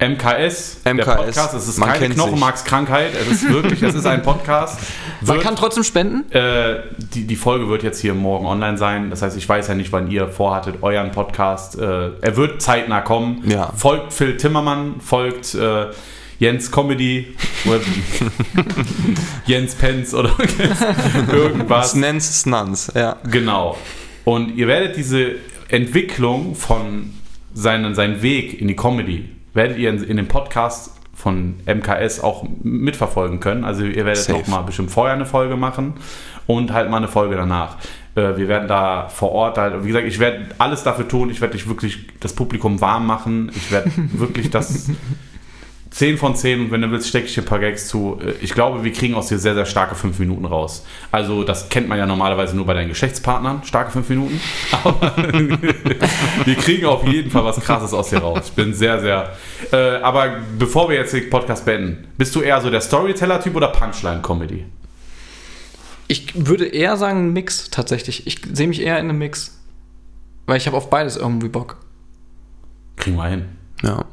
MKS, 0.00 0.82
der 0.84 0.94
MKS, 0.94 1.04
Podcast, 1.16 1.54
es 1.54 1.68
ist 1.68 1.78
man 1.78 1.90
keine. 1.90 2.14
Knochenmarkskrankheit, 2.14 3.12
es 3.14 3.28
ist 3.42 3.48
wirklich, 3.50 3.82
es 3.82 3.94
ist 3.94 4.06
ein 4.06 4.22
Podcast. 4.22 4.80
Man 5.20 5.36
Wird- 5.36 5.42
kann 5.44 5.56
trotzdem 5.56 5.84
spenden. 5.84 6.30
äh, 6.32 6.80
die, 7.14 7.26
die 7.26 7.36
Folge 7.36 7.68
wird 7.68 7.82
jetzt 7.82 8.00
hier 8.00 8.14
morgen 8.14 8.46
online 8.46 8.78
sein. 8.78 9.10
Das 9.10 9.20
heißt, 9.22 9.36
ich 9.36 9.46
weiß 9.48 9.68
ja 9.68 9.74
nicht, 9.74 9.92
wann 9.92 10.10
ihr 10.10 10.28
vorhattet, 10.28 10.76
euren 10.82 11.10
Podcast. 11.12 11.78
Äh, 11.78 12.10
er 12.20 12.36
wird 12.36 12.62
zeitnah 12.62 13.02
kommen. 13.02 13.42
Ja. 13.46 13.72
Folgt 13.76 14.12
Phil 14.14 14.36
Timmermann, 14.38 15.00
folgt 15.00 15.54
äh, 15.54 15.86
Jens 16.38 16.72
Comedy, 16.72 17.36
Jens 19.46 19.74
Penz 19.74 20.14
oder 20.14 20.30
irgendwas. 21.32 21.90
Snens 21.92 22.40
Snans, 22.40 22.90
ja. 22.94 23.16
Genau. 23.30 23.76
Und 24.24 24.56
ihr 24.56 24.66
werdet 24.66 24.96
diese 24.96 25.32
Entwicklung 25.68 26.54
von 26.54 27.12
seinen, 27.52 27.94
seinen 27.94 28.22
Weg 28.22 28.60
in 28.60 28.68
die 28.68 28.76
Comedy, 28.76 29.28
werdet 29.54 29.78
ihr 29.78 29.90
in, 29.90 30.02
in 30.02 30.16
dem 30.16 30.28
Podcast 30.28 30.96
von 31.14 31.56
MKS 31.66 32.20
auch 32.20 32.44
mitverfolgen 32.62 33.40
können. 33.40 33.64
Also 33.64 33.84
ihr 33.84 34.06
werdet 34.06 34.16
Safe. 34.22 34.38
noch 34.38 34.46
mal 34.48 34.62
bestimmt 34.62 34.90
vorher 34.90 35.14
eine 35.14 35.26
Folge 35.26 35.56
machen 35.56 35.94
und 36.46 36.72
halt 36.72 36.90
mal 36.90 36.96
eine 36.96 37.08
Folge 37.08 37.36
danach. 37.36 37.76
Äh, 38.14 38.36
Wir 38.36 38.48
werden 38.48 38.68
da 38.68 39.08
vor 39.08 39.32
Ort 39.32 39.58
halt, 39.58 39.84
wie 39.84 39.88
gesagt, 39.88 40.06
ich 40.06 40.18
werde 40.18 40.46
alles 40.58 40.82
dafür 40.82 41.06
tun. 41.06 41.30
Ich 41.30 41.40
werde 41.40 41.52
dich 41.52 41.68
wirklich 41.68 42.06
das 42.20 42.32
Publikum 42.32 42.80
warm 42.80 43.06
machen. 43.06 43.50
Ich 43.54 43.70
werde 43.70 43.90
wirklich 44.14 44.50
das 44.50 44.90
10 45.90 46.18
von 46.18 46.36
10 46.36 46.60
und 46.60 46.70
wenn 46.70 46.82
du 46.82 46.90
willst, 46.92 47.08
stecke 47.08 47.26
ich 47.26 47.34
dir 47.34 47.42
ein 47.42 47.46
paar 47.46 47.58
Gags 47.58 47.88
zu. 47.88 48.18
Äh, 48.24 48.34
Ich 48.40 48.52
glaube, 48.54 48.84
wir 48.84 48.92
kriegen 48.92 49.14
aus 49.14 49.26
dir 49.26 49.38
sehr, 49.38 49.54
sehr 49.54 49.66
starke 49.66 49.94
5 49.96 50.18
Minuten 50.20 50.44
raus. 50.44 50.84
Also, 51.10 51.42
das 51.42 51.68
kennt 51.68 51.88
man 51.88 51.98
ja 51.98 52.06
normalerweise 52.06 52.54
nur 52.54 52.64
bei 52.64 52.74
deinen 52.74 52.88
Geschlechtspartnern, 52.88 53.62
starke 53.64 53.90
5 53.90 54.08
Minuten. 54.08 54.40
Aber 54.84 55.16
wir 56.44 56.54
kriegen 56.54 56.86
auf 56.86 57.04
jeden 57.06 57.30
Fall 57.30 57.44
was 57.44 57.58
Krasses 57.60 57.92
aus 57.92 58.10
dir 58.10 58.18
raus. 58.18 58.42
Ich 58.46 58.52
bin 58.52 58.72
sehr, 58.72 59.00
sehr. 59.00 59.32
Äh, 59.72 59.96
aber 60.02 60.36
bevor 60.58 60.88
wir 60.88 60.96
jetzt 60.96 61.12
den 61.12 61.28
Podcast 61.28 61.64
beenden, 61.64 62.06
bist 62.16 62.34
du 62.36 62.40
eher 62.40 62.60
so 62.60 62.70
der 62.70 62.80
Storyteller-Typ 62.80 63.56
oder 63.56 63.68
Punchline-Comedy? 63.68 64.64
Ich 66.06 66.46
würde 66.46 66.66
eher 66.66 66.96
sagen, 66.96 67.26
ein 67.28 67.32
Mix 67.32 67.70
tatsächlich. 67.70 68.26
Ich 68.26 68.40
sehe 68.52 68.66
mich 68.68 68.80
eher 68.80 68.98
in 68.98 69.08
einem 69.08 69.18
Mix. 69.18 69.56
Weil 70.46 70.56
ich 70.56 70.66
habe 70.66 70.76
auf 70.76 70.90
beides 70.90 71.16
irgendwie 71.16 71.48
Bock. 71.48 71.76
Kriegen 72.96 73.16
wir 73.16 73.26
hin. 73.28 73.44
Ja. 73.82 74.04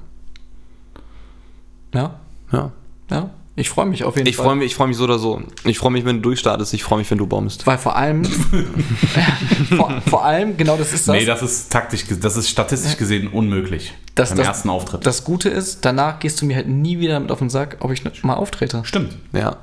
Ja, 1.98 2.16
ja. 2.52 2.72
ja. 3.10 3.30
Ich 3.60 3.72
freue 3.72 3.88
mich 3.88 4.04
auf 4.04 4.16
jeden 4.16 4.28
Ich 4.30 4.36
Fall. 4.36 4.46
freue 4.46 4.56
mich, 4.56 4.68
ich 4.68 4.76
freue 4.76 4.88
mich 4.88 4.98
so 4.98 5.06
oder 5.06 5.18
so. 5.18 5.42
Ich 5.64 5.80
freue 5.80 5.90
mich, 5.92 6.06
wenn 6.06 6.18
du 6.18 6.22
durchstartest. 6.22 6.76
Ich 6.76 6.84
freue 6.84 7.00
mich, 7.00 7.10
wenn 7.10 7.18
du 7.18 7.26
bombst. 7.26 7.66
Weil 7.66 7.80
vor 7.80 7.96
allem, 7.96 8.24
vor, 9.76 9.92
vor 10.08 10.24
allem, 10.26 10.56
genau 10.58 10.78
das 10.78 10.94
ist 10.94 11.08
das. 11.08 11.16
Nee, 11.16 11.26
das 11.26 11.42
ist 11.42 11.72
taktisch, 11.72 12.06
das 12.22 12.38
ist 12.38 12.50
statistisch 12.50 12.98
gesehen 12.98 13.28
unmöglich. 13.30 13.94
Das- 14.14 14.30
beim 14.30 14.38
das- 14.38 14.48
ersten 14.48 14.70
Auftritt. 14.70 15.06
das 15.08 15.24
Gute 15.24 15.50
ist, 15.50 15.84
danach 15.86 16.20
gehst 16.20 16.40
du 16.42 16.46
mir 16.46 16.56
halt 16.56 16.68
nie 16.68 17.00
wieder 17.00 17.20
mit 17.20 17.32
auf 17.32 17.40
den 17.40 17.50
Sack, 17.50 17.78
ob 17.80 17.92
ich 17.92 18.04
mal 18.24 18.36
auftrete. 18.36 18.82
Stimmt. 18.86 19.18
Ja. 19.34 19.58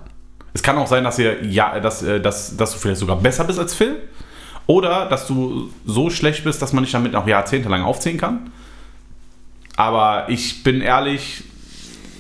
Es 0.55 0.63
kann 0.65 0.77
auch 0.77 0.87
sein, 0.89 1.05
dass, 1.05 1.19
ihr, 1.21 1.45
ja, 1.47 1.79
dass, 1.79 2.03
äh, 2.03 2.21
dass, 2.21 2.57
dass 2.57 2.73
du 2.73 2.79
vielleicht 2.79 2.99
sogar 3.01 3.17
besser 3.17 3.45
bist 3.45 3.59
als 3.61 3.75
Phil. 3.75 3.97
Oder 4.67 5.09
dass 5.09 5.27
du 5.29 5.69
so 5.87 6.11
schlecht 6.11 6.43
bist, 6.43 6.61
dass 6.63 6.73
man 6.73 6.83
dich 6.85 6.93
damit 6.93 7.15
auch 7.15 7.27
jahrzehntelang 7.29 7.83
aufziehen 7.83 8.17
kann. 8.19 8.51
Aber 9.77 10.29
ich 10.29 10.63
bin 10.63 10.81
ehrlich, 10.81 11.45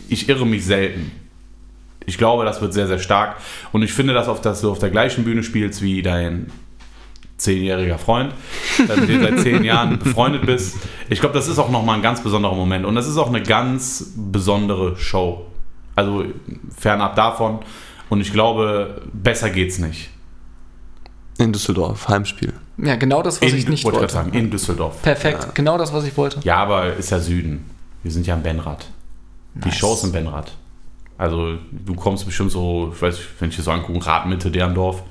ich 0.08 0.28
irre 0.28 0.46
mich 0.46 0.64
selten. 0.64 1.10
Ich 2.06 2.18
glaube, 2.18 2.44
das 2.44 2.60
wird 2.60 2.72
sehr, 2.72 2.86
sehr 2.86 2.98
stark. 2.98 3.36
Und 3.72 3.82
ich 3.82 3.92
finde, 3.92 4.12
dass, 4.12 4.28
auf, 4.28 4.40
dass 4.40 4.60
du 4.60 4.70
auf 4.70 4.78
der 4.78 4.90
gleichen 4.90 5.24
Bühne 5.24 5.42
spielst 5.42 5.80
wie 5.82 6.02
dein 6.02 6.50
zehnjähriger 7.36 7.98
Freund, 7.98 8.32
äh, 8.78 9.00
mit 9.00 9.08
dem 9.08 9.20
du 9.20 9.28
seit 9.28 9.40
zehn 9.40 9.64
Jahren 9.64 9.98
befreundet 9.98 10.46
bist. 10.46 10.76
Ich 11.08 11.20
glaube, 11.20 11.34
das 11.34 11.48
ist 11.48 11.58
auch 11.58 11.70
nochmal 11.70 11.96
ein 11.96 12.02
ganz 12.02 12.22
besonderer 12.22 12.54
Moment. 12.54 12.84
Und 12.84 12.94
das 12.94 13.08
ist 13.08 13.16
auch 13.16 13.28
eine 13.28 13.42
ganz 13.42 14.12
besondere 14.16 14.96
Show. 14.96 15.46
Also 15.96 16.24
fernab 16.76 17.16
davon. 17.16 17.60
Und 18.08 18.20
ich 18.20 18.32
glaube, 18.32 19.02
besser 19.12 19.50
geht's 19.50 19.78
nicht. 19.78 20.10
In 21.38 21.52
Düsseldorf, 21.52 22.08
Heimspiel. 22.08 22.52
Ja, 22.78 22.96
genau 22.96 23.22
das, 23.22 23.40
was 23.40 23.52
in, 23.52 23.58
ich 23.58 23.68
nicht 23.68 23.84
wollte 23.84 24.12
sagen, 24.12 24.32
in 24.32 24.50
Düsseldorf. 24.50 25.02
Perfekt, 25.02 25.54
genau 25.54 25.78
das, 25.78 25.92
was 25.92 26.04
ich 26.04 26.16
wollte. 26.16 26.40
Ja, 26.44 26.56
aber 26.56 26.94
ist 26.94 27.10
ja 27.10 27.18
Süden. 27.18 27.64
Wir 28.02 28.12
sind 28.12 28.26
ja 28.26 28.34
im 28.34 28.42
Benrad. 28.42 28.86
Die 29.54 29.68
Nice. 29.68 29.76
Show 29.76 29.94
ist 29.94 30.04
im 30.04 30.12
Benrad. 30.12 30.52
Also 31.16 31.58
du 31.70 31.94
kommst 31.94 32.26
bestimmt 32.26 32.50
so, 32.50 32.92
ich 32.94 33.00
weiß 33.00 33.14
nicht, 33.16 33.28
wenn 33.40 33.50
ich 33.50 33.56
das 33.56 33.64
so 33.66 33.70
angucke, 33.70 34.04
Radmitte, 34.04 34.50
Derndorf. 34.50 35.02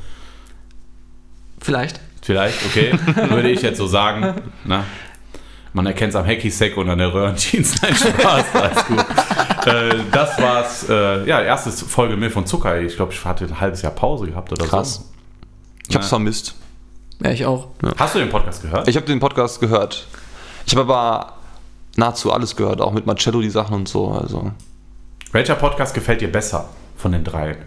Vielleicht. 1.59 1.99
Vielleicht, 2.21 2.65
okay. 2.65 2.93
Würde 3.29 3.49
ich 3.49 3.61
jetzt 3.61 3.77
so 3.77 3.87
sagen. 3.87 4.33
Na? 4.65 4.83
Man 5.73 5.85
erkennt 5.87 6.11
es 6.11 6.15
am 6.15 6.25
Hacky-Sack 6.25 6.77
und 6.77 6.89
an 6.89 6.99
der 6.99 7.13
Röhrenjeans. 7.13 7.81
Nein, 7.81 7.95
Spaß, 7.95 8.45
alles 8.53 8.85
gut. 8.85 8.99
äh, 9.65 9.95
das 10.11 10.39
war's. 10.39 10.87
Äh, 10.89 11.27
ja, 11.27 11.41
erste 11.41 11.71
Folge 11.71 12.15
Milch 12.15 12.31
von 12.33 12.45
Zucker. 12.45 12.79
Ich 12.79 12.95
glaube, 12.95 13.11
ich 13.13 13.25
hatte 13.25 13.45
ein 13.45 13.59
halbes 13.59 13.81
Jahr 13.81 13.91
Pause 13.93 14.27
gehabt 14.27 14.51
oder 14.51 14.65
Krass. 14.67 14.95
so. 14.95 15.01
Ich 15.89 15.95
hab's 15.95 16.05
Ja. 16.05 16.09
vermisst. 16.09 16.55
Ja, 17.23 17.31
ich 17.31 17.45
auch. 17.45 17.67
Hast 17.97 18.15
du 18.15 18.19
den 18.19 18.29
Podcast 18.29 18.61
gehört? 18.61 18.87
Ich 18.87 18.95
habe 18.95 19.05
den 19.05 19.19
Podcast 19.19 19.59
gehört. 19.59 20.05
Ich 20.65 20.75
habe 20.75 20.81
aber 20.93 21.33
nahezu 21.95 22.31
alles 22.31 22.55
gehört, 22.55 22.81
auch 22.81 22.91
mit 22.91 23.05
Marcello 23.05 23.41
die 23.41 23.49
Sachen 23.49 23.75
und 23.75 23.87
so. 23.87 24.09
Also 24.09 24.51
Welcher 25.31 25.55
Podcast 25.55 25.93
gefällt 25.93 26.21
dir 26.21 26.31
besser 26.31 26.69
von 26.95 27.11
den 27.11 27.23
drei? 27.23 27.57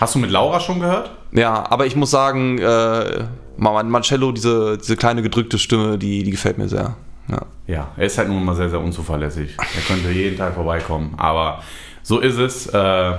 Hast 0.00 0.14
du 0.14 0.18
mit 0.18 0.30
Laura 0.30 0.60
schon 0.60 0.80
gehört? 0.80 1.10
Ja, 1.32 1.68
aber 1.70 1.86
ich 1.86 1.96
muss 1.96 2.10
sagen, 2.10 2.58
äh, 2.58 3.24
Marcello, 3.56 4.32
diese, 4.32 4.78
diese 4.78 4.96
kleine 4.96 5.22
gedrückte 5.22 5.58
Stimme, 5.58 5.98
die, 5.98 6.22
die 6.22 6.30
gefällt 6.30 6.58
mir 6.58 6.68
sehr. 6.68 6.96
Ja. 7.28 7.42
ja, 7.66 7.88
er 7.96 8.06
ist 8.06 8.16
halt 8.16 8.28
nun 8.28 8.42
mal 8.44 8.54
sehr, 8.54 8.70
sehr 8.70 8.80
unzuverlässig. 8.80 9.56
Er 9.58 9.82
könnte 9.82 10.10
jeden 10.10 10.38
Tag 10.38 10.54
vorbeikommen, 10.54 11.14
aber 11.18 11.62
so 12.02 12.20
ist 12.20 12.38
es. 12.38 12.68
Äh, 12.68 13.12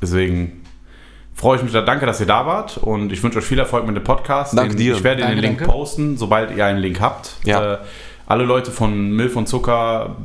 deswegen 0.00 0.62
freue 1.34 1.56
ich 1.56 1.62
mich 1.64 1.72
da. 1.72 1.80
Danke, 1.80 2.06
dass 2.06 2.20
ihr 2.20 2.26
da 2.26 2.46
wart 2.46 2.78
und 2.78 3.12
ich 3.12 3.22
wünsche 3.22 3.38
euch 3.38 3.44
viel 3.44 3.58
Erfolg 3.58 3.86
mit 3.86 3.96
dem 3.96 4.04
Podcast. 4.04 4.56
Danke 4.56 4.76
den, 4.76 4.78
dir. 4.78 4.94
Ich 4.94 5.02
werde 5.02 5.22
Danke, 5.22 5.36
den 5.36 5.42
Link 5.42 5.58
danke. 5.58 5.72
posten, 5.72 6.16
sobald 6.16 6.56
ihr 6.56 6.64
einen 6.64 6.78
Link 6.78 7.00
habt. 7.00 7.36
Ja. 7.44 7.74
Äh, 7.74 7.78
alle 8.26 8.44
Leute 8.44 8.70
von 8.70 9.12
Milf 9.12 9.36
und 9.36 9.48
Zucker, 9.48 10.16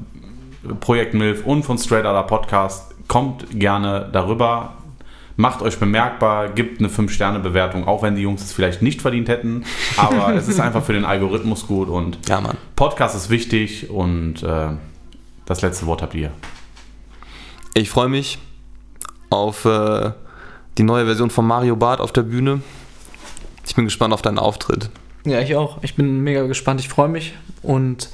Projekt 0.80 1.14
Milf 1.14 1.46
und 1.46 1.64
von 1.64 1.78
Straight 1.78 2.06
Outta 2.06 2.24
Podcast, 2.24 2.94
kommt 3.08 3.60
gerne 3.60 4.10
darüber. 4.12 4.74
Macht 5.38 5.62
euch 5.62 5.80
bemerkbar, 5.80 6.50
gibt 6.50 6.80
eine 6.80 6.90
5-Sterne-Bewertung, 6.90 7.88
auch 7.88 8.04
wenn 8.04 8.16
die 8.16 8.22
Jungs 8.22 8.44
es 8.44 8.52
vielleicht 8.54 8.82
nicht 8.82 9.02
verdient 9.02 9.30
hätten. 9.30 9.64
Aber 9.98 10.34
es 10.36 10.48
ist 10.48 10.60
einfach 10.60 10.84
für 10.84 10.94
den 10.94 11.06
Algorithmus 11.06 11.66
gut 11.68 11.90
und 11.90 12.18
Ja, 12.28 12.42
Mann. 12.42 12.58
Podcast 12.76 13.16
ist 13.16 13.30
wichtig 13.30 13.90
und 13.90 14.44
äh, 14.44 14.68
das 15.46 15.62
letzte 15.62 15.86
Wort 15.88 16.02
habt 16.02 16.14
ihr. 16.14 16.32
Ich 17.74 17.90
freue 17.90 18.10
mich 18.10 18.40
auf 19.30 19.66
äh, 19.66 20.12
die 20.78 20.84
neue 20.84 21.06
Version 21.06 21.30
von 21.30 21.48
Mario 21.48 21.76
Bart 21.76 22.02
auf 22.02 22.12
der 22.12 22.24
Bühne. 22.24 22.62
Ich 23.66 23.76
bin 23.76 23.86
gespannt 23.86 24.14
auf 24.14 24.22
deinen 24.22 24.40
Auftritt. 24.40 24.90
Ja, 25.26 25.40
ich 25.40 25.56
auch. 25.56 25.82
Ich 25.82 25.96
bin 25.96 26.22
mega 26.22 26.46
gespannt. 26.46 26.82
Ich 26.82 26.90
freue 26.90 27.08
mich. 27.08 27.34
Und 27.64 28.10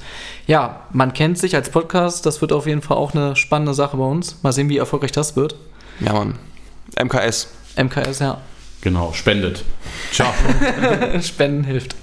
ja, 0.46 0.82
man 0.92 1.12
kennt 1.12 1.38
sich 1.38 1.54
als 1.54 1.70
Podcast. 1.70 2.26
Das 2.26 2.40
wird 2.40 2.52
auf 2.52 2.66
jeden 2.66 2.82
Fall 2.82 2.96
auch 2.96 3.14
eine 3.14 3.36
spannende 3.36 3.74
Sache 3.74 3.96
bei 3.96 4.04
uns. 4.04 4.42
Mal 4.42 4.52
sehen, 4.52 4.68
wie 4.68 4.78
erfolgreich 4.78 5.12
das 5.12 5.36
wird. 5.36 5.56
Ja, 6.00 6.12
Mann. 6.12 6.38
MKS. 7.02 7.48
MKS, 7.76 8.18
ja. 8.18 8.40
Genau, 8.80 9.12
spendet. 9.12 9.64
Ciao. 10.12 10.32
Spenden 11.20 11.64
hilft. 11.64 11.96